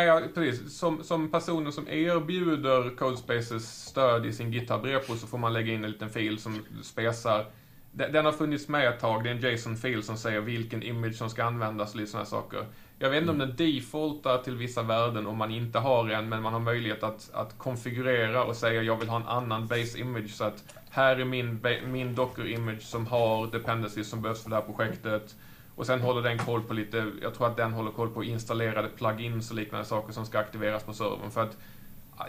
ja, 0.03 0.21
precis. 0.35 0.77
Som, 0.77 1.03
som 1.03 1.31
personer 1.31 1.71
som 1.71 1.87
erbjuder 1.87 2.95
Codespaces 2.95 3.85
stöd 3.85 4.25
i 4.25 4.33
sin 4.33 4.53
GitHub-repo 4.53 5.15
så 5.15 5.27
får 5.27 5.37
man 5.37 5.53
lägga 5.53 5.73
in 5.73 5.83
en 5.83 5.91
liten 5.91 6.09
fil 6.09 6.39
som 6.39 6.65
spesar 6.83 7.45
den 7.91 8.25
har 8.25 8.31
funnits 8.31 8.67
med 8.67 8.89
ett 8.89 8.99
tag. 8.99 9.23
Det 9.23 9.29
är 9.29 9.35
en 9.35 9.53
JSON 9.53 9.77
fil 9.77 10.03
som 10.03 10.17
säger 10.17 10.41
vilken 10.41 10.83
image 10.83 11.15
som 11.15 11.29
ska 11.29 11.43
användas 11.43 11.93
och 11.93 11.99
lite 11.99 12.11
sådana 12.11 12.25
saker. 12.25 12.65
Jag 12.99 13.09
vet 13.09 13.21
inte 13.21 13.31
om 13.31 13.37
den 13.37 13.55
defaultar 13.55 14.37
till 14.37 14.55
vissa 14.55 14.83
värden 14.83 15.27
om 15.27 15.37
man 15.37 15.51
inte 15.51 15.79
har 15.79 16.09
en, 16.09 16.29
men 16.29 16.41
man 16.41 16.53
har 16.53 16.59
möjlighet 16.59 17.03
att, 17.03 17.29
att 17.33 17.57
konfigurera 17.57 18.43
och 18.43 18.55
säga 18.55 18.83
jag 18.83 18.95
vill 18.95 19.09
ha 19.09 19.17
en 19.17 19.27
annan 19.27 19.67
base 19.67 19.99
image. 19.99 20.29
Så 20.29 20.43
att 20.43 20.75
här 20.89 21.15
är 21.15 21.25
min, 21.25 21.59
min 21.85 22.15
docker 22.15 22.47
image 22.47 22.81
som 22.81 23.07
har 23.07 23.47
dependencies 23.47 24.09
som 24.09 24.21
behövs 24.21 24.43
för 24.43 24.49
det 24.49 24.55
här 24.55 24.63
projektet. 24.63 25.35
Och 25.75 25.85
sen 25.85 26.01
håller 26.01 26.21
den 26.21 26.37
koll 26.37 26.63
på 26.63 26.73
lite, 26.73 27.11
jag 27.21 27.33
tror 27.33 27.47
att 27.47 27.57
den 27.57 27.73
håller 27.73 27.91
koll 27.91 28.09
på 28.09 28.23
installerade 28.23 28.89
plugins 28.89 29.51
och 29.51 29.55
liknande 29.55 29.85
saker 29.85 30.13
som 30.13 30.25
ska 30.25 30.39
aktiveras 30.39 30.83
på 30.83 30.93
servern. 30.93 31.31
För 31.31 31.43
att 31.43 31.57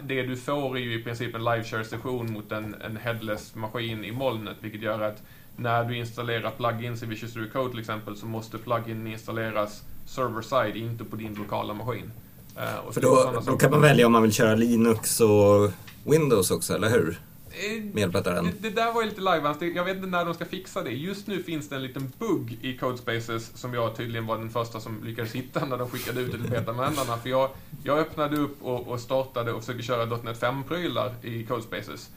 det 0.01 0.23
du 0.23 0.35
får 0.37 0.77
är 0.77 0.81
ju 0.81 0.99
i 0.99 1.03
princip 1.03 1.35
en 1.35 1.43
live 1.43 1.63
share 1.63 1.83
session 1.83 2.33
mot 2.33 2.51
en, 2.51 2.75
en 2.81 2.97
headless 2.97 3.55
maskin 3.55 4.05
i 4.05 4.11
molnet, 4.11 4.57
vilket 4.59 4.81
gör 4.81 5.01
att 5.01 5.23
när 5.55 5.83
du 5.83 5.97
installerar 5.97 6.51
plugins 6.51 7.03
i 7.03 7.05
Visual 7.05 7.29
Studio 7.31 7.49
Code 7.53 7.69
till 7.69 7.79
exempel 7.79 8.15
så 8.15 8.25
måste 8.25 8.57
plugin 8.57 9.07
installeras 9.07 9.83
server-side, 10.05 10.75
inte 10.77 11.03
på 11.03 11.15
din 11.15 11.33
lokala 11.33 11.73
maskin. 11.73 12.11
Uh, 12.57 12.91
För 12.91 13.01
då, 13.01 13.43
då 13.45 13.57
kan 13.57 13.71
man 13.71 13.81
välja 13.81 14.05
om 14.05 14.11
man 14.11 14.21
vill 14.21 14.33
köra 14.33 14.55
Linux 14.55 15.19
och 15.19 15.71
Windows 16.03 16.51
också, 16.51 16.73
eller 16.73 16.89
hur? 16.89 17.19
Eh, 17.53 17.83
det, 17.93 18.51
det, 18.59 18.69
där 18.69 18.93
var 18.93 19.01
ju 19.01 19.09
lite 19.09 19.21
liveans. 19.21 19.57
Jag 19.75 19.85
vet 19.85 19.95
inte 19.95 20.07
när 20.07 20.25
de 20.25 20.33
ska 20.33 20.45
fixa 20.45 20.81
det. 20.81 20.91
Just 20.91 21.27
nu 21.27 21.43
finns 21.43 21.69
det 21.69 21.75
en 21.75 21.83
liten 21.83 22.11
bugg 22.19 22.57
i 22.61 22.77
Codespaces 22.77 23.57
som 23.57 23.73
jag 23.73 23.95
tydligen 23.97 24.25
var 24.25 24.37
den 24.37 24.49
första 24.49 24.79
som 24.79 25.03
lyckades 25.03 25.31
hitta 25.31 25.65
när 25.65 25.77
de 25.77 25.89
skickade 25.89 26.21
ut 26.21 26.31
det 26.31 26.37
till 26.37 26.49
betaanvändarna. 26.49 27.17
För 27.17 27.29
jag, 27.29 27.49
jag 27.83 27.99
öppnade 27.99 28.37
upp 28.37 28.61
och, 28.61 28.87
och 28.87 28.99
startade 28.99 29.53
och 29.53 29.59
försökte 29.59 29.83
köra 29.83 30.05
.NET 30.05 30.41
5-prylar 30.41 31.13
i 31.21 31.45
Codespaces. 31.45 32.09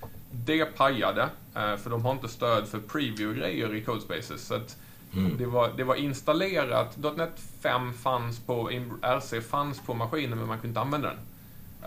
Det 0.44 0.64
pajade, 0.64 1.22
eh, 1.54 1.76
för 1.76 1.90
de 1.90 2.04
har 2.04 2.12
inte 2.12 2.28
stöd 2.28 2.68
för 2.68 2.78
preview-grejer 2.78 3.74
i 3.74 3.80
Codespaces. 3.84 4.46
Så 4.46 4.54
mm. 4.54 5.36
det, 5.38 5.46
var, 5.46 5.70
det 5.76 5.84
var 5.84 5.94
installerat. 5.94 6.96
.NET 7.16 7.40
5 7.60 7.92
fanns 7.92 8.40
på, 8.40 8.70
RC 9.02 9.40
fanns 9.40 9.80
på 9.80 9.94
maskinen 9.94 10.38
men 10.38 10.48
man 10.48 10.58
kunde 10.58 10.68
inte 10.68 10.80
använda 10.80 11.08
den. 11.08 11.18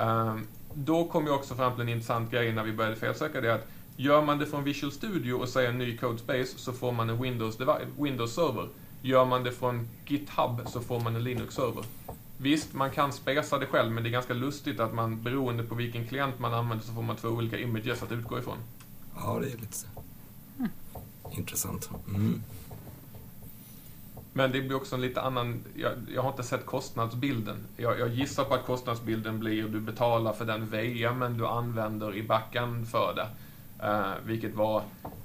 Um, 0.07 0.47
då 0.73 1.07
kom 1.07 1.27
jag 1.27 1.35
också 1.35 1.55
fram 1.55 1.73
till 1.73 1.81
en 1.81 1.89
intressant 1.89 2.31
grej 2.31 2.53
när 2.53 2.63
vi 2.63 2.73
började 2.73 2.95
felsöka 2.95 3.41
det 3.41 3.53
att 3.53 3.67
gör 3.97 4.21
man 4.21 4.39
det 4.39 4.45
från 4.45 4.63
Visual 4.63 4.91
Studio 4.91 5.33
och 5.33 5.49
säger 5.49 5.71
ny 5.71 5.97
codespace 5.97 6.57
så 6.57 6.73
får 6.73 6.91
man 6.91 7.09
en 7.09 7.21
Windows, 7.21 7.57
Windows 7.97 8.35
server. 8.35 8.67
Gör 9.01 9.25
man 9.25 9.43
det 9.43 9.51
från 9.51 9.87
GitHub 10.07 10.61
så 10.67 10.79
får 10.79 10.99
man 10.99 11.15
en 11.15 11.23
Linux-server. 11.23 11.83
Visst, 12.41 12.73
man 12.73 12.91
kan 12.91 13.13
spesa 13.13 13.57
det 13.57 13.65
själv, 13.65 13.91
men 13.91 14.03
det 14.03 14.09
är 14.09 14.11
ganska 14.11 14.33
lustigt 14.33 14.79
att 14.79 14.93
man 14.93 15.23
beroende 15.23 15.63
på 15.63 15.75
vilken 15.75 16.07
klient 16.07 16.39
man 16.39 16.53
använder 16.53 16.85
så 16.85 16.93
får 16.93 17.01
man 17.01 17.15
två 17.15 17.27
olika 17.27 17.59
images 17.59 18.03
att 18.03 18.11
utgå 18.11 18.39
ifrån. 18.39 18.57
Ja, 19.15 19.39
det 19.41 19.47
är 19.47 19.57
lite 19.57 19.87
mm. 20.57 20.71
intressant. 21.31 21.89
Mm. 22.07 22.43
Men 24.33 24.51
det 24.51 24.61
blir 24.61 24.75
också 24.75 24.95
en 24.95 25.01
lite 25.01 25.21
annan, 25.21 25.63
jag, 25.75 25.91
jag 26.13 26.21
har 26.21 26.29
inte 26.29 26.43
sett 26.43 26.65
kostnadsbilden. 26.65 27.57
Jag, 27.77 27.99
jag, 27.99 28.09
gissar 28.09 28.43
på 28.43 28.53
att 28.53 28.65
kostnadsbilden 28.65 29.39
blir 29.39 29.67
du 29.67 29.79
betalar 29.79 30.33
för 30.33 30.45
den 30.45 30.65
VMen 30.65 31.37
du 31.37 31.47
använder 31.47 32.15
i 32.15 32.23
backen 32.23 32.85
för 32.85 33.15
det. 33.15 33.27
Uh, 33.87 34.13
vilket 34.25 34.55
var 34.55 34.83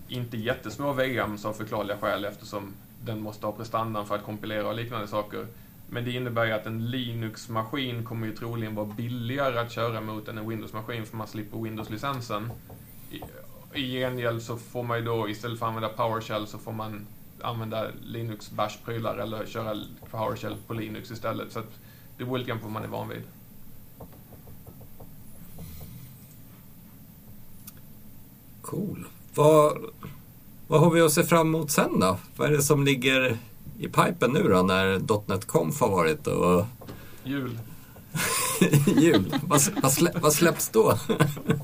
inte 0.09 0.37
jättesmå 0.37 0.93
VMs 0.93 1.45
av 1.45 1.53
förklarliga 1.53 1.97
skäl 1.97 2.25
eftersom 2.25 2.73
den 3.05 3.21
måste 3.21 3.47
ha 3.47 3.53
prestandan 3.53 4.07
för 4.07 4.15
att 4.15 4.25
kompilera 4.25 4.69
och 4.69 4.75
liknande 4.75 5.07
saker. 5.07 5.47
Men 5.89 6.05
det 6.05 6.13
innebär 6.13 6.45
ju 6.45 6.53
att 6.53 6.67
en 6.67 6.91
Linux-maskin 6.91 8.05
kommer 8.05 8.27
ju 8.27 8.37
troligen 8.37 8.75
vara 8.75 8.87
billigare 8.87 9.59
att 9.59 9.73
köra 9.73 10.01
mot 10.01 10.29
än 10.29 10.39
en 10.39 10.49
Windows-maskin 10.49 11.07
för 11.07 11.17
man 11.17 11.29
slipper 11.29 11.59
Windows-licensen. 11.59 12.51
I, 13.11 13.23
I 13.81 14.01
gengäld 14.01 14.43
så 14.43 14.57
får 14.57 14.83
man 14.83 14.99
ju 14.99 15.05
då, 15.05 15.29
istället 15.29 15.59
för 15.59 15.67
att 15.67 15.75
använda 15.75 15.89
PowerShell 15.89 16.47
så 16.47 16.59
får 16.59 16.73
man 16.73 17.07
använda 17.41 17.87
Linux 18.05 18.51
bash-prylar 18.51 19.19
eller 19.19 19.47
köra 19.47 19.81
PowerShell 20.11 20.57
på 20.67 20.75
Linux 20.75 21.11
istället. 21.11 21.53
Så 21.53 21.61
det 22.19 22.25
beror 22.25 22.39
lite 22.39 22.49
grann 22.49 22.59
på 22.59 22.65
vad 22.65 22.73
man 22.73 22.85
är 22.85 22.89
van 22.89 23.09
vid. 23.09 23.23
Cool. 28.63 29.07
Vad, 29.35 29.79
vad 30.69 30.81
har 30.81 30.91
vi 30.91 31.01
att 31.01 31.13
se 31.13 31.25
fram 31.25 31.49
emot 31.49 31.71
sen 31.71 32.01
då? 32.01 32.19
Vad 32.37 32.49
är 32.49 32.53
det 32.53 32.63
som 32.63 32.85
ligger 32.85 33.39
i 33.79 33.89
pipen 33.89 34.33
nu 34.33 34.43
då 34.43 34.63
när 34.63 35.29
.NET 35.29 35.47
Conf 35.47 35.81
har 35.81 35.89
varit? 35.89 36.27
Och... 36.27 36.67
Jul. 37.25 37.59
Jul? 38.87 39.35
vad, 39.43 39.61
vad, 39.83 39.93
slä, 39.93 40.13
vad 40.21 40.33
släpps 40.33 40.69
då? 40.69 40.99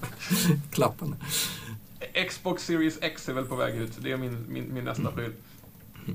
Klapparna. 0.70 1.16
Xbox 2.28 2.64
Series 2.64 2.98
X 3.00 3.28
är 3.28 3.32
väl 3.32 3.44
på 3.44 3.56
väg 3.56 3.76
ut. 3.76 3.92
Det 3.98 4.12
är 4.12 4.16
min, 4.16 4.44
min, 4.48 4.74
min 4.74 4.84
nästa 4.84 5.10
pryl. 5.10 5.32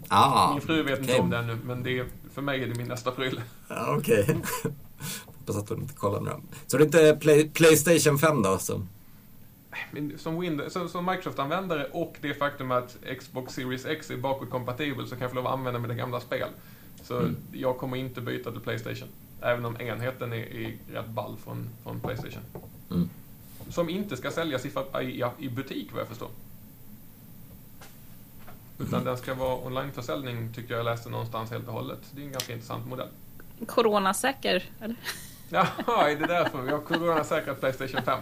Ah, 0.07 0.53
min 0.53 0.61
fru 0.61 0.83
vet 0.83 0.99
okay. 0.99 1.15
inte 1.15 1.21
om 1.21 1.29
det 1.29 1.37
ännu, 1.37 1.57
men 1.65 1.83
det 1.83 1.99
är, 1.99 2.05
för 2.33 2.41
mig 2.41 2.63
är 2.63 2.67
det 2.67 2.75
min 2.75 2.87
nästa 2.87 3.11
pryl. 3.11 3.41
Ah, 3.67 3.95
Okej. 3.95 4.21
Okay. 4.21 4.35
Hoppas 5.25 5.57
att 5.57 5.69
hon 5.69 5.81
inte 5.81 5.93
kollar 5.93 6.21
nu. 6.21 6.31
Så 6.67 6.77
det 6.77 6.83
är 6.83 6.85
inte 6.85 7.17
Play, 7.21 7.49
Playstation 7.49 8.19
5 8.19 8.41
då? 8.41 8.57
Som... 8.57 8.89
Som, 10.17 10.39
Windows, 10.39 10.73
som, 10.73 10.89
som 10.89 11.05
Microsoft-användare 11.05 11.85
och 11.91 12.17
det 12.21 12.33
faktum 12.33 12.71
att 12.71 12.97
Xbox 13.19 13.53
Series 13.53 13.85
X 13.85 14.11
är 14.11 14.17
bakåtkompatibel 14.17 15.07
så 15.07 15.15
kan 15.15 15.21
jag 15.21 15.31
få 15.31 15.35
lov 15.35 15.47
att 15.47 15.53
använda 15.53 15.79
mina 15.79 15.93
gamla 15.93 16.19
spel. 16.19 16.49
Så 17.03 17.19
mm. 17.19 17.35
jag 17.53 17.77
kommer 17.77 17.97
inte 17.97 18.21
byta 18.21 18.51
till 18.51 18.61
Playstation. 18.61 19.07
Även 19.41 19.65
om 19.65 19.81
enheten 19.81 20.33
är, 20.33 20.37
är 20.37 20.77
rätt 20.93 21.07
ball 21.07 21.37
från, 21.43 21.69
från 21.83 21.99
Playstation. 21.99 22.43
Mm. 22.91 23.09
Som 23.69 23.89
inte 23.89 24.17
ska 24.17 24.31
säljas 24.31 24.65
i, 24.65 24.71
i, 25.01 25.23
i 25.39 25.49
butik 25.49 25.91
vad 25.91 26.01
jag 26.01 26.07
förstår. 26.07 26.29
Utan 28.79 28.93
mm. 28.93 29.05
den 29.05 29.17
ska 29.17 29.33
vara 29.33 29.55
onlineförsäljning 29.55 30.53
tycker 30.53 30.73
jag 30.73 30.85
läste 30.85 31.09
någonstans 31.09 31.51
helt 31.51 31.67
och 31.67 31.73
hållet. 31.73 31.99
Det 32.11 32.21
är 32.21 32.25
en 32.25 32.31
ganska 32.31 32.53
intressant 32.53 32.87
modell. 32.87 33.07
Coronasäker, 33.65 34.63
eller? 34.79 34.95
Jaha, 35.49 36.11
är 36.11 36.15
det 36.15 36.27
därför? 36.27 36.61
Vi 36.61 36.71
har 36.71 36.79
coronasäkrat 36.79 37.59
Playstation 37.59 38.01
5. 38.01 38.19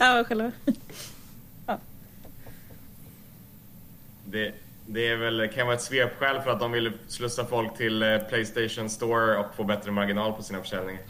ja, 0.00 0.24
själva. 0.28 0.52
Ja. 1.66 1.78
Det, 4.24 4.54
det 4.86 5.08
är 5.08 5.16
väl, 5.16 5.48
kan 5.54 5.66
vara 5.66 5.76
ett 5.76 5.82
svepskäl 5.82 6.40
för 6.40 6.50
att 6.50 6.60
de 6.60 6.72
vill 6.72 6.92
slussa 7.08 7.44
folk 7.44 7.76
till 7.76 8.02
eh, 8.02 8.18
Playstation 8.18 8.90
Store 8.90 9.38
och 9.38 9.54
få 9.54 9.64
bättre 9.64 9.90
marginal 9.90 10.32
på 10.32 10.42
sina 10.42 10.60
försäljningar. 10.60 11.02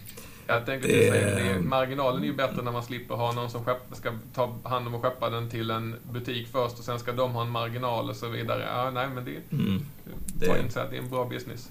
Jag 0.46 0.66
tänkte 0.66 0.88
det... 0.88 1.10
säga 1.10 1.54
det. 1.54 1.60
Marginalen 1.60 2.22
är 2.22 2.26
ju 2.26 2.34
bättre 2.34 2.62
när 2.62 2.72
man 2.72 2.82
slipper 2.82 3.14
ha 3.14 3.32
någon 3.32 3.50
som 3.50 3.64
skepp, 3.64 3.82
ska 3.92 4.12
ta 4.34 4.58
hand 4.64 4.86
om 4.86 4.94
och 4.94 5.02
skeppa 5.02 5.30
den 5.30 5.50
till 5.50 5.70
en 5.70 5.96
butik 6.12 6.48
först 6.52 6.78
och 6.78 6.84
sen 6.84 6.98
ska 6.98 7.12
de 7.12 7.32
ha 7.32 7.42
en 7.42 7.50
marginal 7.50 8.10
och 8.10 8.16
så 8.16 8.28
vidare. 8.28 8.64
Ja, 8.66 8.90
nej, 8.90 9.08
men 9.14 9.24
det, 9.24 9.52
mm. 9.52 9.86
det... 10.34 10.46
Får 10.46 10.58
inte 10.58 10.72
säga 10.72 10.84
att 10.84 10.90
det 10.90 10.96
är 10.96 11.02
en 11.02 11.10
bra 11.10 11.24
business. 11.24 11.70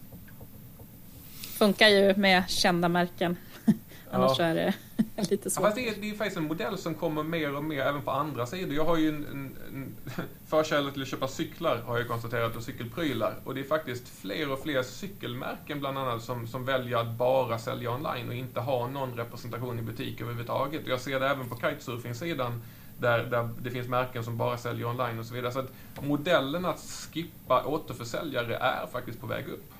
Funkar 1.59 1.87
ju 1.87 2.15
med 2.15 2.49
kända 2.49 2.89
märken. 2.89 3.37
Annars 4.11 4.39
ja. 4.39 4.45
är 4.45 4.55
det 4.55 4.73
lite 5.29 5.49
svårt. 5.49 5.65
Ja, 5.65 5.73
det, 5.75 5.89
är, 5.89 5.95
det 6.01 6.09
är 6.09 6.13
faktiskt 6.13 6.37
en 6.37 6.47
modell 6.47 6.77
som 6.77 6.95
kommer 6.95 7.23
mer 7.23 7.55
och 7.55 7.63
mer 7.63 7.81
även 7.81 8.01
på 8.01 8.11
andra 8.11 8.45
sidor. 8.45 8.75
Jag 8.75 8.85
har 8.85 8.97
ju 8.97 9.09
en, 9.09 9.25
en, 9.25 9.55
en 9.73 9.95
förkärlek 10.47 10.93
till 10.93 11.01
att 11.01 11.07
köpa 11.07 11.27
cyklar, 11.27 11.77
har 11.77 11.97
jag 11.97 12.07
konstaterat, 12.07 12.55
och 12.55 12.63
cykelprylar. 12.63 13.35
Och 13.43 13.55
det 13.55 13.61
är 13.61 13.63
faktiskt 13.63 14.07
fler 14.07 14.51
och 14.51 14.63
fler 14.63 14.83
cykelmärken 14.83 15.79
bland 15.79 15.97
annat 15.97 16.23
som, 16.23 16.47
som 16.47 16.65
väljer 16.65 16.97
att 16.97 17.11
bara 17.11 17.59
sälja 17.59 17.91
online 17.91 18.27
och 18.27 18.35
inte 18.35 18.59
ha 18.59 18.87
någon 18.87 19.17
representation 19.17 19.79
i 19.79 19.81
butik 19.81 20.21
överhuvudtaget. 20.21 20.83
Och 20.83 20.89
jag 20.89 21.01
ser 21.01 21.19
det 21.19 21.27
även 21.27 21.49
på 21.49 21.55
kitesurfing-sidan 21.55 22.61
där, 22.99 23.23
där 23.23 23.49
det 23.61 23.71
finns 23.71 23.87
märken 23.87 24.23
som 24.23 24.37
bara 24.37 24.57
säljer 24.57 24.87
online 24.87 25.19
och 25.19 25.25
så 25.25 25.33
vidare. 25.33 25.51
Så 25.51 25.59
att 25.59 25.71
modellen 26.01 26.65
att 26.65 26.79
skippa 26.79 27.65
återförsäljare 27.65 28.55
är 28.55 28.87
faktiskt 28.91 29.21
på 29.21 29.27
väg 29.27 29.47
upp. 29.47 29.73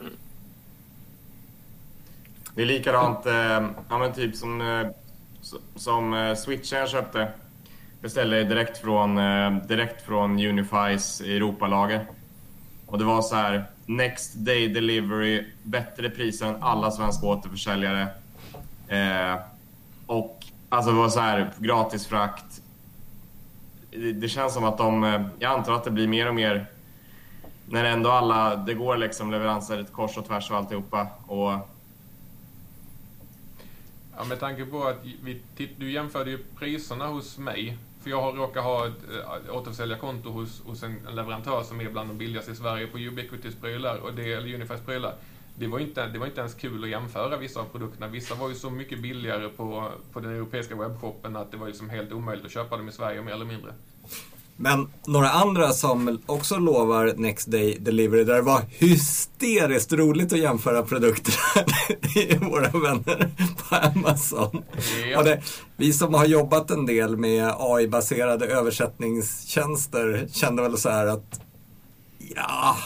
Mm. 0.00 0.12
Det 2.54 2.62
är 2.62 2.66
likadant, 2.66 3.26
eh, 3.26 3.68
ja 3.88 3.98
men 3.98 4.12
typ 4.12 4.36
som, 4.36 4.60
eh, 4.60 4.86
som 5.76 6.14
eh, 6.14 6.34
switchen 6.34 6.78
jag 6.78 6.88
köpte. 6.88 7.28
Beställde 8.00 8.44
direkt 8.44 8.78
från, 8.78 9.18
eh, 9.18 9.56
direkt 9.56 10.06
från 10.06 10.30
Unifys 10.30 11.20
Europalager. 11.20 12.06
Och 12.86 12.98
det 12.98 13.04
var 13.04 13.22
så 13.22 13.34
här, 13.34 13.64
next 13.86 14.34
day 14.34 14.68
delivery, 14.68 15.44
bättre 15.62 16.10
pris 16.10 16.42
än 16.42 16.62
alla 16.62 16.90
svenska 16.90 17.26
återförsäljare. 17.26 18.08
Eh, 18.88 19.40
och 20.06 20.44
alltså 20.68 20.90
det 20.90 20.96
var 20.96 21.08
så 21.08 21.20
här, 21.20 21.52
gratis 21.58 22.06
frakt. 22.06 22.62
Det, 23.90 24.12
det 24.12 24.28
känns 24.28 24.54
som 24.54 24.64
att 24.64 24.78
de, 24.78 25.04
eh, 25.04 25.22
jag 25.38 25.52
antar 25.52 25.72
att 25.72 25.84
det 25.84 25.90
blir 25.90 26.08
mer 26.08 26.28
och 26.28 26.34
mer 26.34 26.66
när 27.66 27.84
ändå 27.84 28.10
alla, 28.10 28.56
det 28.56 28.74
går 28.74 28.96
liksom 28.96 29.30
leveranser 29.30 29.84
kors 29.84 30.16
och 30.16 30.26
tvärs 30.26 30.50
och 30.50 30.56
alltihopa. 30.56 31.06
Och 31.26 31.52
Ja, 34.20 34.24
med 34.24 34.40
tanke 34.40 34.66
på 34.66 34.84
att 34.84 35.04
vi, 35.22 35.40
du 35.76 35.92
jämförde 35.92 36.30
ju 36.30 36.38
priserna 36.58 37.06
hos 37.06 37.38
mig. 37.38 37.78
För 38.02 38.10
jag 38.10 38.38
råkar 38.38 38.60
ha 38.60 38.86
ett 38.86 39.10
eh, 39.10 39.48
äh, 39.48 39.56
återförsäljarkonto 39.56 40.30
hos, 40.30 40.62
hos 40.64 40.82
en, 40.82 41.06
en 41.08 41.14
leverantör 41.14 41.62
som 41.62 41.80
är 41.80 41.90
bland 41.90 42.10
de 42.10 42.18
billigaste 42.18 42.52
i 42.52 42.54
Sverige 42.54 42.86
på 42.86 42.98
Ubiquitys 42.98 43.54
prylar, 43.60 43.98
och 43.98 44.14
det, 44.14 44.32
eller 44.32 44.54
Unifys 44.54 44.80
prylar. 44.80 45.14
Det 45.54 45.66
var, 45.66 45.78
inte, 45.78 46.06
det 46.06 46.18
var 46.18 46.26
inte 46.26 46.40
ens 46.40 46.54
kul 46.54 46.84
att 46.84 46.90
jämföra 46.90 47.36
vissa 47.36 47.60
av 47.60 47.64
produkterna. 47.64 48.08
Vissa 48.08 48.34
var 48.34 48.48
ju 48.48 48.54
så 48.54 48.70
mycket 48.70 49.02
billigare 49.02 49.48
på, 49.48 49.90
på 50.12 50.20
den 50.20 50.32
europeiska 50.32 50.76
webbshoppen 50.76 51.36
att 51.36 51.50
det 51.50 51.56
var 51.56 51.66
liksom 51.66 51.90
helt 51.90 52.12
omöjligt 52.12 52.46
att 52.46 52.52
köpa 52.52 52.76
dem 52.76 52.88
i 52.88 52.92
Sverige 52.92 53.22
mer 53.22 53.32
eller 53.32 53.44
mindre. 53.44 53.74
Men 54.62 54.88
några 55.06 55.30
andra 55.30 55.72
som 55.72 56.18
också 56.26 56.56
lovar 56.56 57.14
Next 57.16 57.46
Day 57.46 57.76
Delivery 57.80 58.24
där 58.24 58.34
det 58.34 58.42
var 58.42 58.62
hysteriskt 58.68 59.92
roligt 59.92 60.32
att 60.32 60.38
jämföra 60.38 60.82
produkterna 60.82 61.66
är 62.14 62.50
våra 62.50 62.68
vänner 62.68 63.30
på 63.68 63.76
Amazon. 63.76 64.62
Ja. 65.12 65.22
Det, 65.22 65.42
vi 65.76 65.92
som 65.92 66.14
har 66.14 66.24
jobbat 66.24 66.70
en 66.70 66.86
del 66.86 67.16
med 67.16 67.54
AI-baserade 67.58 68.46
översättningstjänster 68.46 70.28
kände 70.32 70.62
väl 70.62 70.78
så 70.78 70.90
här 70.90 71.06
att 71.06 71.40
ja, 72.36 72.76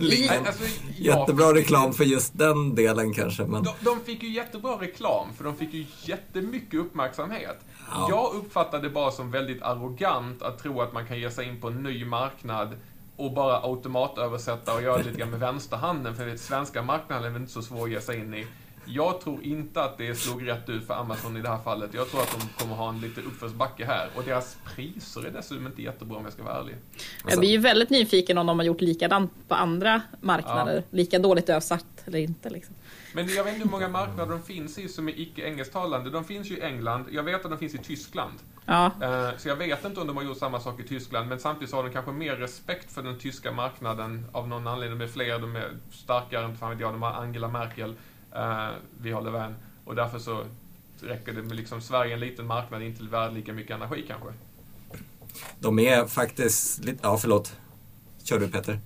ingen 0.00 0.46
alltså, 0.46 0.64
jättebra 0.96 1.54
reklam 1.54 1.92
för 1.92 2.04
just 2.04 2.38
den 2.38 2.74
delen 2.74 3.14
kanske. 3.14 3.44
Men... 3.44 3.62
De, 3.62 3.72
de 3.80 4.00
fick 4.00 4.22
ju 4.22 4.28
jättebra 4.28 4.80
reklam, 4.80 5.26
för 5.36 5.44
de 5.44 5.56
fick 5.56 5.74
ju 5.74 5.86
jättemycket 6.02 6.80
uppmärksamhet. 6.80 7.60
Ja. 7.90 8.06
Jag 8.10 8.34
uppfattade 8.34 8.82
det 8.82 8.90
bara 8.90 9.10
som 9.10 9.30
väldigt 9.30 9.62
arrogant 9.62 10.42
att 10.42 10.62
tro 10.62 10.80
att 10.80 10.92
man 10.92 11.06
kan 11.06 11.18
ge 11.18 11.30
sig 11.30 11.48
in 11.48 11.60
på 11.60 11.68
en 11.68 11.82
ny 11.82 12.04
marknad 12.04 12.68
och 13.16 13.32
bara 13.32 13.60
automatöversätta 13.62 14.74
och 14.74 14.82
göra 14.82 14.96
lite 14.96 15.18
grann 15.18 15.30
med 15.30 15.40
vänsterhanden, 15.40 16.16
för 16.16 16.26
den 16.26 16.38
svenska 16.38 16.82
marknaden 16.82 17.24
är 17.24 17.30
väl 17.30 17.40
inte 17.40 17.52
så 17.52 17.62
svår 17.62 17.84
att 17.84 17.90
ge 17.90 18.00
sig 18.00 18.18
in 18.20 18.34
i. 18.34 18.46
Jag 18.86 19.20
tror 19.20 19.42
inte 19.42 19.82
att 19.82 19.98
det 19.98 20.14
slog 20.14 20.46
rätt 20.48 20.68
ut 20.68 20.86
för 20.86 20.94
Amazon 20.94 21.36
i 21.36 21.40
det 21.40 21.48
här 21.48 21.58
fallet. 21.58 21.94
Jag 21.94 22.10
tror 22.10 22.20
att 22.22 22.30
de 22.40 22.62
kommer 22.62 22.74
ha 22.76 22.88
en 22.88 23.00
lite 23.00 23.20
uppförsbacke 23.20 23.84
här. 23.84 24.08
Och 24.16 24.22
deras 24.24 24.56
priser 24.74 25.26
är 25.26 25.30
dessutom 25.30 25.66
inte 25.66 25.82
jättebra 25.82 26.16
om 26.16 26.24
jag 26.24 26.32
ska 26.32 26.42
vara 26.42 26.60
ärlig. 26.60 26.74
Jag 27.28 27.38
blir 27.38 27.50
ju 27.50 27.58
väldigt 27.58 27.90
nyfiken 27.90 28.38
om 28.38 28.46
de 28.46 28.58
har 28.58 28.66
gjort 28.66 28.80
likadant 28.80 29.32
på 29.48 29.54
andra 29.54 30.02
marknader. 30.20 30.74
Ja. 30.76 30.82
Lika 30.96 31.18
dåligt 31.18 31.48
översatt 31.48 31.86
eller 32.04 32.18
inte. 32.18 32.50
Liksom. 32.50 32.74
Men 33.12 33.28
jag 33.28 33.44
vet 33.44 33.54
inte 33.54 33.64
hur 33.66 33.70
många 33.72 33.88
marknader 33.88 34.30
de 34.30 34.42
finns 34.42 34.78
i 34.78 34.88
som 34.88 35.08
är 35.08 35.20
icke-engelsktalande. 35.20 36.10
De 36.10 36.24
finns 36.24 36.50
ju 36.50 36.56
i 36.56 36.60
England. 36.60 37.04
Jag 37.10 37.22
vet 37.22 37.44
att 37.44 37.50
de 37.50 37.58
finns 37.58 37.74
i 37.74 37.78
Tyskland. 37.78 38.32
Ja. 38.66 38.90
Eh, 39.02 39.28
Så 39.38 39.48
jag 39.48 39.56
vet 39.56 39.84
inte 39.84 40.00
om 40.00 40.06
de 40.06 40.16
har 40.16 40.24
gjort 40.24 40.38
samma 40.38 40.60
sak 40.60 40.80
i 40.80 40.82
Tyskland, 40.82 41.28
men 41.28 41.38
samtidigt 41.40 41.70
så 41.70 41.76
har 41.76 41.84
de 41.84 41.90
kanske 41.92 42.12
mer 42.12 42.36
respekt 42.36 42.92
för 42.92 43.02
den 43.02 43.18
tyska 43.18 43.52
marknaden 43.52 44.26
av 44.32 44.48
någon 44.48 44.66
anledning. 44.66 44.98
De 44.98 45.04
är 45.04 45.08
fler, 45.08 45.38
de 45.38 45.56
är 45.56 45.70
starkare, 45.92 46.44
inte 46.44 46.58
fan 46.58 46.70
vet 46.70 46.80
jag, 46.80 46.92
de 46.94 47.02
har 47.02 47.12
Angela 47.12 47.48
Merkel, 47.48 47.94
vi 49.00 49.12
har 49.12 49.22
Löfven. 49.22 49.54
Och 49.84 49.94
därför 49.94 50.18
så 50.18 50.44
räcker 51.00 51.32
det 51.32 51.42
med 51.42 51.56
liksom 51.56 51.80
Sverige, 51.80 52.14
en 52.14 52.20
liten 52.20 52.46
marknad, 52.46 52.82
inte 52.82 53.02
värd 53.04 53.32
lika 53.34 53.52
mycket 53.52 53.76
energi 53.76 54.04
kanske. 54.08 54.28
De 55.60 55.78
är 55.78 56.06
faktiskt 56.06 56.84
lite, 56.84 56.98
ja 57.02 57.16
förlåt. 57.16 57.56
Kör 58.22 58.38
du 58.38 58.48
Peter. 58.48 58.80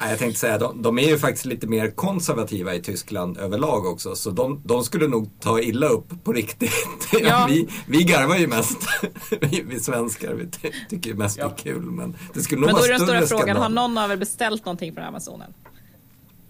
Nej, 0.00 0.10
jag 0.10 0.18
tänkte 0.18 0.40
säga, 0.40 0.58
de, 0.58 0.82
de 0.82 0.98
är 0.98 1.08
ju 1.08 1.18
faktiskt 1.18 1.44
lite 1.44 1.66
mer 1.66 1.90
konservativa 1.90 2.74
i 2.74 2.82
Tyskland 2.82 3.38
överlag 3.38 3.86
också. 3.86 4.16
Så 4.16 4.30
de, 4.30 4.62
de 4.64 4.84
skulle 4.84 5.08
nog 5.08 5.30
ta 5.40 5.60
illa 5.60 5.86
upp 5.86 6.24
på 6.24 6.32
riktigt. 6.32 6.72
Ja. 7.22 7.46
vi, 7.50 7.68
vi 7.88 8.04
garvar 8.04 8.36
ju 8.36 8.46
mest. 8.46 8.78
vi, 9.40 9.62
vi 9.68 9.80
svenskar, 9.80 10.34
vi 10.34 10.46
ty- 10.50 10.72
tycker 10.88 11.10
ju 11.10 11.16
mest 11.16 11.36
det 11.36 11.42
Ja. 11.42 11.50
är 11.50 11.56
kul. 11.56 11.82
Men 11.90 12.16
det 12.34 12.40
skulle 12.40 12.60
nog 12.60 12.66
Men 12.66 12.74
då 12.74 12.80
vara 12.80 12.94
är 12.94 12.98
den 12.98 13.06
stora 13.06 13.26
frågan, 13.26 13.42
skandal. 13.44 13.62
har 13.62 13.68
någon 13.88 13.98
av 13.98 14.10
er 14.12 14.16
beställt 14.16 14.64
någonting 14.64 14.94
från 14.94 15.04
Amazonen? 15.04 15.54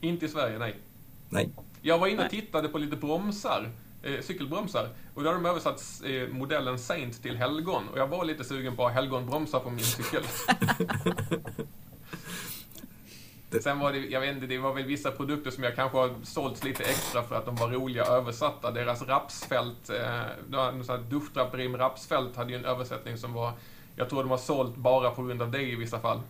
Inte 0.01 0.27
i 0.27 0.29
Sverige, 0.29 0.59
nej. 0.59 0.77
Nej. 1.29 1.51
Jag 1.83 1.99
var 1.99 2.07
inne 2.07 2.25
och 2.25 2.31
tittade 2.31 2.69
på 2.69 2.79
lite 2.79 2.97
bromsar, 2.97 3.71
eh, 4.03 4.21
cykelbromsar, 4.21 4.89
och 5.15 5.23
då 5.23 5.29
har 5.29 5.35
de 5.35 5.47
översatt 5.47 6.03
eh, 6.05 6.29
modellen 6.29 6.79
Saint 6.79 7.23
till 7.23 7.37
helgon. 7.37 7.89
Och 7.89 7.99
jag 7.99 8.07
var 8.07 8.25
lite 8.25 8.45
sugen 8.45 8.77
på 8.77 8.89
helgonbromsar 8.89 9.61
på 9.61 9.71
min 9.71 9.85
cykel. 9.85 10.23
Sen 13.63 13.79
var 13.79 13.93
det, 13.93 13.99
jag 13.99 14.21
vet 14.21 14.35
inte, 14.35 14.47
det 14.47 14.59
var 14.59 14.75
väl 14.75 14.85
vissa 14.85 15.11
produkter 15.11 15.51
som 15.51 15.65
jag 15.65 15.75
kanske 15.75 15.99
har 15.99 16.15
sålt 16.23 16.65
lite 16.65 16.85
extra 16.85 17.23
för 17.23 17.35
att 17.35 17.47
de 17.47 17.57
var 17.57 17.69
roliga 17.69 18.05
översatta. 18.05 18.71
Deras 18.71 19.03
rapsfält, 19.03 19.91
eh, 19.91 20.99
duschdraperi 21.09 21.69
med 21.69 21.81
rapsfält 21.81 22.37
hade 22.37 22.53
ju 22.53 22.59
en 22.59 22.65
översättning 22.65 23.17
som 23.17 23.33
var, 23.33 23.53
jag 23.97 24.09
tror 24.09 24.23
de 24.23 24.31
har 24.31 24.39
sålt 24.39 24.77
bara 24.77 25.11
på 25.11 25.23
grund 25.23 25.43
av 25.43 25.51
det 25.51 25.63
i 25.63 25.77
vissa 25.77 26.01
fall. 26.01 26.21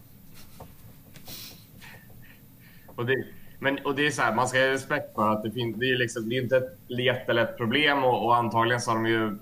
Och 2.86 3.06
det, 3.06 3.24
men, 3.58 3.78
och 3.84 3.94
det 3.94 4.06
är 4.06 4.10
så 4.10 4.22
här, 4.22 4.34
man 4.34 4.48
ska 4.48 4.58
ha 4.58 4.66
respekt 4.66 5.14
för 5.14 5.32
att 5.32 5.42
det, 5.42 5.50
fin, 5.50 5.78
det, 5.78 5.90
är 5.90 5.96
liksom, 5.96 6.28
det 6.28 6.36
är 6.36 6.42
inte 6.42 6.56
ett 6.56 6.78
jättelätt 6.88 7.56
problem 7.56 8.04
och, 8.04 8.24
och 8.24 8.36
antagligen 8.36 8.80
så 8.80 8.90
har 8.90 8.96
de 8.96 9.06
ju 9.06 9.38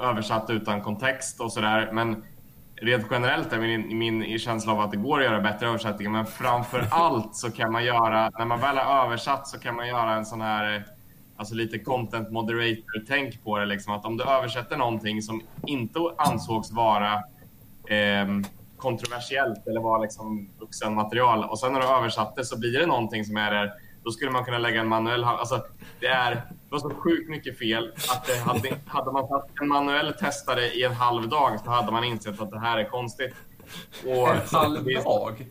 översatt 0.00 0.50
utan 0.50 0.80
kontext 0.80 1.40
och 1.40 1.52
sådär. 1.52 1.90
Men 1.92 2.24
rent 2.82 3.06
generellt 3.10 3.52
är 3.52 3.58
min, 3.58 3.98
min 3.98 4.38
känsla 4.38 4.72
av 4.72 4.80
att 4.80 4.90
det 4.90 4.96
går 4.96 5.18
att 5.18 5.24
göra 5.24 5.40
bättre 5.40 5.66
översättningar. 5.66 6.12
Men 6.12 6.26
framför 6.26 6.86
allt 6.90 7.36
så 7.36 7.50
kan 7.50 7.72
man 7.72 7.84
göra, 7.84 8.30
när 8.38 8.44
man 8.44 8.60
väl 8.60 8.76
har 8.76 9.06
översatt 9.06 9.48
så 9.48 9.58
kan 9.58 9.76
man 9.76 9.88
göra 9.88 10.14
en 10.14 10.24
sån 10.24 10.40
här, 10.40 10.74
eh, 10.76 10.82
alltså 11.36 11.54
lite 11.54 11.78
content 11.78 12.30
moderator-tänk 12.30 13.44
på 13.44 13.58
det. 13.58 13.66
Liksom, 13.66 13.94
att 13.94 14.04
om 14.04 14.16
du 14.16 14.24
översätter 14.24 14.76
någonting 14.76 15.22
som 15.22 15.42
inte 15.66 15.98
ansågs 16.16 16.72
vara 16.72 17.22
ehm, 17.88 18.44
kontroversiellt 18.82 19.66
eller 19.66 19.80
var 19.80 19.98
liksom 20.02 20.50
vuxenmaterial 20.60 21.44
och 21.44 21.58
sen 21.58 21.72
när 21.72 21.80
du 21.80 21.86
översatt 21.86 22.36
det 22.36 22.44
så 22.44 22.58
blir 22.58 22.78
det 22.78 22.86
någonting 22.86 23.24
som 23.24 23.36
är 23.36 23.50
där. 23.50 23.72
Då 24.04 24.10
skulle 24.10 24.30
man 24.30 24.44
kunna 24.44 24.58
lägga 24.58 24.80
en 24.80 24.88
manuell... 24.88 25.24
Alltså, 25.24 25.64
det, 26.00 26.06
är, 26.06 26.30
det 26.34 26.44
var 26.68 26.78
så 26.78 26.90
sjukt 26.90 27.30
mycket 27.30 27.58
fel 27.58 27.92
att 28.10 28.24
det 28.26 28.38
hade, 28.38 28.74
hade 28.86 29.12
man 29.12 29.28
satt 29.28 29.48
en 29.60 29.68
manuell 29.68 30.12
testare 30.12 30.66
i 30.66 30.82
en 30.84 30.92
halv 30.92 31.28
dag 31.28 31.60
så 31.64 31.70
hade 31.70 31.92
man 31.92 32.04
insett 32.04 32.40
att 32.40 32.50
det 32.50 32.60
här 32.60 32.78
är 32.78 32.84
konstigt. 32.84 33.34
Och, 34.06 34.28
En 34.28 34.40
halv 34.52 34.84
det- 34.84 35.04
dag. 35.04 35.46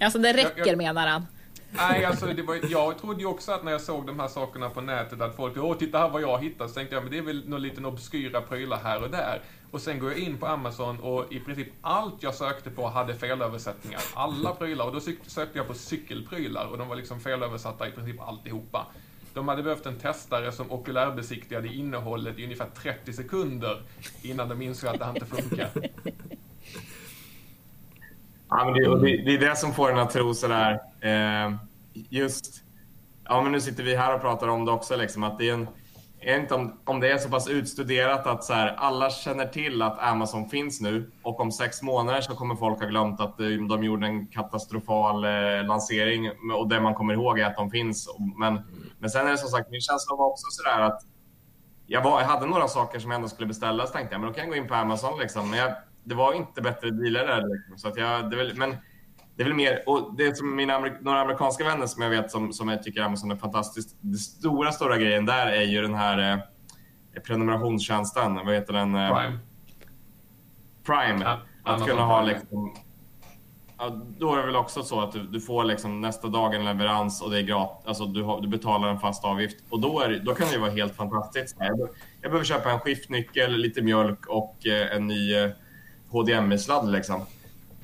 Alltså 0.00 0.18
det 0.18 0.32
räcker 0.32 0.52
Jag- 0.58 0.66
jag- 0.66 0.78
menar 0.78 1.06
han. 1.06 1.26
Nej, 1.70 2.04
alltså 2.04 2.26
det 2.26 2.42
var, 2.42 2.58
jag 2.70 2.98
trodde 2.98 3.20
ju 3.20 3.26
också 3.26 3.52
att 3.52 3.64
när 3.64 3.72
jag 3.72 3.80
såg 3.80 4.06
de 4.06 4.20
här 4.20 4.28
sakerna 4.28 4.70
på 4.70 4.80
nätet 4.80 5.20
att 5.20 5.36
folk, 5.36 5.56
åh 5.56 5.76
titta 5.76 5.98
här 5.98 6.08
vad 6.08 6.22
jag 6.22 6.38
hittat, 6.42 6.68
så 6.68 6.74
tänkte 6.74 6.94
jag, 6.94 7.02
men 7.02 7.12
det 7.12 7.18
är 7.18 7.22
väl 7.22 7.48
några 7.48 7.58
liten 7.62 7.84
obskyra 7.86 8.40
prylar 8.40 8.78
här 8.84 9.02
och 9.02 9.10
där. 9.10 9.40
Och 9.76 9.82
sen 9.82 9.98
går 9.98 10.10
jag 10.10 10.20
in 10.20 10.38
på 10.38 10.46
Amazon 10.46 11.00
och 11.00 11.32
i 11.32 11.40
princip 11.40 11.68
allt 11.80 12.22
jag 12.22 12.34
sökte 12.34 12.70
på 12.70 12.88
hade 12.88 13.14
felöversättningar. 13.14 14.00
Alla 14.14 14.54
prylar. 14.54 14.86
Och 14.86 14.92
då 14.92 15.00
sökte 15.00 15.58
jag 15.58 15.66
på 15.66 15.74
cykelprylar 15.74 16.66
och 16.66 16.78
de 16.78 16.88
var 16.88 16.96
liksom 16.96 17.20
felöversatta 17.20 17.88
i 17.88 17.90
princip 17.90 18.20
alltihopa. 18.20 18.86
De 19.34 19.48
hade 19.48 19.62
behövt 19.62 19.86
en 19.86 19.98
testare 19.98 20.52
som 20.52 20.72
okulärbesiktigade 20.72 21.68
innehållet 21.68 22.38
i 22.38 22.44
ungefär 22.44 22.68
30 22.82 23.12
sekunder 23.12 23.82
innan 24.22 24.48
de 24.48 24.62
insåg 24.62 24.90
att 24.90 24.98
det 24.98 25.08
inte 25.08 25.26
funkar. 25.26 25.70
Ja, 28.48 28.64
men 28.64 28.74
det, 28.74 29.00
det, 29.00 29.22
det 29.24 29.34
är 29.34 29.50
det 29.50 29.56
som 29.56 29.74
får 29.74 29.92
en 29.92 29.98
att 29.98 30.10
tro 30.10 30.34
sådär, 30.34 30.80
eh, 31.00 31.56
just, 31.92 32.64
ja 33.24 33.42
men 33.42 33.52
nu 33.52 33.60
sitter 33.60 33.82
vi 33.82 33.96
här 33.96 34.14
och 34.14 34.20
pratar 34.20 34.48
om 34.48 34.64
det 34.64 34.70
också, 34.70 34.96
liksom, 34.96 35.22
att 35.22 35.38
det 35.38 35.48
är 35.48 35.54
en, 35.54 35.68
jag 36.20 36.32
vet 36.32 36.42
inte 36.42 36.54
om, 36.54 36.80
om 36.84 37.00
det 37.00 37.10
är 37.10 37.18
så 37.18 37.28
pass 37.28 37.48
utstuderat 37.48 38.26
att 38.26 38.44
så 38.44 38.52
här, 38.52 38.74
alla 38.76 39.10
känner 39.10 39.46
till 39.46 39.82
att 39.82 39.98
Amazon 39.98 40.48
finns 40.48 40.80
nu 40.80 41.10
och 41.22 41.40
om 41.40 41.52
sex 41.52 41.82
månader 41.82 42.20
så 42.20 42.34
kommer 42.34 42.56
folk 42.56 42.80
ha 42.80 42.88
glömt 42.88 43.20
att 43.20 43.38
de, 43.38 43.68
de 43.68 43.84
gjorde 43.84 44.06
en 44.06 44.26
katastrofal 44.26 45.24
eh, 45.24 45.66
lansering 45.66 46.30
och 46.54 46.68
det 46.68 46.80
man 46.80 46.94
kommer 46.94 47.14
ihåg 47.14 47.38
är 47.38 47.46
att 47.46 47.56
de 47.56 47.70
finns. 47.70 48.16
Men, 48.38 48.60
men 48.98 49.10
sen 49.10 49.26
är 49.26 49.30
det 49.30 49.38
som 49.38 49.48
sagt, 49.48 49.70
min 49.70 49.80
känsla 49.80 50.16
var 50.16 50.26
också 50.26 50.46
sådär 50.50 50.80
att 50.80 51.00
jag, 51.86 52.02
var, 52.02 52.20
jag 52.20 52.28
hade 52.28 52.46
några 52.46 52.68
saker 52.68 52.98
som 52.98 53.10
jag 53.10 53.16
ändå 53.16 53.28
skulle 53.28 53.46
beställa 53.46 53.86
så 53.86 53.92
tänkte 53.92 54.14
jag 54.14 54.20
men 54.20 54.28
då 54.28 54.34
kan 54.34 54.44
jag 54.44 54.50
gå 54.50 54.56
in 54.56 54.68
på 54.68 54.74
Amazon 54.74 55.18
liksom. 55.18 55.50
Men 55.50 55.58
jag, 55.58 55.72
det 56.04 56.14
var 56.14 56.32
inte 56.32 56.62
bättre 56.62 56.90
dealer 56.90 57.26
där 57.26 57.56
liksom. 57.56 57.78
Så 57.78 57.88
att 57.88 57.96
jag, 57.96 58.30
det 58.30 58.36
väl, 58.36 58.56
men 58.56 58.76
det 59.36 59.42
är 59.42 59.46
väl 59.46 59.54
mer, 59.54 59.82
och 59.86 60.14
det 60.16 60.36
som 60.36 60.56
mina 60.56 60.78
några 60.78 61.20
amerikanska 61.20 61.64
vänner 61.64 61.86
som 61.86 62.02
jag 62.02 62.10
vet 62.10 62.30
som, 62.30 62.52
som 62.52 62.68
jag 62.68 62.82
tycker 62.82 63.02
Amazon 63.02 63.30
är 63.30 63.36
fantastiskt. 63.36 63.96
Den 64.00 64.14
stora, 64.14 64.72
stora 64.72 64.98
grejen 64.98 65.26
där 65.26 65.46
är 65.46 65.62
ju 65.62 65.82
den 65.82 65.94
här 65.94 66.32
eh, 66.32 67.22
prenumerationstjänsten. 67.22 68.34
Vad 68.34 68.54
heter 68.54 68.72
den? 68.72 68.94
Eh, 68.94 69.14
Prime. 69.14 69.38
Prime. 70.86 71.24
Ja, 71.24 71.40
att 71.64 71.86
kunna 71.86 72.02
ha 72.02 72.18
Prime. 72.18 72.32
liksom, 72.32 72.74
ja, 73.78 74.00
då 74.18 74.32
är 74.32 74.36
det 74.36 74.46
väl 74.46 74.56
också 74.56 74.82
så 74.82 75.00
att 75.00 75.12
du, 75.12 75.22
du 75.22 75.40
får 75.40 75.64
liksom 75.64 76.00
nästa 76.00 76.28
dag 76.28 76.54
en 76.54 76.64
leverans 76.64 77.22
och 77.22 77.30
det 77.30 77.38
är 77.38 77.42
gratis. 77.42 77.86
Alltså 77.86 78.04
du, 78.06 78.22
har, 78.22 78.40
du 78.40 78.48
betalar 78.48 78.88
en 78.88 78.98
fast 78.98 79.24
avgift 79.24 79.56
och 79.70 79.80
då, 79.80 80.00
är, 80.00 80.22
då 80.24 80.34
kan 80.34 80.48
det 80.52 80.58
vara 80.58 80.70
helt 80.70 80.96
fantastiskt. 80.96 81.56
Jag, 81.58 81.78
jag 82.20 82.30
behöver 82.30 82.44
köpa 82.44 82.70
en 82.70 82.80
skiftnyckel, 82.80 83.52
lite 83.56 83.82
mjölk 83.82 84.26
och 84.26 84.66
eh, 84.66 84.96
en 84.96 85.06
ny 85.06 85.34
eh, 85.34 85.50
HDMI-sladd 86.10 86.90
liksom. 86.90 87.20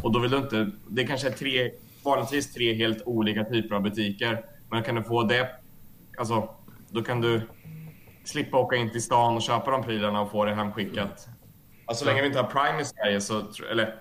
Och 0.03 0.13
då 0.13 0.19
vill 0.19 0.31
du 0.31 0.37
inte, 0.37 0.71
det 0.89 1.05
kanske 1.07 1.29
är 1.29 1.33
tre, 1.33 1.71
vanligtvis 2.05 2.55
tre 2.55 2.75
helt 2.75 3.03
olika 3.07 3.45
typer 3.45 3.75
av 3.77 3.83
butiker. 3.83 4.45
Men 4.71 4.83
kan 4.83 4.95
du 4.95 5.03
få 5.03 5.23
det, 5.23 5.49
alltså 6.19 6.49
då 6.91 7.03
kan 7.03 7.21
du 7.21 7.41
slippa 8.25 8.57
åka 8.59 8.77
in 8.77 8.91
till 8.91 9.03
stan 9.03 9.37
och 9.37 9.43
köpa 9.43 9.71
de 9.71 9.83
prylarna 9.83 10.21
och 10.21 10.31
få 10.31 10.45
det 10.45 10.55
hemskickat. 10.55 11.29
Alltså, 11.87 12.05
så 12.05 12.11
länge 12.11 12.21
vi 12.23 12.27
inte 12.27 12.41
har 12.41 12.51
Prime 12.51 12.83
i 12.83 12.85
Sverige 12.85 13.21
så, 13.21 13.43
eller 13.71 13.95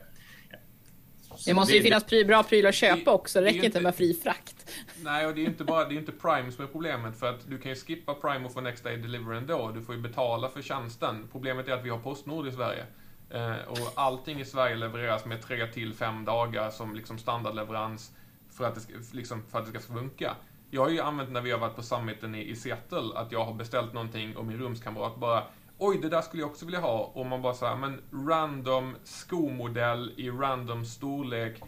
Det 1.46 1.54
måste 1.54 1.74
ju 1.74 1.80
det- 1.80 1.84
finnas 1.84 2.28
bra 2.28 2.44
prylar 2.44 2.70
att 2.70 2.76
köpa 2.76 3.12
också. 3.12 3.40
Det 3.40 3.46
det 3.46 3.50
räcker 3.50 3.56
inte 3.56 3.66
inte- 3.68 3.82
med 3.82 3.96
fri 3.96 4.14
frakt. 4.14 4.72
Nej, 5.04 5.26
och 5.28 5.36
det 5.36 5.42
är 5.42 5.46
inte 5.46 5.64
bara 5.64 5.86
det 5.88 5.96
är 5.96 5.98
inte 5.98 6.12
Prime 6.12 6.52
som 6.52 6.64
är 6.64 6.68
problemet 6.68 7.20
för 7.20 7.30
att 7.30 7.50
du 7.50 7.58
kan 7.58 7.72
ju 7.72 7.76
skippa 7.76 8.14
Prime 8.14 8.46
och 8.46 8.54
få 8.54 8.62
Next 8.62 8.84
Day 8.84 8.98
Delivery 8.98 9.38
ändå. 9.38 9.72
Du 9.76 9.82
får 9.82 9.96
ju 9.96 10.02
betala 10.02 10.50
för 10.50 10.62
tjänsten. 10.62 11.28
Problemet 11.32 11.68
är 11.68 11.72
att 11.72 11.86
vi 11.86 11.90
har 11.90 11.98
Postnord 11.98 12.48
i 12.48 12.52
Sverige. 12.52 12.86
Eh, 13.34 13.56
och 13.68 13.92
allting 13.96 14.40
i 14.40 14.46
Sverige 14.46 14.76
levereras 14.76 15.26
med 15.26 15.42
tre 15.42 15.68
till 15.68 15.94
fem 15.94 16.26
dagar 16.26 16.70
som 16.70 16.96
liksom 16.96 17.18
standardleverans 17.18 18.12
för 18.50 18.66
att 18.66 18.76
det 18.76 18.82
ska, 18.82 18.94
liksom, 19.12 19.44
för 19.50 19.60
att 19.60 19.74
det 19.74 19.80
ska 19.80 19.94
funka. 19.94 20.36
Jag 20.70 20.82
har 20.82 20.90
ju 20.90 21.00
använt 21.00 21.32
när 21.32 21.42
vi 21.42 21.52
har 21.52 21.60
varit 21.60 21.76
på 21.76 21.84
summiten 21.84 22.36
i, 22.36 22.50
i 22.50 22.56
Seattle 22.56 23.16
att 23.16 23.32
jag 23.32 23.46
har 23.46 23.54
beställt 23.54 23.94
någonting 23.94 24.38
och 24.38 24.46
min 24.46 24.58
rumskamrat 24.58 25.18
bara 25.18 25.44
oj, 25.78 26.00
det 26.02 26.10
där 26.10 26.22
skulle 26.22 26.44
jag 26.44 26.50
också 26.50 26.66
vilja 26.66 26.80
ha. 26.80 27.12
Och 27.14 27.26
man 27.26 27.42
bara 27.42 27.54
såhär, 27.54 27.76
men 27.76 28.02
random 28.28 28.96
skomodell 29.04 30.14
i 30.18 30.30
random 30.30 30.86
storlek 30.86 31.62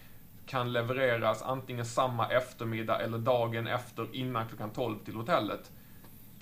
kan 0.46 0.74
levereras 0.74 1.42
antingen 1.42 1.86
samma 1.86 2.30
eftermiddag 2.30 3.00
eller 3.00 3.18
dagen 3.18 3.68
efter 3.68 4.16
innan 4.16 4.48
klockan 4.48 4.70
12 4.70 5.00
till 5.06 5.16
hotellet. 5.16 5.72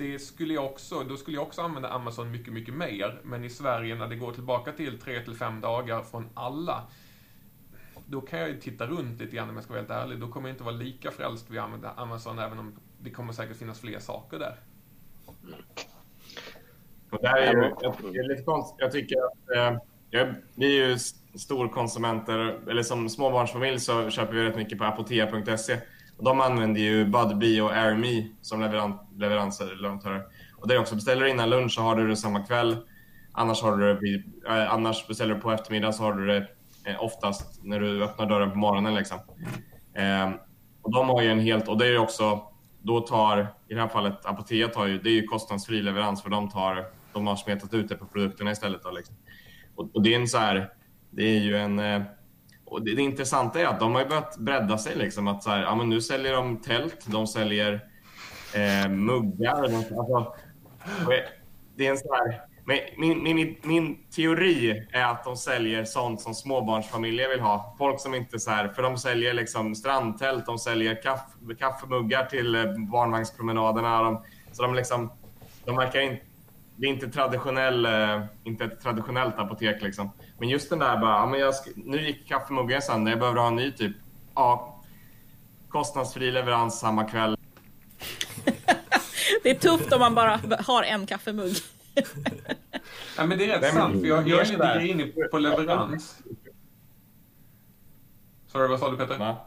Det 0.02 0.20
skulle 0.20 0.54
jag 0.54 0.66
också, 0.66 1.04
då 1.04 1.18
skulle 1.18 1.38
jag 1.38 1.48
också 1.48 1.62
använda 1.62 1.90
Amazon 1.90 2.32
mycket, 2.32 2.54
mycket 2.54 2.74
mer. 2.74 3.20
Men 3.24 3.44
i 3.44 3.50
Sverige 3.50 3.96
när 3.96 4.08
det 4.08 4.16
går 4.16 4.34
tillbaka 4.34 4.72
till 4.72 5.00
3 5.00 5.20
till 5.20 5.36
5 5.36 5.62
dagar 5.62 6.04
från 6.04 6.30
alla, 6.34 6.84
då 8.06 8.22
kan 8.22 8.40
jag 8.40 8.50
ju 8.50 8.60
titta 8.60 8.88
runt 8.88 9.20
lite 9.20 9.36
grann 9.36 9.50
om 9.50 9.56
jag 9.56 9.64
ska 9.64 9.74
vara 9.74 9.82
helt 9.82 9.92
ärlig. 9.92 10.20
Då 10.20 10.28
kommer 10.28 10.50
jag 10.50 10.54
inte 10.54 10.64
vara 10.64 10.76
lika 10.76 11.12
frälst 11.12 11.50
vid 11.50 11.60
att 11.60 11.66
använda 11.66 11.92
Amazon 11.92 12.40
även 12.40 12.60
om 12.60 12.80
det 13.00 13.10
kommer 13.10 13.34
säkert 13.34 13.58
finnas 13.58 13.80
fler 13.80 14.00
saker 14.00 14.40
där. 14.40 14.60
Och 17.12 17.20
det 17.22 17.28
är 17.28 17.54
ju 17.54 17.60
det 18.12 18.20
är 18.20 18.30
lite 18.30 18.44
konstigt. 18.44 18.76
Jag 18.80 18.92
tycker 18.92 19.16
att 19.16 19.58
eh, 19.58 19.80
jag, 20.10 20.36
vi 20.56 20.82
är 20.82 20.88
ju 20.88 20.98
storkonsumenter, 21.38 22.70
eller 22.70 22.84
som 22.84 23.10
småbarnsfamilj 23.10 23.80
så 23.80 24.10
köper 24.10 24.34
vi 24.34 24.44
rätt 24.44 24.56
mycket 24.56 24.78
på 24.78 24.84
apotea.se. 24.84 25.78
De 26.22 26.42
använder 26.42 26.82
ju 26.82 27.06
Budbee 27.06 27.62
och 27.62 27.72
AirMe 27.72 28.28
som 28.42 28.62
leveran, 28.62 29.00
leveranser, 29.18 29.76
leverantörer. 29.76 30.24
Och 30.58 30.68
där 30.68 30.80
också, 30.80 30.96
beställer 30.96 31.22
du 31.22 31.30
innan 31.30 31.50
lunch 31.50 31.74
så 31.74 31.82
har 31.82 31.96
du 31.96 32.08
det 32.08 32.16
samma 32.16 32.40
kväll. 32.40 32.78
Annars, 33.32 33.62
har 33.62 33.78
du 33.78 33.94
det, 33.94 34.24
eh, 34.50 34.74
annars 34.74 35.08
beställer 35.08 35.36
du 35.36 35.42
på 35.42 35.52
eftermiddagen 35.52 35.94
så 35.94 36.04
har 36.04 36.14
du 36.14 36.28
det 36.28 36.48
eh, 36.86 37.04
oftast 37.04 37.64
när 37.64 37.80
du 37.80 38.04
öppnar 38.04 38.30
dörren 38.30 38.52
på 38.52 38.58
morgonen. 38.58 38.96
Liksom. 38.96 39.18
Eh, 39.94 40.30
och 40.82 40.92
de 40.92 41.10
har 41.10 41.22
ju 41.22 41.32
en 41.32 41.40
helt, 41.40 41.68
och 41.68 41.78
det 41.78 41.88
är 41.88 41.98
också, 41.98 42.42
då 42.82 43.00
tar, 43.00 43.40
i 43.68 43.74
det 43.74 43.82
här 43.82 43.88
fallet 43.88 44.26
Apotea 44.26 44.68
tar 44.68 44.88
ju, 44.88 45.00
det 45.00 45.10
är 45.10 45.14
ju 45.14 45.24
kostnadsfri 45.24 45.82
leverans 45.82 46.24
för 46.24 46.30
de 46.30 46.50
tar, 46.50 46.86
de 47.14 47.28
har 47.28 47.36
smetat 47.36 47.74
ut 47.74 47.90
det 47.90 47.96
på 47.96 48.06
produkterna 48.06 48.52
istället. 48.52 48.84
Då, 48.84 48.92
liksom. 48.92 49.16
och, 49.76 49.96
och, 49.96 50.02
det 50.04 50.14
är 50.14 50.20
en 50.20 50.28
så 50.28 50.38
här, 50.38 50.70
det 51.10 51.24
är 51.24 51.40
ju 51.40 51.58
en, 51.58 51.80
eh, 51.80 52.02
och 52.72 52.82
det, 52.82 52.96
det 52.96 53.02
intressanta 53.02 53.60
är 53.60 53.66
att 53.66 53.80
de 53.80 53.96
har 53.96 54.06
börjat 54.06 54.38
bredda 54.38 54.78
sig. 54.78 54.96
Liksom, 54.96 55.28
att 55.28 55.44
så 55.44 55.50
här, 55.50 55.62
ja, 55.62 55.76
men 55.76 55.90
nu 55.90 56.02
säljer 56.02 56.34
de 56.34 56.58
tält, 56.58 57.06
de 57.06 57.28
säljer 57.28 57.86
eh, 58.56 58.90
muggar. 58.90 59.64
Alltså, 59.64 60.34
det 61.76 61.88
är 61.88 61.92
en 61.92 61.98
så 61.98 62.14
här, 62.14 62.42
min, 62.98 63.24
min, 63.24 63.56
min 63.64 63.98
teori 64.16 64.88
är 64.92 65.04
att 65.04 65.24
de 65.24 65.38
säljer 65.38 65.84
sånt 65.86 66.22
som 66.22 66.34
småbarnsfamiljer 66.34 67.30
vill 67.30 67.40
ha. 67.40 67.76
Folk 67.78 68.00
som 68.00 68.16
inte 68.16 68.40
så 68.40 68.52
här, 68.52 68.68
för 68.68 68.82
de 68.82 68.98
säljer 68.98 69.34
liksom 69.34 69.76
strandtält, 69.76 70.46
de 70.46 70.60
säljer 70.60 71.02
kaff, 71.02 71.22
kaffemuggar 71.60 72.26
till 72.26 72.56
eh, 72.56 72.64
barnvagnspromenaderna. 72.92 74.04
De, 74.04 74.24
så 74.52 74.62
de 74.62 74.76
liksom, 74.76 75.12
de 75.66 75.76
verkar 75.76 76.00
inte, 76.00 76.22
det 76.76 76.88
är 76.88 76.90
inte, 76.90 77.10
traditionell, 77.10 77.86
eh, 77.86 78.22
inte 78.44 78.64
ett 78.64 78.82
traditionellt 78.82 79.40
apotek 79.40 79.82
liksom. 79.82 80.12
Men 80.42 80.50
just 80.50 80.70
den 80.70 80.80
där 80.80 80.98
bara, 80.98 81.12
ja, 81.12 81.26
men 81.26 81.40
jag 81.40 81.56
ska, 81.56 81.72
nu 81.76 82.02
gick 82.02 82.28
kaffemuggen 82.28 82.82
sönder, 82.82 83.12
jag 83.12 83.20
behöver 83.20 83.40
ha 83.40 83.48
en 83.48 83.56
ny 83.56 83.72
typ. 83.72 83.96
Ja, 84.36 84.82
kostnadsfri 85.70 86.32
leverans 86.32 86.80
samma 86.80 87.04
kväll. 87.04 87.38
det 89.44 89.50
är 89.50 89.56
tufft 89.56 89.94
om 89.94 90.00
man 90.00 90.16
bara 90.16 90.40
har 90.60 90.84
en 90.84 91.06
kaffemugg. 91.06 91.56
ja, 93.18 93.26
men 93.26 93.38
det 93.38 93.46
är 93.46 93.48
rätt 93.48 93.62
Nej, 93.62 93.72
sant, 93.72 94.02
för 94.02 94.08
jag, 94.08 94.28
jag 94.28 94.42
är 94.42 94.46
lite 94.46 94.80
grinig 94.80 95.32
på 95.32 95.38
leverans. 95.38 96.18
Sorry, 98.48 98.68
vad 98.68 98.80
sa 98.80 98.92
du 98.92 98.98
Peter? 98.98 99.18
Va? 99.18 99.38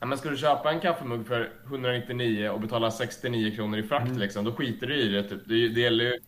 Ja, 0.00 0.06
men 0.06 0.18
ska 0.18 0.30
du 0.30 0.36
köpa 0.36 0.70
en 0.70 0.80
kaffemugg 0.80 1.26
för 1.26 1.52
199 1.66 2.48
och 2.48 2.60
betala 2.60 2.90
69 2.90 3.56
kronor 3.56 3.78
i 3.78 3.82
frakt, 3.82 4.06
mm. 4.06 4.18
liksom, 4.18 4.44
då 4.44 4.52
skiter 4.52 4.86
du 4.86 4.96
i 4.96 5.08
det. 5.08 5.22
Typ. 5.22 5.40
Det, 5.46 5.68
det 5.68 5.80
gäller 5.80 6.04
ju, 6.04 6.20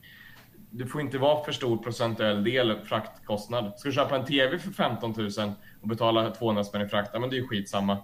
det 0.73 0.87
får 0.87 1.01
inte 1.01 1.19
vara 1.19 1.45
för 1.45 1.53
stor 1.53 1.77
procentuell 1.77 2.45
del 2.45 2.81
fraktkostnad. 2.85 3.73
Ska 3.77 3.89
du 3.89 3.95
köpa 3.95 4.17
en 4.17 4.25
TV 4.25 4.59
för 4.59 4.71
15 4.71 5.15
000 5.17 5.53
och 5.83 5.89
betala 5.89 6.31
200 6.31 6.65
spänn 6.65 6.83
i 6.83 6.89
frakt, 6.89 7.11
ja, 7.13 7.21
men 7.21 7.31
det 7.31 7.37
är 7.37 7.41
ju 7.41 7.47
skitsamma. 7.47 7.99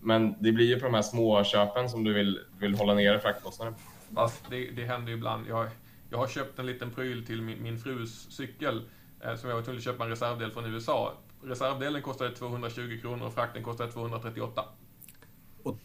Men 0.00 0.42
det 0.42 0.52
blir 0.52 0.66
ju 0.66 0.80
på 0.80 0.84
de 0.84 0.94
här 0.94 1.02
små 1.02 1.44
köpen 1.44 1.88
som 1.88 2.04
du 2.04 2.12
vill, 2.12 2.40
vill 2.58 2.74
hålla 2.74 2.94
nere 2.94 3.20
fraktkostnaden. 3.20 3.74
Fast 4.14 4.50
det, 4.50 4.70
det 4.70 4.84
händer 4.84 5.08
ju 5.08 5.14
ibland. 5.14 5.46
Jag, 5.48 5.68
jag 6.10 6.18
har 6.18 6.26
köpt 6.26 6.58
en 6.58 6.66
liten 6.66 6.90
pryl 6.90 7.26
till 7.26 7.42
min, 7.42 7.62
min 7.62 7.78
frus 7.78 8.30
cykel 8.30 8.82
eh, 9.24 9.34
som 9.34 9.48
jag 9.48 9.56
var 9.56 9.62
tvungen 9.62 9.78
att 9.78 9.84
köpa 9.84 10.04
en 10.04 10.10
reservdel 10.10 10.50
från 10.50 10.74
USA. 10.74 11.12
Reservdelen 11.42 12.02
kostade 12.02 12.34
220 12.34 12.98
kronor 13.00 13.26
och 13.26 13.34
frakten 13.34 13.62
kostade 13.62 13.92
238. 13.92 14.64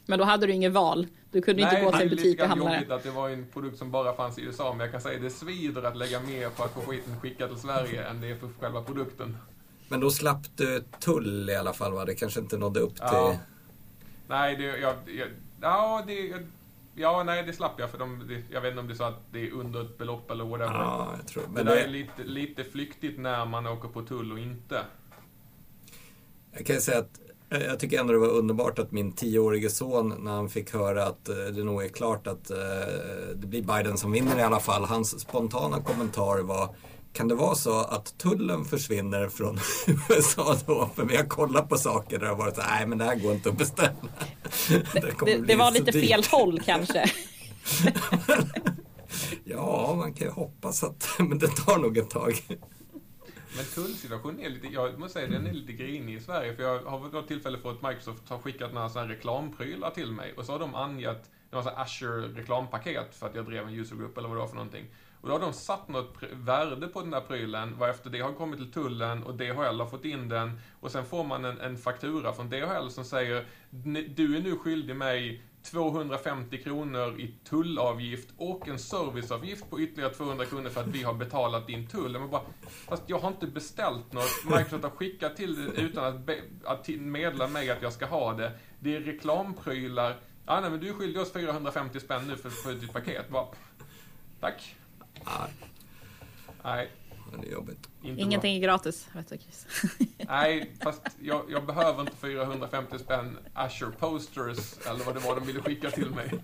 Men 0.06 0.20
då 0.20 0.26
hade 0.26 0.48
du 0.48 0.54
inget 0.54 0.72
val. 0.72 1.08
Du 1.32 1.42
kunde 1.42 1.64
Nej, 1.64 1.74
inte 1.74 1.86
gå 1.86 1.92
till 1.92 2.02
en 2.02 2.16
butik 2.16 2.42
och 2.42 2.48
handla 2.48 2.70
det. 2.70 2.96
att 2.96 3.04
det 3.04 3.12
var 3.12 3.30
en 3.30 3.48
produkt 3.54 3.78
som 3.78 3.92
bara 3.92 4.16
fanns 4.16 4.40
i 4.40 4.42
USA. 4.42 4.70
Men 4.74 4.80
jag 4.80 4.92
kan 4.92 5.02
säga 5.02 5.16
att 5.16 5.22
det 5.22 5.30
svider 5.30 5.84
att 5.84 5.98
lägga 5.98 6.20
mer 6.20 6.50
på 6.50 6.64
att 6.64 6.74
få 6.74 6.82
skiten 6.82 7.20
skickad 7.20 7.50
till 7.50 7.60
Sverige 7.60 8.04
än 8.04 8.22
det 8.22 8.28
är 8.28 8.36
för 8.36 8.50
själva 8.60 8.84
produkten. 8.84 9.38
Men 9.90 10.00
då 10.00 10.10
slapp 10.10 10.58
du 10.58 10.84
tull 11.00 11.50
i 11.50 11.56
alla 11.56 11.74
fall 11.74 11.94
va? 11.94 12.06
Det 12.06 12.16
kanske 12.16 12.40
inte 12.40 12.58
nådde 12.58 12.80
upp 12.80 12.96
till... 12.96 13.04
Ja. 13.12 13.38
Nej, 14.28 14.56
det, 14.56 14.64
jag, 14.64 14.96
jag, 15.06 15.28
ja, 15.62 16.04
det, 16.08 16.34
Ja, 17.00 17.24
nej 17.24 17.44
det 17.44 17.54
slapp 17.54 17.80
jag 17.80 17.90
för 17.90 17.98
de, 17.98 18.28
det, 18.28 18.44
jag 18.54 18.62
vet 18.62 18.70
inte 18.70 18.80
om 18.80 18.88
det 18.88 18.94
är 18.94 18.96
så 18.96 19.04
att 19.04 19.22
det 19.32 19.48
är 19.48 19.52
under 19.52 19.82
ett 19.82 19.98
belopp 19.98 20.32
eller 20.32 20.44
whatever. 20.44 20.74
Ja, 20.74 21.14
jag 21.18 21.28
tror, 21.28 21.44
men 21.48 21.66
det, 21.66 21.76
det 21.76 21.82
är 21.82 21.88
lite, 21.88 22.24
lite 22.24 22.64
flyktigt 22.64 23.20
när 23.20 23.46
man 23.46 23.68
åker 23.68 23.88
på 23.88 24.02
tull 24.02 24.32
och 24.32 24.40
inte. 24.40 24.82
Jag 26.52 26.66
kan 26.66 26.82
säga 26.82 27.00
att 27.00 27.20
jag 27.50 27.80
tycker 27.80 28.00
ändå 28.00 28.14
det 28.14 28.20
var 28.20 28.28
underbart 28.28 28.80
att 28.80 28.92
min 28.92 29.12
tioårige 29.12 29.70
son 29.70 30.16
när 30.20 30.32
han 30.32 30.50
fick 30.50 30.74
höra 30.74 31.06
att 31.06 31.30
eh, 31.30 31.36
det 31.36 31.64
nog 31.64 31.84
är 31.84 31.90
klart 31.90 32.28
att 32.28 32.50
eh, 32.50 32.58
det 33.36 33.48
blir 33.48 33.62
Biden 33.62 33.98
som 33.98 34.12
vinner 34.12 34.40
i 34.40 34.42
alla 34.42 34.60
fall. 34.60 34.86
Hans 34.86 35.20
spontana 35.20 35.82
kommentar 35.82 36.42
var 36.42 36.76
kan 37.14 37.28
det 37.28 37.36
vara 37.36 37.56
så 37.56 37.80
att 37.80 38.18
tullen 38.18 38.66
försvinner 38.66 39.30
från 39.30 39.60
USA 40.10 40.56
då? 40.66 40.90
För 40.96 41.06
vi 41.06 41.18
har 41.18 41.24
kollat 41.24 41.70
på 41.70 41.78
saker 41.78 42.20
där 42.20 42.26
det 42.26 42.32
har 42.32 42.38
varit 42.38 42.56
så 42.56 42.62
nej 42.62 42.88
men 42.88 42.98
det 42.98 43.06
här 43.06 43.16
går 43.16 43.34
inte 43.34 43.50
att 43.50 43.58
beställa. 43.58 43.92
Det, 44.94 45.26
det, 45.26 45.38
det 45.38 45.56
var 45.56 45.72
lite 45.72 45.92
dyrt. 45.92 46.10
fel 46.10 46.24
håll 46.32 46.60
kanske. 46.66 47.06
ja, 49.44 49.94
man 49.98 50.14
kan 50.14 50.28
ju 50.28 50.34
hoppas 50.34 50.84
att, 50.84 51.10
men 51.20 51.40
det 51.40 51.48
tar 51.48 51.78
nog 51.78 51.98
ett 51.98 52.10
tag. 52.10 52.42
Men 53.58 53.66
tullsituationen 53.66 54.40
är 54.40 54.50
lite, 54.50 54.68
jag 54.68 55.00
måste 55.00 55.20
säga 55.20 55.32
den 55.32 55.48
är 55.48 55.54
lite 55.54 55.74
grinig 55.74 56.16
i 56.16 56.20
Sverige. 56.20 56.56
För 56.56 56.64
jag 56.64 56.80
har 56.80 57.00
vid 57.00 57.14
något 57.14 57.28
tillfälle 57.28 57.58
fått 57.58 57.82
Microsoft 57.82 58.30
har 58.30 58.38
skickat 58.38 58.74
några 58.74 58.90
sådana 58.90 59.12
reklamprylar 59.12 59.90
till 59.90 60.12
mig. 60.12 60.34
Och 60.38 60.46
så 60.46 60.52
har 60.52 60.60
de 60.60 60.76
angett, 60.76 61.32
det 61.50 61.56
var 61.56 61.64
så 61.64 61.70
Azure 61.70 62.28
reklampaket 62.28 63.16
för 63.16 63.28
att 63.28 63.36
jag 63.36 63.46
drev 63.46 63.68
en 63.68 63.74
usergrupp 63.74 64.18
eller 64.18 64.28
vad 64.28 64.38
det 64.38 64.42
var 64.42 64.48
för 64.48 64.56
någonting. 64.56 64.86
Och 65.22 65.28
då 65.28 65.36
har 65.36 65.40
de 65.40 65.54
satt 65.54 65.88
något 65.88 66.16
värde 66.32 66.88
på 66.88 67.02
den 67.02 67.12
där 67.12 67.22
prylen, 67.22 67.78
varefter 67.80 68.10
det 68.10 68.20
har 68.20 68.34
kommit 68.34 68.60
till 68.60 68.72
tullen 68.72 69.24
och 69.24 69.36
DHL 69.36 69.80
har 69.80 69.90
fått 69.90 70.06
in 70.06 70.30
den. 70.30 70.60
Och 70.80 70.92
sen 70.92 71.06
får 71.06 71.24
man 71.24 71.46
en, 71.46 71.60
en 71.60 71.78
faktura 71.78 72.34
från 72.34 72.50
DHL 72.50 72.90
som 72.90 73.06
säger 73.06 73.46
du 74.16 74.38
är 74.38 74.42
nu 74.42 74.58
skyldig 74.58 74.96
mig 74.96 75.42
250 75.72 76.64
kronor 76.64 77.20
i 77.20 77.34
tullavgift 77.50 78.30
och 78.38 78.68
en 78.68 78.80
serviceavgift 78.80 79.70
på 79.70 79.80
ytterligare 79.80 80.14
200 80.14 80.46
kronor 80.46 80.70
för 80.70 80.82
att 80.82 80.88
vi 80.88 81.04
har 81.04 81.14
betalat 81.14 81.68
din 81.68 81.88
tull. 81.88 82.14
Jag 82.14 82.30
bara, 82.30 82.42
fast 82.88 83.04
jag 83.08 83.20
har 83.20 83.28
inte 83.28 83.48
beställt 83.48 84.14
något. 84.14 84.46
Microsoft 84.46 84.84
har 84.84 84.90
skickat 84.90 85.36
till 85.36 85.66
det 85.66 85.82
utan 85.82 86.06
att, 86.06 86.20
be, 86.20 86.42
att 86.64 86.88
meddela 86.88 87.48
mig 87.48 87.70
att 87.70 87.82
jag 87.82 87.94
ska 87.94 88.06
ha 88.06 88.34
det. 88.34 88.52
Det 88.80 88.96
är 88.96 89.00
reklamprylar. 89.00 90.18
Ah, 90.46 90.62
nej, 90.62 90.70
men 90.70 90.80
du 90.80 90.90
är 90.90 90.94
skyldig 90.94 91.22
oss 91.22 91.34
450 91.34 92.00
spänn 92.00 92.28
nu 92.28 92.36
för, 92.36 92.50
för 92.50 92.74
ditt 92.74 92.94
paket. 92.94 93.30
Bara, 93.30 93.48
tack. 94.40 94.76
Nej. 96.64 96.92
Det 97.42 97.48
är 97.48 97.52
jobbigt. 97.52 97.90
Inte 98.02 98.22
Ingenting 98.22 98.40
bra. 98.40 98.58
är 98.58 98.60
gratis, 98.60 99.08
vet 99.14 99.30
du 99.30 99.38
Chris. 99.38 99.68
Nej, 100.18 100.72
fast 100.84 101.02
jag, 101.22 101.42
jag, 101.50 101.66
behöver 101.66 102.02
inte 102.02 102.16
450 102.16 103.00
spänn 103.00 103.38
Azure 103.54 103.92
posters 103.92 104.88
eller 104.90 105.06
vad 105.06 105.16
det 105.16 105.20
var 105.20 105.36
de 105.36 105.48
ville 105.48 105.62
skicka 105.62 105.92
till 105.92 106.10
mig. 106.10 106.40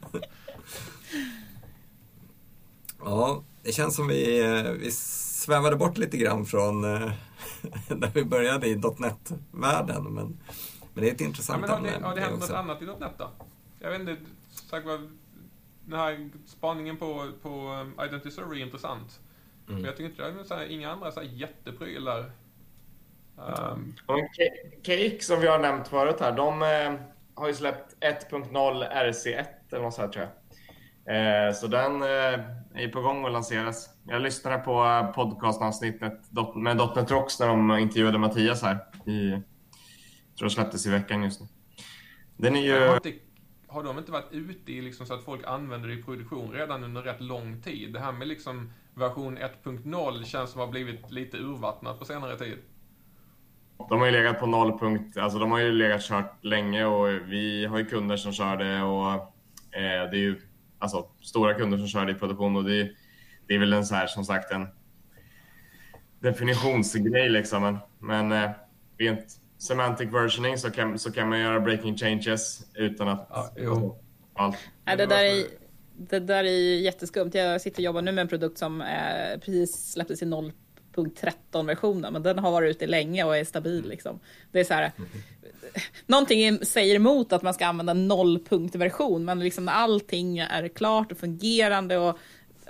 Ja, 3.05 3.43
det 3.63 3.71
känns 3.71 3.95
som 3.95 4.07
vi, 4.07 4.41
eh, 4.41 4.71
vi 4.71 4.91
svävade 4.91 5.75
bort 5.75 5.97
lite 5.97 6.17
grann 6.17 6.45
från 6.45 6.83
eh, 6.83 7.11
där 7.87 8.11
vi 8.13 8.23
började 8.25 8.67
i 8.67 8.75
.NET-världen. 8.97 10.03
Men, 10.03 10.37
men 10.93 11.03
det 11.03 11.09
är 11.09 11.13
ett 11.13 11.21
intressant 11.21 11.65
ja, 11.67 11.79
men 11.79 11.91
har 11.91 11.99
det, 11.99 12.05
Har 12.05 12.15
det 12.15 12.21
hänt 12.21 12.39
något 12.39 12.49
annat 12.49 12.81
i 12.81 12.85
.NET 12.85 13.17
då? 13.17 13.29
Jag 13.79 13.91
vet 13.91 13.99
inte, 13.99 14.17
sagt 14.69 14.85
vad 14.85 15.09
den 15.85 15.99
här 15.99 16.29
spaningen 16.45 16.97
på, 16.97 17.31
på 17.41 17.49
um, 17.49 18.05
Identity 18.05 18.31
Server 18.31 18.55
är 18.55 18.59
intressant. 18.59 19.19
Mm. 19.67 19.81
Men 19.81 19.83
jag 19.83 19.97
tycker 19.97 20.09
inte 20.09 20.55
det 20.55 20.63
är 20.63 20.71
inga 20.71 20.91
andra 20.91 21.11
så 21.11 21.19
här 21.19 21.27
jätteprylar. 21.27 22.31
Um. 23.35 23.95
Cake 24.83 25.17
som 25.21 25.39
vi 25.39 25.47
har 25.47 25.59
nämnt 25.59 25.87
förut 25.87 26.19
här, 26.19 26.31
de 26.31 26.61
eh, 26.61 26.99
har 27.35 27.47
ju 27.47 27.53
släppt 27.53 27.95
1.0 28.31 28.51
RC1 28.91 29.45
eller 29.71 29.81
något 29.81 29.93
sånt 29.93 30.13
tror 30.13 30.25
jag. 30.25 30.33
Eh, 31.05 31.53
så 31.53 31.67
den 31.67 32.01
eh, 32.01 32.07
är 32.73 32.91
på 32.91 33.01
gång 33.01 33.25
att 33.25 33.31
lanseras. 33.31 33.89
Jag 34.07 34.21
lyssnade 34.21 34.57
på 34.57 34.85
eh, 34.85 35.11
podcastavsnittet 35.11 36.19
med 36.55 36.77
.NET 36.77 37.11
Rocks 37.11 37.39
när 37.39 37.47
de 37.47 37.71
intervjuade 37.71 38.17
Mattias 38.17 38.61
här. 38.61 38.77
I, 39.05 39.29
jag 39.29 40.37
tror 40.37 40.47
det 40.47 40.53
släpptes 40.53 40.85
i 40.85 40.89
veckan 40.89 41.23
just 41.23 41.41
nu. 41.41 41.47
Den 42.37 42.55
är 42.55 42.61
ju 42.61 42.99
har 43.73 43.83
de 43.83 43.97
inte 43.97 44.11
varit 44.11 44.31
ute 44.31 44.71
i 44.71 44.81
liksom 44.81 45.05
så 45.05 45.13
att 45.13 45.23
folk 45.23 45.41
använder 45.47 45.87
det 45.87 45.93
i 45.93 46.03
produktion 46.03 46.51
redan 46.51 46.83
under 46.83 47.01
rätt 47.01 47.21
lång 47.21 47.61
tid? 47.61 47.93
Det 47.93 47.99
här 47.99 48.11
med 48.11 48.27
liksom 48.27 48.71
version 48.95 49.37
1.0 49.37 50.23
känns 50.23 50.51
som 50.51 50.61
att 50.61 50.67
ha 50.67 50.71
blivit 50.71 51.11
lite 51.11 51.37
urvattnat 51.37 51.99
på 51.99 52.05
senare 52.05 52.37
tid. 52.37 52.57
De 53.89 53.99
har 53.99 54.05
ju 54.05 54.11
legat 54.11 54.39
på 54.39 54.45
noll 54.45 54.79
punkt, 54.79 55.17
alltså 55.17 55.39
de 55.39 55.51
har 55.51 55.59
ju 55.59 55.71
legat 55.71 56.01
kört 56.01 56.43
länge 56.45 56.85
och 56.85 57.07
vi 57.07 57.65
har 57.65 57.77
ju 57.77 57.85
kunder 57.85 58.17
som 58.17 58.33
kör 58.33 58.57
det 58.57 58.81
och 58.81 59.13
eh, 59.75 60.09
det 60.11 60.17
är 60.17 60.21
ju 60.21 60.41
alltså 60.79 61.07
stora 61.21 61.53
kunder 61.53 61.77
som 61.77 61.87
kör 61.87 62.05
det 62.05 62.11
i 62.11 62.15
produktion 62.15 62.55
och 62.55 62.63
det, 62.63 62.91
det 63.47 63.53
är 63.55 63.59
väl 63.59 63.73
en 63.73 63.85
så 63.85 63.95
här 63.95 64.07
som 64.07 64.25
sagt 64.25 64.51
en 64.51 64.67
definitionsgrej 66.19 67.29
liksom. 67.29 67.61
Men, 67.61 67.77
men 67.99 68.43
eh, 68.43 68.51
rent 68.97 69.39
semantic 69.57 70.13
versioning 70.13 70.57
så 70.57 70.71
kan, 70.71 70.99
så 70.99 71.11
kan 71.11 71.29
man 71.29 71.39
göra 71.39 71.59
breaking 71.59 71.97
changes 71.97 72.61
utan 72.73 73.07
att... 73.07 73.27
Ja, 73.29 73.53
jo. 73.57 73.99
Allt. 74.35 74.57
Nej, 74.85 74.97
det, 74.97 75.05
där 75.05 75.23
är, 75.23 75.45
det 75.97 76.19
där 76.19 76.43
är 76.43 76.79
jätteskumt. 76.79 77.31
Jag 77.33 77.61
sitter 77.61 77.79
och 77.79 77.83
jobbar 77.83 78.01
nu 78.01 78.11
med 78.11 78.21
en 78.21 78.27
produkt 78.27 78.57
som 78.57 78.81
eh, 78.81 79.39
precis 79.39 79.91
släpptes 79.91 80.21
i 80.21 80.25
0.13-versionen, 80.25 82.13
men 82.13 82.23
den 82.23 82.39
har 82.39 82.51
varit 82.51 82.75
ute 82.75 82.87
länge 82.87 83.23
och 83.23 83.37
är 83.37 83.43
stabil. 83.43 83.87
Liksom. 83.89 84.19
Det 84.51 84.59
är 84.59 84.63
så 84.63 84.73
här, 84.73 84.91
någonting 86.05 86.65
säger 86.65 86.95
emot 86.95 87.33
att 87.33 87.41
man 87.41 87.53
ska 87.53 87.65
använda 87.65 87.93
0-punkt-version, 87.93 89.25
men 89.25 89.39
liksom 89.39 89.67
allting 89.67 90.37
är 90.37 90.67
klart 90.67 91.11
och 91.11 91.17
fungerande. 91.17 91.97
Och, 91.97 92.17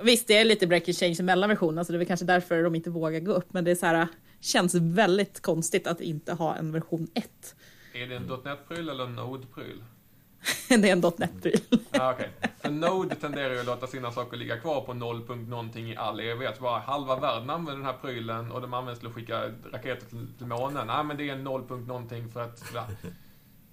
visst, 0.01 0.27
det 0.27 0.37
är 0.37 0.45
lite 0.45 0.67
breaking 0.67 0.93
change 0.93 1.23
mellan 1.23 1.49
versionerna, 1.49 1.85
så 1.85 1.91
det 1.91 1.95
är 1.95 1.99
väl 1.99 2.07
kanske 2.07 2.25
därför 2.25 2.63
de 2.63 2.75
inte 2.75 2.89
vågar 2.89 3.19
gå 3.19 3.31
upp, 3.31 3.53
men 3.53 3.63
det 3.63 3.71
är 3.71 3.75
så 3.75 3.85
här, 3.85 4.07
känns 4.39 4.75
väldigt 4.75 5.41
konstigt 5.41 5.87
att 5.87 6.01
inte 6.01 6.33
ha 6.33 6.55
en 6.55 6.71
version 6.71 7.07
1. 7.13 7.55
Är 7.93 8.07
det 8.07 8.15
en 8.15 8.23
.NET-pryl 8.23 8.89
eller 8.89 9.03
en 9.03 9.15
Node-pryl? 9.15 9.83
det 10.67 10.89
är 10.89 10.91
en 10.91 10.99
.NET-pryl. 11.17 11.61
ah, 11.91 12.13
okay. 12.13 12.27
För 12.61 12.69
Node 12.69 13.15
tenderar 13.15 13.53
ju 13.53 13.59
att 13.59 13.65
låta 13.65 13.87
sina 13.87 14.11
saker 14.11 14.37
ligga 14.37 14.59
kvar 14.59 14.81
på 14.81 14.93
0. 14.93 15.23
någonting 15.47 15.91
i 15.91 15.95
all 15.97 16.19
evighet. 16.19 16.59
Bara 16.59 16.79
halva 16.79 17.19
världen 17.19 17.49
använder 17.49 17.73
den 17.73 17.85
här 17.85 18.01
prylen 18.01 18.51
och 18.51 18.61
de 18.61 18.73
används 18.73 18.99
till 18.99 19.09
att 19.09 19.15
skicka 19.15 19.41
raketer 19.71 20.05
till, 20.05 20.27
till 20.37 20.47
månen. 20.47 20.87
Nej, 20.87 21.03
men 21.03 21.17
det 21.17 21.29
är 21.29 21.35
0. 21.35 21.81
någonting 21.87 22.31
för 22.31 22.43
att... 22.43 22.71
Ja. 22.73 22.87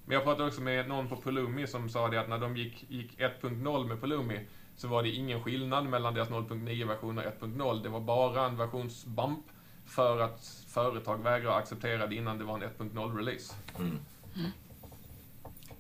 Men 0.05 0.15
jag 0.15 0.25
pratade 0.25 0.49
också 0.49 0.61
med 0.61 0.89
någon 0.89 1.09
på 1.09 1.17
Pulumi 1.17 1.67
som 1.67 1.89
sa 1.89 2.09
det 2.09 2.21
att 2.21 2.29
när 2.29 2.39
de 2.39 2.57
gick, 2.57 2.85
gick 2.91 3.19
1.0 3.19 3.87
med 3.89 4.01
Pulumi 4.01 4.41
så 4.77 4.89
var 4.89 5.03
det 5.03 5.09
ingen 5.09 5.43
skillnad 5.43 5.87
mellan 5.87 6.15
deras 6.15 6.29
0.9-version 6.29 7.19
och 7.19 7.25
1.0. 7.25 7.83
Det 7.83 7.89
var 7.89 8.01
bara 8.01 8.47
en 8.47 8.57
versionsbump 8.57 9.45
för 9.87 10.21
att 10.21 10.65
företag 10.69 11.23
vägrar 11.23 11.59
acceptera 11.59 12.07
det 12.07 12.15
innan 12.15 12.39
det 12.39 12.45
var 12.45 12.55
en 12.55 12.63
1.0-release. 12.63 13.55
Mm. 13.79 13.99
Mm. 14.37 14.51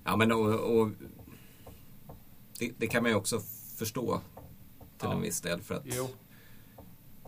Ja, 0.05 0.17
men 0.17 0.33
och, 0.33 0.79
och 0.81 0.89
det, 2.59 2.73
det, 2.79 2.87
kan 2.87 3.03
man 3.03 3.11
ju 3.13 3.17
också 3.17 3.41
förstå 3.79 4.21
till 4.99 5.09
ja. 5.09 5.13
en 5.13 5.21
viss 5.21 5.41
del. 5.41 5.61
För 5.61 5.75
att 5.75 5.85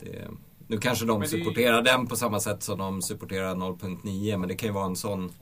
det, 0.00 0.28
nu 0.66 0.78
kanske 0.78 1.06
de 1.06 1.24
supporterar 1.24 1.82
det... 1.82 1.90
den 1.90 2.06
på 2.06 2.16
samma 2.16 2.40
sätt 2.40 2.62
som 2.62 2.78
de 2.78 3.02
supporterar 3.02 3.54
0.9 3.54 4.36
men 4.36 4.48
det 4.48 4.54
kan 4.54 4.68
ju 4.68 4.72
vara 4.72 4.86
en 4.86 4.96
sån 4.96 5.32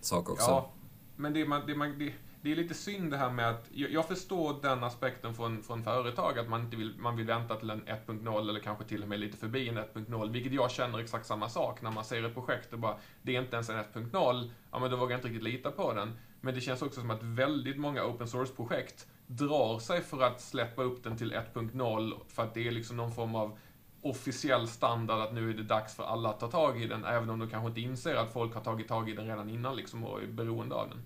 sak 0.00 0.30
också. 0.30 0.50
Ja, 0.50 0.72
men 1.16 1.32
det, 1.32 1.44
man, 1.44 1.66
det, 1.66 1.74
man, 1.74 1.98
det, 1.98 2.12
det 2.42 2.52
är 2.52 2.56
lite 2.56 2.74
synd 2.74 3.10
det 3.10 3.16
här 3.16 3.30
med 3.30 3.50
att, 3.50 3.68
jag 3.72 4.08
förstår 4.08 4.62
den 4.62 4.84
aspekten 4.84 5.34
från, 5.34 5.62
från 5.62 5.84
företag, 5.84 6.38
att 6.38 6.48
man 6.48 6.60
inte 6.60 6.76
vill, 6.76 6.98
man 6.98 7.16
vill 7.16 7.26
vänta 7.26 7.56
till 7.56 7.70
en 7.70 7.84
1.0 7.84 8.48
eller 8.48 8.60
kanske 8.60 8.84
till 8.84 9.02
och 9.02 9.08
med 9.08 9.20
lite 9.20 9.36
förbi 9.36 9.68
en 9.68 9.78
1.0, 9.78 10.32
vilket 10.32 10.52
jag 10.52 10.70
känner 10.70 10.98
exakt 10.98 11.26
samma 11.26 11.48
sak 11.48 11.82
när 11.82 11.90
man 11.90 12.04
ser 12.04 12.24
ett 12.24 12.34
projekt 12.34 12.72
och 12.72 12.78
bara, 12.78 12.96
det 13.22 13.36
är 13.36 13.40
inte 13.40 13.56
ens 13.56 13.70
en 13.70 13.76
1.0, 13.76 14.50
ja 14.72 14.78
men 14.78 14.90
då 14.90 14.96
vågar 14.96 15.10
jag 15.10 15.18
inte 15.18 15.28
riktigt 15.28 15.42
lita 15.42 15.70
på 15.70 15.92
den. 15.92 16.18
Men 16.40 16.54
det 16.54 16.60
känns 16.60 16.82
också 16.82 17.00
som 17.00 17.10
att 17.10 17.22
väldigt 17.22 17.78
många 17.78 18.04
open 18.04 18.28
source-projekt 18.28 19.06
drar 19.26 19.78
sig 19.78 20.00
för 20.00 20.22
att 20.22 20.40
släppa 20.40 20.82
upp 20.82 21.04
den 21.04 21.16
till 21.16 21.32
1.0 21.32 22.12
för 22.28 22.42
att 22.42 22.54
det 22.54 22.66
är 22.66 22.70
liksom 22.70 22.96
någon 22.96 23.12
form 23.12 23.34
av 23.34 23.58
officiell 24.00 24.68
standard 24.68 25.20
att 25.20 25.32
nu 25.32 25.50
är 25.50 25.54
det 25.54 25.62
dags 25.62 25.94
för 25.96 26.04
alla 26.04 26.30
att 26.30 26.40
ta 26.40 26.48
tag 26.48 26.82
i 26.82 26.86
den, 26.86 27.04
även 27.04 27.30
om 27.30 27.38
de 27.38 27.48
kanske 27.48 27.68
inte 27.68 27.80
inser 27.80 28.16
att 28.16 28.32
folk 28.32 28.54
har 28.54 28.60
tagit 28.60 28.88
tag 28.88 29.10
i 29.10 29.14
den 29.14 29.26
redan 29.26 29.48
innan 29.48 29.76
liksom 29.76 30.04
och 30.04 30.22
är 30.22 30.26
beroende 30.26 30.74
av 30.74 30.88
den. 30.88 31.02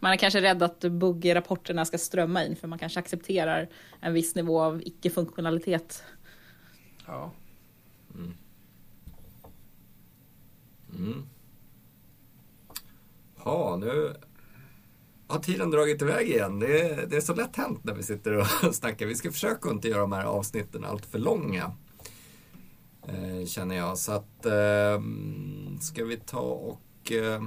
Man 0.00 0.12
är 0.12 0.16
kanske 0.16 0.40
rädd 0.40 0.62
att 0.62 0.80
buggrapporterna 0.80 1.84
ska 1.84 1.98
strömma 1.98 2.44
in 2.44 2.56
för 2.56 2.68
man 2.68 2.78
kanske 2.78 3.00
accepterar 3.00 3.68
en 4.00 4.14
viss 4.14 4.34
nivå 4.34 4.60
av 4.60 4.82
icke-funktionalitet. 4.82 6.02
Ja. 7.06 7.32
Mm. 8.14 8.34
Mm. 10.96 11.26
Ja, 13.44 13.76
nu 13.80 14.14
har 15.26 15.38
tiden 15.38 15.70
dragit 15.70 16.02
iväg 16.02 16.28
igen. 16.28 16.58
Det 16.58 16.80
är, 16.80 17.06
det 17.06 17.16
är 17.16 17.20
så 17.20 17.34
lätt 17.34 17.56
hänt 17.56 17.84
när 17.84 17.94
vi 17.94 18.02
sitter 18.02 18.32
och 18.32 18.46
snackar. 18.74 19.06
Vi 19.06 19.14
ska 19.14 19.32
försöka 19.32 19.70
inte 19.70 19.88
göra 19.88 20.00
de 20.00 20.12
här 20.12 20.24
avsnitten 20.24 20.84
allt 20.84 21.06
för 21.06 21.18
långa. 21.18 21.72
Eh, 23.08 23.46
känner 23.46 23.76
jag. 23.76 23.98
Så 23.98 24.12
att 24.12 24.46
eh, 24.46 25.02
ska 25.80 26.04
vi 26.04 26.16
ta 26.16 26.40
och 26.40 27.12
eh, 27.12 27.42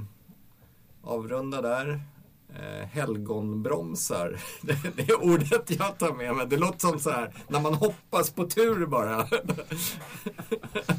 avrunda 1.02 1.62
där 1.62 2.02
eh, 2.54 2.86
helgonbromsar. 2.88 4.40
Det, 4.96 5.02
är 5.10 5.24
ordet 5.24 5.70
jag 5.70 5.98
tar 5.98 6.12
med 6.12 6.36
mig. 6.36 6.46
Det 6.46 6.56
låter 6.56 6.78
som 6.78 6.98
så 6.98 7.10
här 7.10 7.32
när 7.48 7.60
man 7.60 7.74
hoppas 7.74 8.30
på 8.30 8.46
tur 8.46 8.86
bara. 8.86 9.26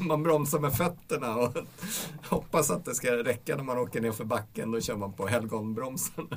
man 0.00 0.22
bromsar 0.22 0.58
med 0.58 0.72
fötterna 0.72 1.36
och 1.36 1.54
hoppas 2.28 2.70
att 2.70 2.84
det 2.84 2.94
ska 2.94 3.16
räcka 3.16 3.56
när 3.56 3.64
man 3.64 3.78
åker 3.78 4.00
ner 4.00 4.12
för 4.12 4.24
backen. 4.24 4.70
Då 4.70 4.80
kör 4.80 4.96
man 4.96 5.12
på 5.12 5.26
helgonbromsen. 5.26 6.28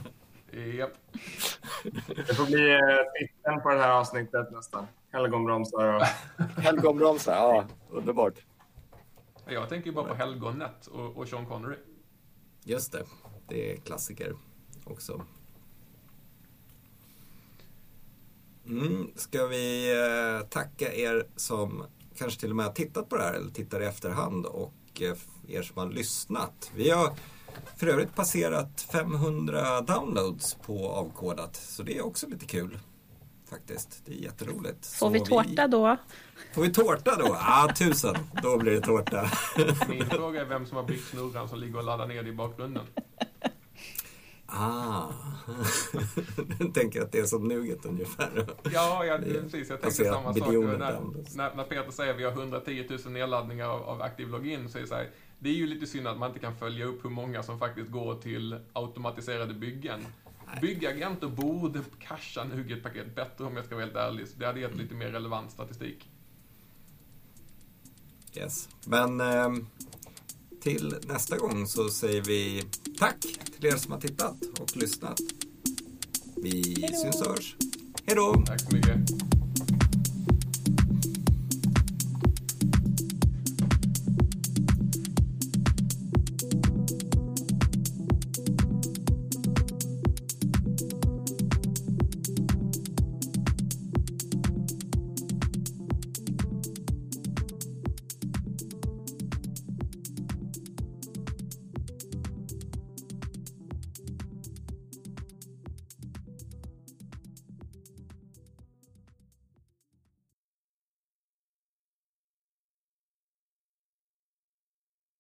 Japp. 0.78 0.92
Det 2.28 2.36
får 2.36 2.46
bli 2.46 2.72
eh, 2.72 2.80
titeln 3.20 3.62
på 3.62 3.70
det 3.70 3.80
här 3.80 3.92
avsnittet 3.92 4.52
nästan. 4.52 4.88
Helgonbromsar 5.12 5.94
och... 5.94 6.04
Helgonbromsar, 6.62 7.36
ja. 7.36 7.66
Underbart. 7.90 8.34
Jag 9.46 9.70
tänker 9.70 9.92
bara 9.92 10.06
på 10.06 10.14
helgonet 10.14 10.88
och, 10.88 11.18
och 11.18 11.28
Sean 11.28 11.46
Connery. 11.46 11.76
Just 12.64 12.92
det. 12.92 13.04
Det 13.48 13.72
är 13.74 13.78
klassiker 13.78 14.34
också. 14.86 15.26
Mm, 18.68 19.12
ska 19.16 19.48
vi 19.48 19.92
eh, 19.92 20.48
tacka 20.48 20.94
er 20.94 21.28
som 21.36 21.84
kanske 22.18 22.40
till 22.40 22.50
och 22.50 22.56
med 22.56 22.66
har 22.66 22.74
tittat 22.74 23.10
på 23.10 23.18
det 23.18 23.24
här 23.24 23.34
eller 23.34 23.52
tittar 23.52 23.82
i 23.82 23.86
efterhand 23.86 24.46
och 24.46 25.02
eh, 25.02 25.16
er 25.48 25.62
som 25.62 25.78
har 25.78 25.90
lyssnat. 25.90 26.72
Vi 26.76 26.90
har 26.90 27.14
för 27.78 27.88
övrigt 27.88 28.16
passerat 28.16 28.88
500 28.92 29.82
downloads 29.82 30.56
på 30.56 30.90
Avkodat 30.90 31.56
så 31.56 31.84
det 31.84 31.98
är 31.98 32.06
också 32.06 32.28
lite 32.28 32.46
kul. 32.46 32.80
Faktiskt, 33.50 34.02
det 34.06 34.12
är 34.12 34.18
jätteroligt. 34.18 34.86
Får 34.86 35.10
vi 35.10 35.20
tårta 35.20 35.68
då? 35.68 35.98
Får 36.54 36.62
vi 36.62 36.74
tårta 36.74 37.16
då? 37.16 37.26
Ja, 37.28 37.64
ah, 37.66 37.74
tusen. 37.76 38.16
Då 38.44 38.58
blir 38.58 38.72
det 38.72 38.82
tårta. 38.82 39.32
Min 39.90 40.06
fråga 40.06 40.42
är 40.42 40.46
vem 40.46 40.66
som 40.66 40.78
har 40.78 40.84
byggt 40.84 41.08
snurran 41.08 41.50
som 41.50 41.60
ligger 41.60 41.78
och 41.78 41.84
laddar 41.84 42.08
ner 42.08 42.24
det 42.24 42.30
i 42.30 42.34
bakgrunden. 42.34 42.86
Ah, 44.56 45.08
du 46.60 46.72
tänker 46.72 47.02
att 47.02 47.12
det 47.12 47.20
är 47.20 47.26
som 47.26 47.48
Nuget 47.48 47.86
ungefär? 47.86 48.48
Ja, 48.64 49.06
ja 49.06 49.18
precis. 49.18 49.70
Jag 49.70 49.82
tänker 49.82 50.04
samma 50.04 50.34
sak. 50.34 50.48
När, 50.48 50.78
när, 51.36 51.56
när, 51.56 51.64
Peter 51.64 51.92
säger 51.92 52.14
att 52.14 52.20
vi 52.20 52.24
har 52.24 52.32
110 52.32 52.86
000 52.90 53.14
nedladdningar 53.14 53.68
av, 53.68 53.84
av 53.84 54.02
aktiv 54.02 54.30
login 54.30 54.70
så 54.70 54.78
är 54.78 54.82
det 54.82 54.88
så 54.88 54.96
här, 54.96 55.10
det 55.40 55.50
är 55.50 55.54
ju 55.54 55.68
lite 55.68 55.88
synd 55.88 56.08
att 56.08 56.18
man 56.18 56.30
inte 56.30 56.40
kan 56.40 56.56
följa 56.56 56.86
upp 56.86 57.06
hur 57.06 57.10
många 57.10 57.44
som 57.44 57.60
faktiskt 57.60 57.92
går 57.92 58.16
till 58.16 58.60
automatiserade 58.74 59.54
byggen. 59.54 60.06
Byggagenter 60.62 61.28
borde 61.28 61.80
casha 62.00 62.44
Nuget-paket 62.44 63.16
bättre 63.16 63.46
om 63.46 63.56
jag 63.56 63.66
ska 63.66 63.76
vara 63.76 63.86
helt 63.86 63.98
ärlig. 63.98 64.28
Det 64.38 64.46
hade 64.46 64.60
gett 64.60 64.76
lite 64.76 64.96
mer 64.96 65.08
relevant 65.12 65.52
statistik. 65.52 66.10
Yes, 68.36 68.70
men 68.86 69.22
eh, 69.22 69.50
till 70.64 70.96
nästa 71.08 71.38
gång 71.38 71.68
så 71.68 71.90
säger 71.90 72.22
vi 72.22 72.64
tack 73.00 73.22
till 73.60 73.66
er 73.66 73.78
som 73.78 73.92
har 73.92 74.00
tittat 74.00 74.36
och 74.60 74.78
lyssnat. 74.78 75.20
Vi 76.36 76.76
Hejdå. 76.82 76.98
syns 76.98 77.22
och 77.22 77.28
hörs. 77.32 77.56
Hej 78.06 78.16
då! 78.16 78.44
Tack 78.46 78.62
så 78.62 78.76
mycket. 78.76 78.98